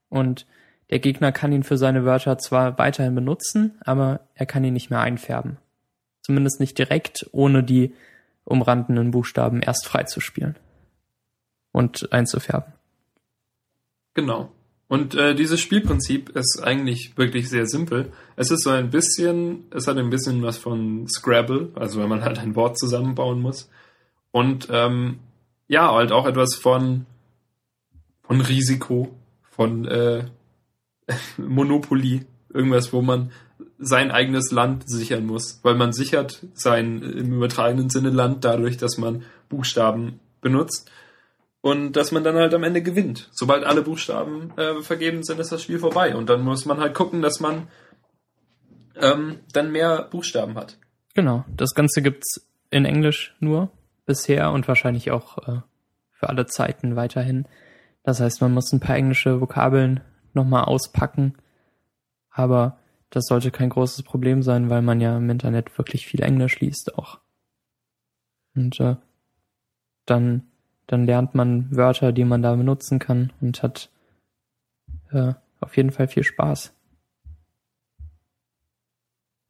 und 0.10 0.46
der 0.90 1.00
Gegner 1.00 1.32
kann 1.32 1.54
ihn 1.54 1.64
für 1.64 1.78
seine 1.78 2.06
Wörter 2.06 2.38
zwar 2.38 2.78
weiterhin 2.78 3.16
benutzen, 3.16 3.80
aber 3.86 4.22
er 4.36 4.46
kann 4.46 4.64
ihn 4.64 4.74
nicht 4.74 4.90
mehr 4.90 5.00
einfärben. 5.00 5.58
Zumindest 6.22 6.60
nicht 6.60 6.78
direkt, 6.78 7.28
ohne 7.32 7.64
die 7.64 7.96
umrandenden 8.44 9.12
Buchstaben 9.12 9.62
erst 9.62 9.88
freizuspielen 9.88 10.58
und 11.72 12.12
einzufärben. 12.12 12.74
Genau. 14.14 14.52
Und 14.92 15.16
äh, 15.16 15.36
dieses 15.36 15.62
Spielprinzip 15.62 16.32
ist 16.32 16.62
eigentlich 16.62 17.14
wirklich 17.16 17.48
sehr 17.48 17.66
simpel. 17.66 18.12
Es 18.36 18.52
ist 18.52 18.66
so 18.66 18.72
ein 18.72 18.90
bisschen, 18.90 19.64
es 19.72 19.88
hat 19.88 19.98
ein 19.98 20.10
bisschen 20.10 20.44
was 20.44 20.58
von 20.58 21.08
Scrabble, 21.08 21.72
also 21.76 22.02
wenn 22.02 22.10
man 22.10 22.26
halt 22.26 22.40
ein 22.40 22.58
Wort 22.58 22.78
zusammenbauen 22.78 23.40
muss. 23.40 23.70
Und 24.32 24.68
ähm, 24.70 25.20
ja, 25.70 25.94
halt 25.94 26.12
auch 26.12 26.26
etwas 26.26 26.56
von, 26.56 27.06
von 28.24 28.42
Risiko, 28.42 29.18
von 29.44 29.86
äh, 29.86 30.26
Monopoly, 31.38 32.26
irgendwas, 32.54 32.92
wo 32.92 33.02
man 33.02 33.32
sein 33.80 34.12
eigenes 34.12 34.52
Land 34.52 34.90
sichern 34.90 35.26
muss, 35.26 35.62
weil 35.64 35.76
man 35.76 35.94
sichert 35.94 36.46
sein 36.54 37.02
im 37.02 37.36
übertragenen 37.36 37.90
Sinne 37.90 38.10
Land 38.10 38.44
dadurch, 38.44 38.76
dass 38.76 38.98
man 38.98 39.24
Buchstaben 39.48 40.20
benutzt 40.42 40.92
und 41.62 41.94
dass 41.94 42.12
man 42.12 42.24
dann 42.24 42.36
halt 42.36 42.54
am 42.54 42.64
Ende 42.64 42.82
gewinnt. 42.82 43.30
Sobald 43.32 43.64
alle 43.64 43.82
Buchstaben 43.82 44.52
äh, 44.58 44.82
vergeben 44.82 45.24
sind, 45.24 45.40
ist 45.40 45.52
das 45.52 45.64
Spiel 45.64 45.80
vorbei 45.80 46.16
und 46.16 46.30
dann 46.30 46.42
muss 46.42 46.66
man 46.66 46.80
halt 46.80 46.94
gucken, 46.94 47.22
dass 47.22 47.40
man 47.40 47.68
ähm, 48.96 49.40
dann 49.54 49.72
mehr 49.72 50.04
Buchstaben 50.04 50.56
hat. 50.56 50.78
Genau, 51.14 51.46
das 51.56 51.74
Ganze 51.74 52.02
gibt's 52.02 52.48
in 52.70 52.86
Englisch 52.86 53.36
nur 53.40 53.72
bisher 54.06 54.52
und 54.52 54.68
wahrscheinlich 54.68 55.12
auch 55.12 55.38
äh, 55.48 55.62
für 56.12 56.30
alle 56.30 56.46
Zeiten 56.46 56.96
weiterhin. 56.96 57.48
Das 58.04 58.20
heißt, 58.20 58.42
man 58.42 58.54
muss 58.54 58.72
ein 58.72 58.80
paar 58.80 58.96
englische 58.96 59.42
Vokabeln 59.42 60.02
nochmal 60.34 60.66
auspacken. 60.66 61.36
Aber 62.30 62.78
das 63.10 63.26
sollte 63.26 63.52
kein 63.52 63.70
großes 63.70 64.04
Problem 64.04 64.42
sein, 64.42 64.70
weil 64.70 64.82
man 64.82 65.02
ja 65.02 65.18
im 65.18 65.30
Internet 65.30 65.78
wirklich 65.78 66.08
viel 66.08 66.22
Englisch 66.22 66.60
liest 66.60 66.98
auch. 66.98 67.20
Und 68.56 68.80
äh, 68.80 68.96
dann, 70.06 70.51
dann 70.92 71.06
lernt 71.06 71.36
man 71.36 71.76
Wörter, 71.76 72.12
die 72.12 72.26
man 72.26 72.42
da 72.42 72.56
benutzen 72.56 73.00
kann 73.00 73.32
und 73.42 73.64
hat 73.64 73.90
äh, 75.12 75.34
auf 75.60 75.78
jeden 75.78 75.92
Fall 75.92 76.08
viel 76.08 76.24
Spaß. 76.24 76.74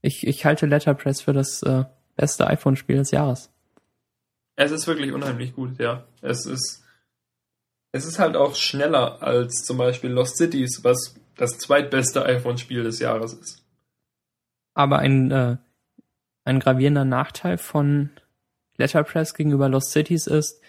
Ich, 0.01 0.25
ich 0.25 0.45
halte 0.45 0.65
Letterpress 0.65 1.21
für 1.21 1.33
das 1.33 1.61
äh, 1.63 1.85
beste 2.15 2.47
iPhone-Spiel 2.47 2.97
des 2.97 3.11
Jahres. 3.11 3.51
Es 4.55 4.71
ist 4.71 4.87
wirklich 4.87 5.13
unheimlich 5.13 5.55
gut, 5.55 5.79
ja. 5.79 6.05
Es 6.21 6.45
ist 6.45 6.81
es 7.91 8.05
ist 8.05 8.19
halt 8.19 8.35
auch 8.35 8.55
schneller 8.55 9.21
als 9.21 9.63
zum 9.65 9.77
Beispiel 9.77 10.11
Lost 10.11 10.37
Cities, 10.37 10.83
was 10.83 11.15
das 11.35 11.57
zweitbeste 11.57 12.25
iPhone-Spiel 12.25 12.83
des 12.83 12.99
Jahres 12.99 13.33
ist. 13.33 13.63
Aber 14.73 14.99
ein, 14.99 15.31
äh, 15.31 15.57
ein 16.45 16.59
gravierender 16.59 17.05
Nachteil 17.05 17.57
von 17.57 18.11
Letterpress 18.77 19.33
gegenüber 19.33 19.67
Lost 19.67 19.91
Cities 19.91 20.27
ist, 20.27 20.60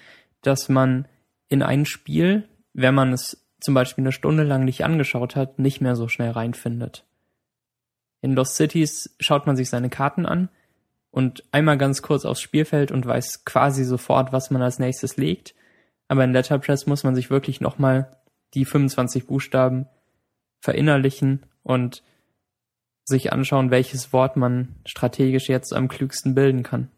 dass 0.42 0.68
man 0.68 1.08
in 1.48 1.62
ein 1.62 1.86
Spiel, 1.86 2.48
wenn 2.72 2.94
man 2.94 3.12
es 3.12 3.44
zum 3.60 3.74
Beispiel 3.74 4.02
eine 4.02 4.12
Stunde 4.12 4.42
lang 4.42 4.64
nicht 4.64 4.84
angeschaut 4.84 5.36
hat, 5.36 5.58
nicht 5.58 5.80
mehr 5.80 5.96
so 5.96 6.08
schnell 6.08 6.30
reinfindet. 6.30 7.04
In 8.20 8.34
Lost 8.34 8.56
Cities 8.56 9.14
schaut 9.20 9.46
man 9.46 9.56
sich 9.56 9.68
seine 9.68 9.90
Karten 9.90 10.26
an 10.26 10.48
und 11.10 11.44
einmal 11.52 11.78
ganz 11.78 12.02
kurz 12.02 12.24
aufs 12.24 12.40
Spielfeld 12.40 12.90
und 12.90 13.06
weiß 13.06 13.44
quasi 13.44 13.84
sofort, 13.84 14.32
was 14.32 14.50
man 14.50 14.62
als 14.62 14.78
nächstes 14.78 15.16
legt. 15.16 15.54
Aber 16.08 16.24
in 16.24 16.32
Letterpress 16.32 16.86
muss 16.86 17.04
man 17.04 17.14
sich 17.14 17.30
wirklich 17.30 17.60
nochmal 17.60 18.16
die 18.54 18.64
25 18.64 19.26
Buchstaben 19.26 19.86
verinnerlichen 20.60 21.46
und 21.62 22.02
sich 23.04 23.32
anschauen, 23.32 23.70
welches 23.70 24.12
Wort 24.12 24.36
man 24.36 24.76
strategisch 24.86 25.48
jetzt 25.48 25.72
am 25.72 25.88
klügsten 25.88 26.34
bilden 26.34 26.62
kann. 26.62 26.88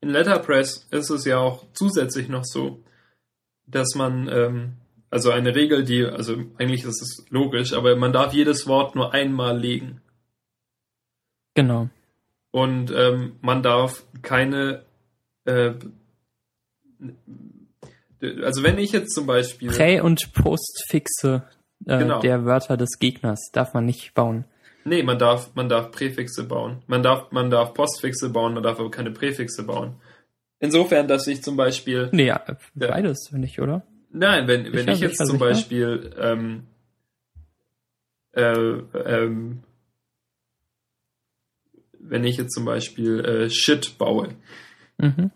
In 0.00 0.10
Letterpress 0.10 0.86
ist 0.90 1.10
es 1.10 1.24
ja 1.24 1.38
auch 1.38 1.64
zusätzlich 1.72 2.28
noch 2.28 2.44
so, 2.44 2.82
dass 3.66 3.94
man, 3.94 4.28
ähm, 4.28 4.72
also 5.10 5.30
eine 5.30 5.54
Regel, 5.54 5.84
die, 5.84 6.04
also 6.04 6.34
eigentlich 6.58 6.84
ist 6.84 7.02
es 7.02 7.24
logisch, 7.30 7.72
aber 7.72 7.96
man 7.96 8.12
darf 8.12 8.32
jedes 8.32 8.66
Wort 8.66 8.94
nur 8.94 9.12
einmal 9.12 9.58
legen. 9.58 10.00
Genau. 11.54 11.88
Und 12.50 12.92
ähm, 12.94 13.36
man 13.40 13.62
darf 13.62 14.04
keine, 14.22 14.84
äh, 15.44 15.72
also 18.42 18.62
wenn 18.62 18.78
ich 18.78 18.92
jetzt 18.92 19.14
zum 19.14 19.26
Beispiel. 19.26 19.70
Prä- 19.70 20.00
und 20.00 20.32
Postfixe 20.32 21.48
äh, 21.86 21.98
genau. 21.98 22.20
der 22.20 22.44
Wörter 22.44 22.76
des 22.76 22.98
Gegners 22.98 23.50
darf 23.52 23.74
man 23.74 23.86
nicht 23.86 24.14
bauen. 24.14 24.44
Nee, 24.84 25.02
man 25.02 25.18
darf, 25.18 25.54
man 25.54 25.68
darf 25.68 25.90
Präfixe 25.90 26.44
bauen. 26.44 26.82
Man 26.86 27.02
darf, 27.02 27.30
man 27.32 27.50
darf 27.50 27.72
Postfixe 27.72 28.30
bauen, 28.30 28.54
man 28.54 28.62
darf 28.62 28.78
aber 28.78 28.90
keine 28.90 29.10
Präfixe 29.10 29.64
bauen. 29.64 29.96
Insofern, 30.64 31.08
dass 31.08 31.26
ich 31.26 31.42
zum 31.42 31.56
Beispiel. 31.56 32.08
Nee, 32.12 32.26
ja, 32.26 32.42
beides, 32.74 33.30
ja. 33.30 33.38
nicht, 33.38 33.60
oder? 33.60 33.82
Nein, 34.10 34.46
wenn, 34.48 34.72
wenn 34.72 34.88
ich 34.88 35.00
jetzt 35.00 35.18
zum 35.26 35.38
Beispiel 35.38 36.14
ähm, 36.18 36.64
äh, 38.32 38.42
ähm, 38.42 39.62
wenn 41.98 42.24
ich 42.24 42.36
jetzt 42.36 42.54
zum 42.54 42.64
Beispiel 42.64 43.20
äh, 43.24 43.50
Shit 43.50 43.98
baue, 43.98 44.28
mhm. 44.98 45.30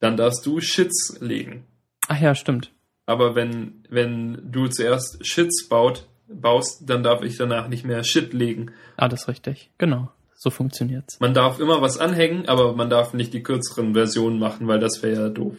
dann 0.00 0.16
darfst 0.16 0.46
du 0.46 0.60
Shits 0.60 1.18
legen. 1.20 1.64
Ach 2.08 2.20
ja, 2.20 2.34
stimmt. 2.34 2.70
Aber 3.06 3.34
wenn, 3.34 3.84
wenn 3.88 4.52
du 4.52 4.68
zuerst 4.68 5.26
Shits 5.26 5.68
baut, 5.68 6.06
baust, 6.28 6.88
dann 6.88 7.02
darf 7.02 7.22
ich 7.22 7.36
danach 7.36 7.68
nicht 7.68 7.84
mehr 7.84 8.04
Shit 8.04 8.32
legen. 8.32 8.72
Alles 8.96 9.28
richtig, 9.28 9.70
genau. 9.78 10.10
So 10.42 10.50
funktioniert's. 10.50 11.20
Man 11.20 11.34
darf 11.34 11.60
immer 11.60 11.82
was 11.82 11.98
anhängen, 11.98 12.48
aber 12.48 12.74
man 12.74 12.90
darf 12.90 13.14
nicht 13.14 13.32
die 13.32 13.44
kürzeren 13.44 13.94
Versionen 13.94 14.40
machen, 14.40 14.66
weil 14.66 14.80
das 14.80 15.00
wäre 15.00 15.22
ja 15.22 15.28
doof. 15.28 15.54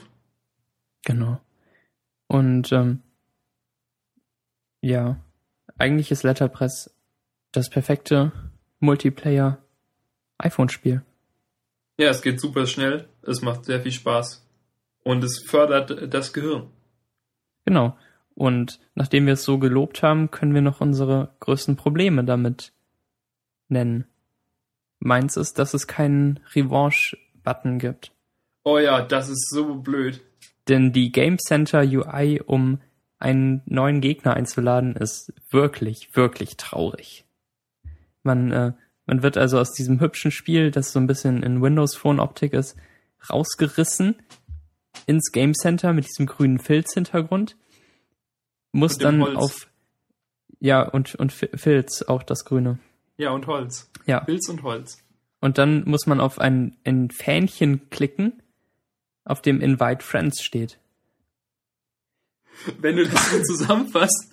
Genau. 1.06 1.40
Und 2.28 2.70
ähm, 2.74 3.02
ja, 4.82 5.22
eigentlich 5.78 6.12
ist 6.12 6.24
Letterpress 6.24 6.94
das 7.54 7.70
perfekte 7.70 8.34
Multiplayer 8.82 9.60
iPhone-Spiel. 10.38 11.02
Ja, 11.98 12.10
es 12.10 12.22
geht 12.22 12.42
super 12.42 12.68
schnell, 12.68 13.08
es 13.22 13.42
macht 13.42 13.64
sehr 13.64 13.80
viel 13.80 13.94
Spaß 13.94 14.46
und 15.06 15.24
es 15.24 15.46
fördert 15.48 16.14
das 16.14 16.34
Gehirn. 16.34 16.68
Genau. 17.64 17.98
Und 18.36 18.82
nachdem 18.96 19.28
wir 19.28 19.34
es 19.36 19.46
so 19.46 19.60
gelobt 19.60 20.04
haben, 20.04 20.30
können 20.30 20.54
wir 20.54 20.62
noch 20.62 20.82
unsere 20.82 21.34
größten 21.40 21.78
Probleme 21.78 22.26
damit 22.26 22.74
nennen. 23.70 24.10
Meins 25.04 25.38
ist, 25.38 25.60
dass 25.60 25.74
es 25.74 25.88
keinen 25.88 26.40
Revanche-Button 26.56 27.80
gibt. 27.80 28.12
Oh 28.64 28.78
ja, 28.78 29.02
das 29.02 29.30
ist 29.30 29.50
so 29.50 29.76
blöd. 29.76 30.22
Denn 30.68 30.94
die 30.94 31.12
Game 31.12 31.38
Center 31.38 31.82
UI, 31.82 32.42
um 32.46 32.80
einen 33.20 33.62
neuen 33.66 34.00
Gegner 34.00 34.36
einzuladen, 34.36 34.96
ist 34.96 35.34
wirklich, 35.50 36.16
wirklich 36.16 36.56
traurig. 36.58 37.26
Man, 38.24 38.52
äh, 38.52 38.74
man 39.06 39.24
wird 39.24 39.38
also 39.38 39.60
aus 39.60 39.74
diesem 39.74 40.00
hübschen 40.00 40.32
Spiel, 40.32 40.72
das 40.72 40.94
so 40.94 41.00
ein 41.00 41.08
bisschen 41.08 41.44
in 41.44 41.62
Windows 41.62 41.96
Phone 41.96 42.20
Optik 42.20 42.54
ist, 42.54 42.78
rausgerissen 43.30 44.16
ins 45.06 45.32
Game 45.32 45.54
Center 45.54 45.92
mit 45.92 46.06
diesem 46.06 46.26
grünen 46.26 46.60
Filz-Hintergrund 46.60 47.58
muss 48.74 48.98
dann 48.98 49.22
Holz. 49.22 49.38
auf 49.38 49.68
ja 50.60 50.82
und 50.82 51.16
und 51.16 51.32
Filz 51.32 52.02
auch 52.04 52.24
das 52.24 52.44
Grüne. 52.44 52.80
Ja 53.24 53.32
und 53.32 53.48
Holz. 53.48 53.90
Ja. 54.06 54.24
Filz 54.26 54.48
und 54.50 54.64
Holz. 54.64 54.98
Und 55.40 55.58
dann 55.58 55.84
muss 55.86 56.06
man 56.06 56.22
auf 56.22 56.40
ein, 56.40 56.78
ein 56.84 57.10
Fähnchen 57.10 57.90
klicken, 57.90 58.42
auf 59.26 59.42
dem 59.42 59.62
Invite 59.62 60.04
Friends 60.04 60.44
steht. 60.44 60.80
Wenn 62.80 62.98
du 62.98 63.08
das 63.08 63.32
so 63.32 63.42
zusammenfasst, 63.42 64.32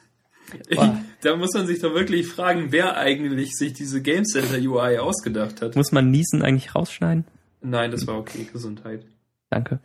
da 1.23 1.37
muss 1.37 1.55
man 1.55 1.67
sich 1.67 1.81
doch 1.81 1.95
wirklich 1.95 2.27
fragen, 2.27 2.73
wer 2.73 2.97
eigentlich 2.97 3.57
sich 3.57 3.73
diese 3.73 4.03
Game 4.03 4.25
Center 4.25 4.59
UI 4.59 4.99
ausgedacht 4.99 5.63
hat. 5.63 5.77
Muss 5.77 5.93
man 5.93 6.11
Niesen 6.11 6.43
eigentlich 6.43 6.75
rausschneiden? 6.75 7.25
Nein, 7.63 7.91
das 7.91 8.07
war 8.07 8.19
okay. 8.19 8.49
Gesundheit. 8.53 9.05
Danke. 9.49 9.81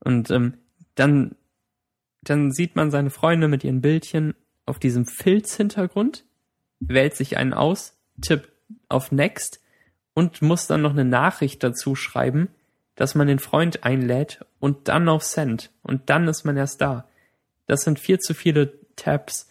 Und 0.00 0.30
ähm, 0.30 0.54
dann 0.94 1.36
dann 2.22 2.50
sieht 2.50 2.76
man 2.76 2.90
seine 2.90 3.10
Freunde 3.10 3.48
mit 3.48 3.64
ihren 3.64 3.80
Bildchen 3.80 4.34
auf 4.66 4.78
diesem 4.78 5.06
Filzhintergrund, 5.06 6.24
wählt 6.80 7.14
sich 7.14 7.36
einen 7.36 7.54
aus, 7.54 7.97
tippt 8.20 8.50
auf 8.88 9.12
Next 9.12 9.60
und 10.14 10.42
muss 10.42 10.66
dann 10.66 10.82
noch 10.82 10.92
eine 10.92 11.04
Nachricht 11.04 11.62
dazu 11.62 11.94
schreiben, 11.94 12.48
dass 12.94 13.14
man 13.14 13.28
den 13.28 13.38
Freund 13.38 13.84
einlädt 13.84 14.44
und 14.58 14.88
dann 14.88 15.08
auf 15.08 15.22
Send 15.22 15.70
und 15.82 16.10
dann 16.10 16.26
ist 16.26 16.44
man 16.44 16.56
erst 16.56 16.80
da. 16.80 17.08
Das 17.66 17.82
sind 17.82 17.98
viel 17.98 18.18
zu 18.18 18.34
viele 18.34 18.72
Tabs 18.96 19.48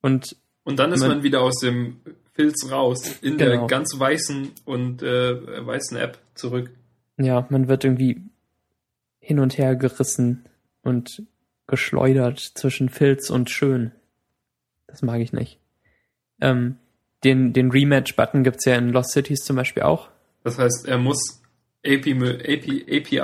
und 0.00 0.36
und 0.64 0.78
dann 0.78 0.92
ist 0.92 1.00
man, 1.00 1.10
man 1.10 1.22
wieder 1.22 1.42
aus 1.42 1.60
dem 1.60 2.00
Filz 2.32 2.70
raus 2.70 3.18
in 3.22 3.38
genau. 3.38 3.50
der 3.50 3.66
ganz 3.66 3.98
weißen 3.98 4.50
und 4.64 5.02
äh, 5.02 5.66
weißen 5.66 5.96
App 5.96 6.18
zurück. 6.34 6.70
Ja, 7.18 7.46
man 7.50 7.68
wird 7.68 7.84
irgendwie 7.84 8.22
hin 9.20 9.38
und 9.38 9.58
her 9.58 9.76
gerissen 9.76 10.44
und 10.82 11.22
geschleudert 11.66 12.38
zwischen 12.40 12.88
Filz 12.88 13.30
und 13.30 13.50
Schön. 13.50 13.92
Das 14.86 15.02
mag 15.02 15.20
ich 15.20 15.32
nicht. 15.32 15.58
Ähm, 16.40 16.78
den, 17.24 17.52
den 17.52 17.70
Rematch-Button 17.70 18.44
gibt's 18.44 18.64
ja 18.64 18.76
in 18.76 18.90
Lost 18.90 19.12
Cities 19.12 19.40
zum 19.40 19.56
Beispiel 19.56 19.82
auch. 19.82 20.10
Das 20.44 20.58
heißt, 20.58 20.86
er 20.86 20.98
muss 20.98 21.42
AP, 21.84 22.06
AP, 22.06 22.84
API, 22.88 23.18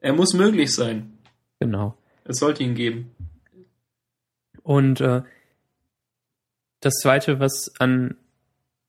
er 0.00 0.12
muss 0.12 0.34
möglich 0.34 0.74
sein. 0.74 1.18
Genau. 1.60 1.96
Es 2.24 2.38
sollte 2.38 2.62
ihn 2.62 2.74
geben. 2.74 3.14
Und 4.62 5.00
äh, 5.00 5.22
das 6.80 6.94
zweite, 6.94 7.40
was 7.40 7.72
an, 7.78 8.16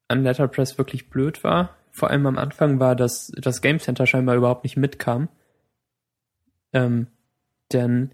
an 0.07 0.23
Letterpress 0.23 0.77
wirklich 0.77 1.09
blöd 1.09 1.43
war, 1.43 1.75
vor 1.91 2.09
allem 2.09 2.25
am 2.25 2.37
Anfang, 2.37 2.79
war, 2.79 2.95
dass 2.95 3.31
das 3.35 3.61
Game 3.61 3.79
Center 3.79 4.07
scheinbar 4.07 4.35
überhaupt 4.35 4.63
nicht 4.63 4.77
mitkam. 4.77 5.29
Ähm, 6.73 7.07
denn 7.71 8.13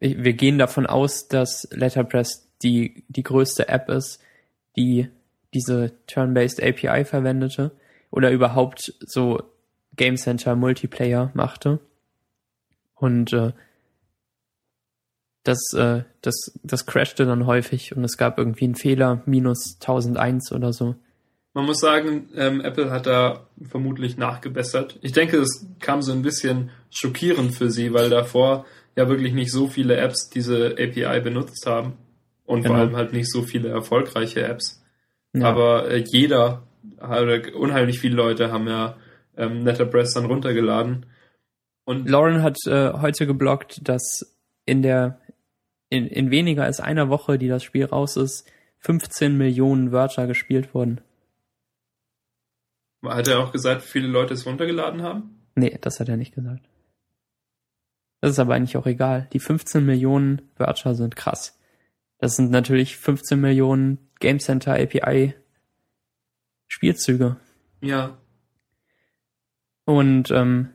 wir 0.00 0.32
gehen 0.32 0.58
davon 0.58 0.86
aus, 0.86 1.28
dass 1.28 1.68
Letterpress 1.70 2.50
die, 2.62 3.04
die 3.08 3.22
größte 3.22 3.68
App 3.68 3.88
ist, 3.88 4.20
die 4.76 5.08
diese 5.54 5.92
Turn-Based 6.06 6.62
API 6.62 7.04
verwendete 7.04 7.72
oder 8.10 8.30
überhaupt 8.30 8.94
so 9.00 9.42
Game 9.96 10.16
Center 10.16 10.56
Multiplayer 10.56 11.30
machte. 11.34 11.80
Und 12.94 13.32
äh, 13.32 13.52
das, 15.44 15.58
äh, 15.74 16.04
das, 16.20 16.58
das 16.62 16.86
crashte 16.86 17.26
dann 17.26 17.46
häufig 17.46 17.96
und 17.96 18.04
es 18.04 18.16
gab 18.16 18.38
irgendwie 18.38 18.64
einen 18.64 18.76
Fehler, 18.76 19.22
minus 19.26 19.76
1001 19.80 20.52
oder 20.52 20.72
so. 20.72 20.94
Man 21.54 21.66
muss 21.66 21.80
sagen, 21.80 22.30
ähm, 22.34 22.62
Apple 22.62 22.90
hat 22.90 23.06
da 23.06 23.46
vermutlich 23.68 24.16
nachgebessert. 24.16 24.98
Ich 25.02 25.12
denke, 25.12 25.38
es 25.38 25.66
kam 25.80 26.00
so 26.00 26.12
ein 26.12 26.22
bisschen 26.22 26.70
schockierend 26.90 27.54
für 27.54 27.70
sie, 27.70 27.92
weil 27.92 28.08
davor 28.08 28.64
ja 28.96 29.08
wirklich 29.08 29.34
nicht 29.34 29.52
so 29.52 29.68
viele 29.68 29.96
Apps 29.96 30.30
diese 30.30 30.76
API 30.78 31.20
benutzt 31.20 31.66
haben. 31.66 31.94
Und 32.52 32.64
genau. 32.64 32.74
vor 32.74 32.82
allem 32.82 32.96
halt 32.96 33.14
nicht 33.14 33.32
so 33.32 33.40
viele 33.40 33.70
erfolgreiche 33.70 34.42
Apps. 34.42 34.84
Ja. 35.32 35.46
Aber 35.46 35.90
äh, 35.90 36.04
jeder, 36.06 36.64
oder 36.98 37.40
unheimlich 37.56 37.98
viele 37.98 38.14
Leute 38.14 38.52
haben 38.52 38.68
ja 38.68 38.98
ähm, 39.38 39.62
NetApress 39.62 40.12
dann 40.12 40.26
runtergeladen. 40.26 41.06
Und 41.84 42.10
Lauren 42.10 42.42
hat 42.42 42.58
äh, 42.66 42.92
heute 42.92 43.26
geblockt, 43.26 43.88
dass 43.88 44.36
in 44.66 44.82
der 44.82 45.18
in, 45.88 46.06
in 46.06 46.30
weniger 46.30 46.64
als 46.64 46.78
einer 46.78 47.08
Woche, 47.08 47.38
die 47.38 47.48
das 47.48 47.64
Spiel 47.64 47.86
raus 47.86 48.18
ist, 48.18 48.46
15 48.80 49.34
Millionen 49.34 49.90
Wörter 49.90 50.26
gespielt 50.26 50.74
wurden. 50.74 51.00
Hat 53.02 53.28
er 53.28 53.40
auch 53.40 53.52
gesagt, 53.52 53.82
wie 53.82 53.88
viele 53.88 54.08
Leute 54.08 54.34
es 54.34 54.44
runtergeladen 54.44 55.00
haben? 55.00 55.38
Nee, 55.54 55.78
das 55.80 56.00
hat 56.00 56.10
er 56.10 56.18
nicht 56.18 56.34
gesagt. 56.34 56.68
Das 58.20 58.32
ist 58.32 58.38
aber 58.38 58.54
eigentlich 58.54 58.76
auch 58.76 58.86
egal. 58.86 59.26
Die 59.32 59.40
15 59.40 59.86
Millionen 59.86 60.42
Wörter 60.58 60.94
sind 60.94 61.16
krass. 61.16 61.58
Das 62.22 62.36
sind 62.36 62.52
natürlich 62.52 62.98
15 62.98 63.40
Millionen 63.40 63.98
Game 64.20 64.38
Center 64.38 64.74
API 64.74 65.34
Spielzüge. 66.68 67.36
Ja. 67.80 68.16
Und 69.86 70.30
ähm, 70.30 70.68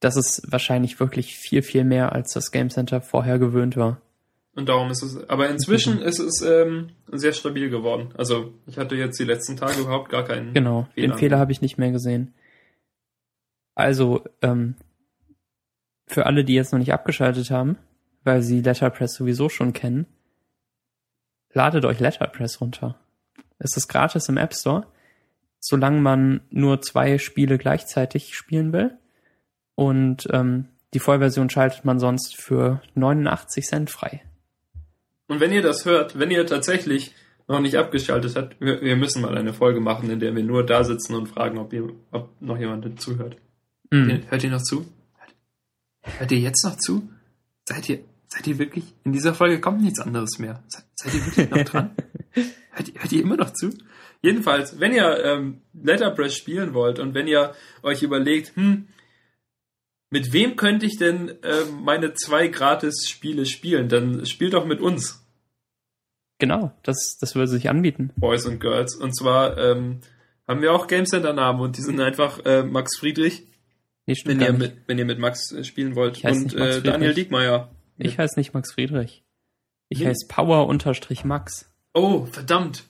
das 0.00 0.16
ist 0.16 0.50
wahrscheinlich 0.50 0.98
wirklich 0.98 1.36
viel, 1.36 1.62
viel 1.62 1.84
mehr, 1.84 2.10
als 2.10 2.32
das 2.32 2.50
Game 2.50 2.70
Center 2.70 3.00
vorher 3.00 3.38
gewöhnt 3.38 3.76
war. 3.76 4.02
Und 4.56 4.68
darum 4.68 4.90
ist 4.90 5.04
es, 5.04 5.16
aber 5.30 5.48
inzwischen 5.48 6.00
mhm. 6.00 6.02
ist 6.02 6.18
es 6.18 6.42
ähm, 6.42 6.90
sehr 7.12 7.34
stabil 7.34 7.70
geworden. 7.70 8.12
Also 8.18 8.52
ich 8.66 8.78
hatte 8.78 8.96
jetzt 8.96 9.20
die 9.20 9.24
letzten 9.24 9.56
Tage 9.56 9.82
überhaupt 9.82 10.10
gar 10.10 10.24
keinen 10.24 10.54
Genau, 10.54 10.88
Fehler 10.94 11.06
den 11.06 11.18
Fehler 11.18 11.38
habe 11.38 11.52
ich 11.52 11.60
nicht 11.60 11.78
mehr 11.78 11.92
gesehen. 11.92 12.34
Also, 13.76 14.24
ähm, 14.40 14.74
für 16.08 16.26
alle, 16.26 16.44
die 16.44 16.54
jetzt 16.54 16.72
noch 16.72 16.80
nicht 16.80 16.92
abgeschaltet 16.92 17.52
haben, 17.52 17.78
weil 18.24 18.42
sie 18.42 18.60
Letterpress 18.60 19.14
sowieso 19.14 19.48
schon 19.48 19.72
kennen, 19.72 20.06
ladet 21.52 21.84
euch 21.84 22.00
Letterpress 22.00 22.60
runter. 22.60 22.96
Es 23.58 23.76
ist 23.76 23.88
gratis 23.88 24.28
im 24.28 24.36
App 24.36 24.54
Store, 24.54 24.86
solange 25.60 26.00
man 26.00 26.40
nur 26.50 26.80
zwei 26.82 27.18
Spiele 27.18 27.58
gleichzeitig 27.58 28.34
spielen 28.34 28.72
will. 28.72 28.96
Und 29.74 30.28
ähm, 30.32 30.68
die 30.94 30.98
Vollversion 30.98 31.48
schaltet 31.48 31.84
man 31.84 31.98
sonst 31.98 32.36
für 32.36 32.82
89 32.94 33.64
Cent 33.64 33.90
frei. 33.90 34.22
Und 35.28 35.40
wenn 35.40 35.52
ihr 35.52 35.62
das 35.62 35.84
hört, 35.84 36.18
wenn 36.18 36.30
ihr 36.30 36.46
tatsächlich 36.46 37.14
noch 37.48 37.60
nicht 37.60 37.76
abgeschaltet 37.76 38.36
habt, 38.36 38.60
wir, 38.60 38.82
wir 38.82 38.96
müssen 38.96 39.22
mal 39.22 39.36
eine 39.36 39.52
Folge 39.52 39.80
machen, 39.80 40.10
in 40.10 40.20
der 40.20 40.34
wir 40.34 40.42
nur 40.42 40.64
da 40.64 40.84
sitzen 40.84 41.14
und 41.14 41.28
fragen, 41.28 41.58
ob, 41.58 41.72
ihr, 41.72 41.88
ob 42.10 42.30
noch 42.40 42.58
jemand 42.58 43.00
zuhört. 43.00 43.36
Mhm. 43.90 44.22
Hört 44.28 44.44
ihr 44.44 44.50
noch 44.50 44.62
zu? 44.62 44.86
Hört 46.02 46.32
ihr 46.32 46.38
jetzt 46.38 46.64
noch 46.64 46.76
zu? 46.76 47.08
Seid 47.68 47.88
ihr, 47.88 48.00
seid 48.32 48.46
ihr 48.46 48.58
wirklich, 48.58 48.84
in 49.04 49.12
dieser 49.12 49.34
Folge 49.34 49.60
kommt 49.60 49.82
nichts 49.82 50.00
anderes 50.00 50.38
mehr. 50.38 50.62
Seid, 50.68 50.84
seid 50.94 51.14
ihr 51.14 51.26
wirklich 51.26 51.50
noch 51.50 51.64
dran? 51.64 51.90
hört, 52.70 52.88
ihr- 52.88 53.00
hört 53.00 53.12
ihr 53.12 53.22
immer 53.22 53.36
noch 53.36 53.52
zu? 53.52 53.70
Jedenfalls, 54.22 54.78
wenn 54.80 54.92
ihr 54.94 55.24
ähm, 55.24 55.60
Letterpress 55.74 56.34
spielen 56.36 56.74
wollt 56.74 56.98
und 56.98 57.14
wenn 57.14 57.26
ihr 57.26 57.54
euch 57.82 58.02
überlegt, 58.02 58.54
hm, 58.56 58.86
mit 60.10 60.32
wem 60.32 60.56
könnte 60.56 60.86
ich 60.86 60.96
denn 60.98 61.32
ähm, 61.42 61.82
meine 61.82 62.14
zwei 62.14 62.48
Gratis-Spiele 62.48 63.46
spielen, 63.46 63.88
dann 63.88 64.24
spielt 64.26 64.54
doch 64.54 64.64
mit 64.66 64.80
uns, 64.80 65.18
Genau, 66.38 66.72
das, 66.82 67.18
das 67.20 67.36
würde 67.36 67.46
sich 67.46 67.68
anbieten. 67.68 68.10
Boys 68.16 68.46
und 68.46 68.58
Girls. 68.58 68.96
Und 68.96 69.16
zwar 69.16 69.56
ähm, 69.58 70.00
haben 70.48 70.60
wir 70.60 70.72
auch 70.72 70.88
Game 70.88 71.06
Center 71.06 71.32
Namen 71.32 71.60
und 71.60 71.76
die 71.76 71.82
sind 71.82 72.00
einfach 72.00 72.44
äh, 72.44 72.64
Max 72.64 72.96
Friedrich, 72.98 73.46
Nee, 74.06 74.16
wenn 74.24 74.40
ihr, 74.40 74.52
mit, 74.52 74.76
wenn 74.88 74.98
ihr 74.98 75.04
mit 75.04 75.20
Max 75.20 75.52
äh, 75.52 75.62
spielen 75.62 75.94
wollt. 75.94 76.24
Und 76.24 76.52
äh, 76.54 76.82
Daniel. 76.82 77.14
Diekmeyer. 77.14 77.70
Ich 77.98 78.18
heiße 78.18 78.38
nicht 78.38 78.54
Max 78.54 78.72
Friedrich. 78.72 79.24
Ich 79.88 80.00
Nee. 80.00 80.06
heiße 80.06 80.26
Power-Max. 80.28 81.72
Oh, 81.94 82.24
verdammt. 82.26 82.84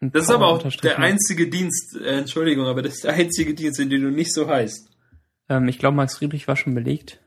Bin 0.00 0.12
Das 0.12 0.24
ist 0.24 0.30
aber 0.30 0.46
auch 0.46 0.62
der 0.62 0.98
einzige 0.98 1.48
Dienst, 1.50 1.96
äh, 1.96 2.18
Entschuldigung, 2.18 2.66
aber 2.66 2.82
das 2.82 2.94
ist 2.94 3.04
der 3.04 3.14
einzige 3.14 3.54
Dienst, 3.54 3.80
in 3.80 3.90
dem 3.90 4.02
du 4.02 4.10
nicht 4.10 4.32
so 4.32 4.48
heißt. 4.48 4.88
Ähm, 5.48 5.68
ich 5.68 5.78
glaube, 5.78 5.96
Max 5.96 6.16
Friedrich 6.18 6.46
war 6.48 6.56
schon 6.56 6.74
belegt. 6.74 7.20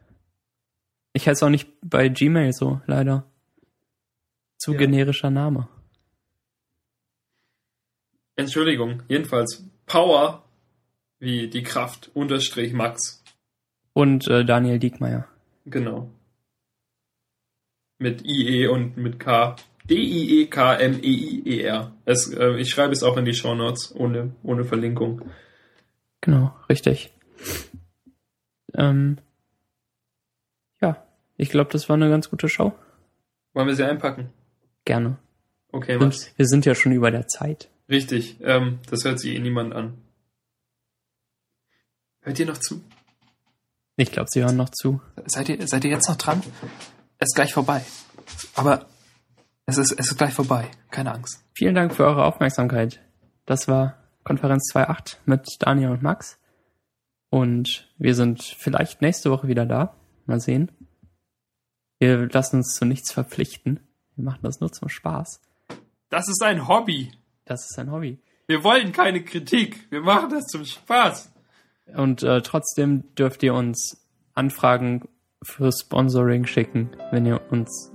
Ich 1.13 1.27
heiße 1.27 1.45
auch 1.45 1.49
nicht 1.49 1.67
bei 1.81 2.07
Gmail 2.07 2.53
so, 2.53 2.81
leider. 2.87 3.25
Zu 4.57 4.71
Ja. 4.73 4.77
generischer 4.79 5.29
Name. 5.29 5.67
Entschuldigung, 8.35 9.03
jedenfalls 9.07 9.63
Power 9.85 10.43
wie 11.19 11.49
die 11.49 11.63
Kraft 11.63 12.09
unterstrich 12.13 12.73
Max. 12.73 13.23
Und 13.93 14.27
äh, 14.27 14.45
Daniel 14.45 14.79
Diekmeyer. 14.79 15.27
Genau. 15.65 16.09
Mit 18.01 18.25
IE 18.25 18.67
und 18.67 18.97
mit 18.97 19.19
K. 19.19 19.55
E 19.55 19.61
D-I-E-K-M-E-I-E-R. 19.87 21.91
Äh, 22.05 22.59
ich 22.59 22.69
schreibe 22.69 22.93
es 22.93 23.03
auch 23.03 23.17
in 23.17 23.25
die 23.25 23.33
Shownotes 23.33 23.93
ohne, 23.95 24.33
ohne 24.41 24.63
Verlinkung. 24.65 25.29
Genau, 26.21 26.55
richtig. 26.69 27.11
Ähm, 28.73 29.17
ja, 30.81 31.05
ich 31.37 31.49
glaube, 31.49 31.71
das 31.71 31.89
war 31.89 31.95
eine 31.95 32.09
ganz 32.09 32.29
gute 32.29 32.49
Show. 32.49 32.73
Wollen 33.53 33.67
wir 33.67 33.75
sie 33.75 33.83
einpacken? 33.83 34.29
Gerne. 34.85 35.17
Okay, 35.71 35.97
Max. 35.97 36.31
Wir 36.37 36.47
sind 36.47 36.65
ja 36.65 36.73
schon 36.73 36.93
über 36.93 37.11
der 37.11 37.27
Zeit. 37.27 37.69
Richtig, 37.89 38.37
ähm, 38.41 38.79
das 38.89 39.03
hört 39.03 39.19
sich 39.19 39.35
eh 39.35 39.39
niemand 39.39 39.73
an. 39.73 39.97
Hört 42.21 42.39
ihr 42.39 42.45
noch 42.45 42.57
zu? 42.57 42.81
Ich 43.97 44.11
glaube, 44.11 44.29
Sie 44.31 44.41
hören 44.41 44.57
noch 44.57 44.69
zu. 44.69 45.01
Seid 45.25 45.49
ihr, 45.49 45.67
seid 45.67 45.83
ihr 45.83 45.91
jetzt 45.91 46.07
noch 46.07 46.15
dran? 46.15 46.41
Es 47.21 47.29
ist 47.29 47.35
gleich 47.35 47.53
vorbei. 47.53 47.85
Aber 48.55 48.87
es 49.67 49.77
ist, 49.77 49.91
es 49.91 50.09
ist 50.09 50.17
gleich 50.17 50.33
vorbei. 50.33 50.67
Keine 50.89 51.13
Angst. 51.13 51.43
Vielen 51.53 51.75
Dank 51.75 51.93
für 51.93 52.03
eure 52.03 52.25
Aufmerksamkeit. 52.25 52.99
Das 53.45 53.67
war 53.67 53.95
Konferenz 54.23 54.73
2.8 54.73 55.17
mit 55.25 55.47
Daniel 55.59 55.91
und 55.91 56.01
Max. 56.01 56.39
Und 57.29 57.93
wir 57.99 58.15
sind 58.15 58.41
vielleicht 58.41 59.03
nächste 59.03 59.29
Woche 59.29 59.47
wieder 59.47 59.67
da. 59.67 59.95
Mal 60.25 60.39
sehen. 60.39 60.71
Wir 61.99 62.27
lassen 62.27 62.55
uns 62.55 62.73
zu 62.73 62.85
nichts 62.85 63.11
verpflichten. 63.11 63.81
Wir 64.15 64.25
machen 64.25 64.41
das 64.41 64.59
nur 64.59 64.71
zum 64.71 64.89
Spaß. 64.89 65.41
Das 66.09 66.27
ist 66.27 66.41
ein 66.41 66.67
Hobby. 66.67 67.11
Das 67.45 67.69
ist 67.69 67.77
ein 67.77 67.91
Hobby. 67.91 68.17
Wir 68.47 68.63
wollen 68.63 68.93
keine 68.93 69.23
Kritik. 69.23 69.91
Wir 69.91 70.01
machen 70.01 70.31
das 70.31 70.45
zum 70.47 70.65
Spaß. 70.65 71.31
Und 71.93 72.23
äh, 72.23 72.41
trotzdem 72.41 73.13
dürft 73.13 73.43
ihr 73.43 73.53
uns 73.53 74.07
Anfragen 74.33 75.07
für 75.43 75.71
Sponsoring 75.71 76.45
schicken. 76.45 76.89
Wenn 77.11 77.25
ihr 77.25 77.41
uns 77.49 77.91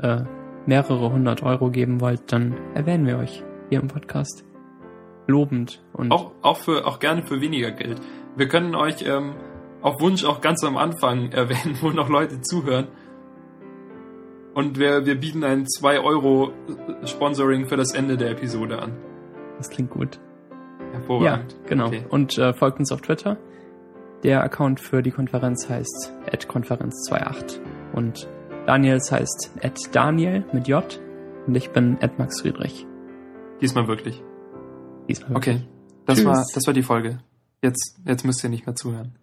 äh, 0.00 0.22
mehrere 0.66 1.12
hundert 1.12 1.42
Euro 1.42 1.70
geben 1.70 2.00
wollt, 2.00 2.32
dann 2.32 2.54
erwähnen 2.74 3.06
wir 3.06 3.18
euch 3.18 3.42
hier 3.68 3.80
im 3.80 3.88
Podcast. 3.88 4.44
Lobend 5.26 5.82
und 5.92 6.12
Auch, 6.12 6.32
auch, 6.42 6.56
für, 6.56 6.86
auch 6.86 7.00
gerne 7.00 7.22
für 7.22 7.40
weniger 7.40 7.72
Geld. 7.72 8.00
Wir 8.36 8.48
können 8.48 8.74
euch 8.74 9.04
ähm, 9.06 9.34
auf 9.82 10.00
Wunsch 10.00 10.24
auch 10.24 10.40
ganz 10.40 10.62
am 10.64 10.76
Anfang 10.76 11.32
erwähnen, 11.32 11.76
wo 11.80 11.90
noch 11.90 12.08
Leute 12.08 12.40
zuhören. 12.40 12.88
Und 14.54 14.78
wir, 14.78 15.04
wir 15.04 15.20
bieten 15.20 15.44
ein 15.44 15.66
2 15.66 16.00
Euro 16.00 16.52
Sponsoring 17.04 17.66
für 17.66 17.76
das 17.76 17.92
Ende 17.92 18.16
der 18.16 18.30
Episode 18.30 18.80
an. 18.80 18.92
das 19.58 19.68
klingt 19.68 19.90
gut. 19.90 20.18
Hervorragend. 20.92 21.52
Ja, 21.52 21.68
genau. 21.68 21.86
Okay. 21.88 22.04
Und 22.08 22.38
äh, 22.38 22.54
folgt 22.54 22.78
uns 22.78 22.90
auf 22.90 23.02
Twitter. 23.02 23.36
Der 24.22 24.42
Account 24.42 24.80
für 24.80 25.02
die 25.02 25.10
Konferenz 25.10 25.68
heißt 25.68 26.12
@konferenz28 26.26 27.60
und 27.92 28.28
Daniels 28.66 29.12
heißt 29.12 29.52
@daniel 29.92 30.44
mit 30.52 30.68
J 30.68 31.00
und 31.46 31.54
ich 31.54 31.70
bin 31.70 31.98
@max 32.18 32.40
Friedrich. 32.40 32.86
Diesmal 33.60 33.86
wirklich. 33.88 34.22
Diesmal 35.08 35.30
wirklich. 35.30 35.56
Okay. 35.56 35.66
Das 36.06 36.18
Tschüss. 36.18 36.26
war, 36.26 36.46
das 36.54 36.66
war 36.66 36.74
die 36.74 36.82
Folge. 36.82 37.18
Jetzt, 37.62 37.98
jetzt 38.04 38.24
müsst 38.24 38.42
ihr 38.44 38.50
nicht 38.50 38.66
mehr 38.66 38.74
zuhören. 38.74 39.16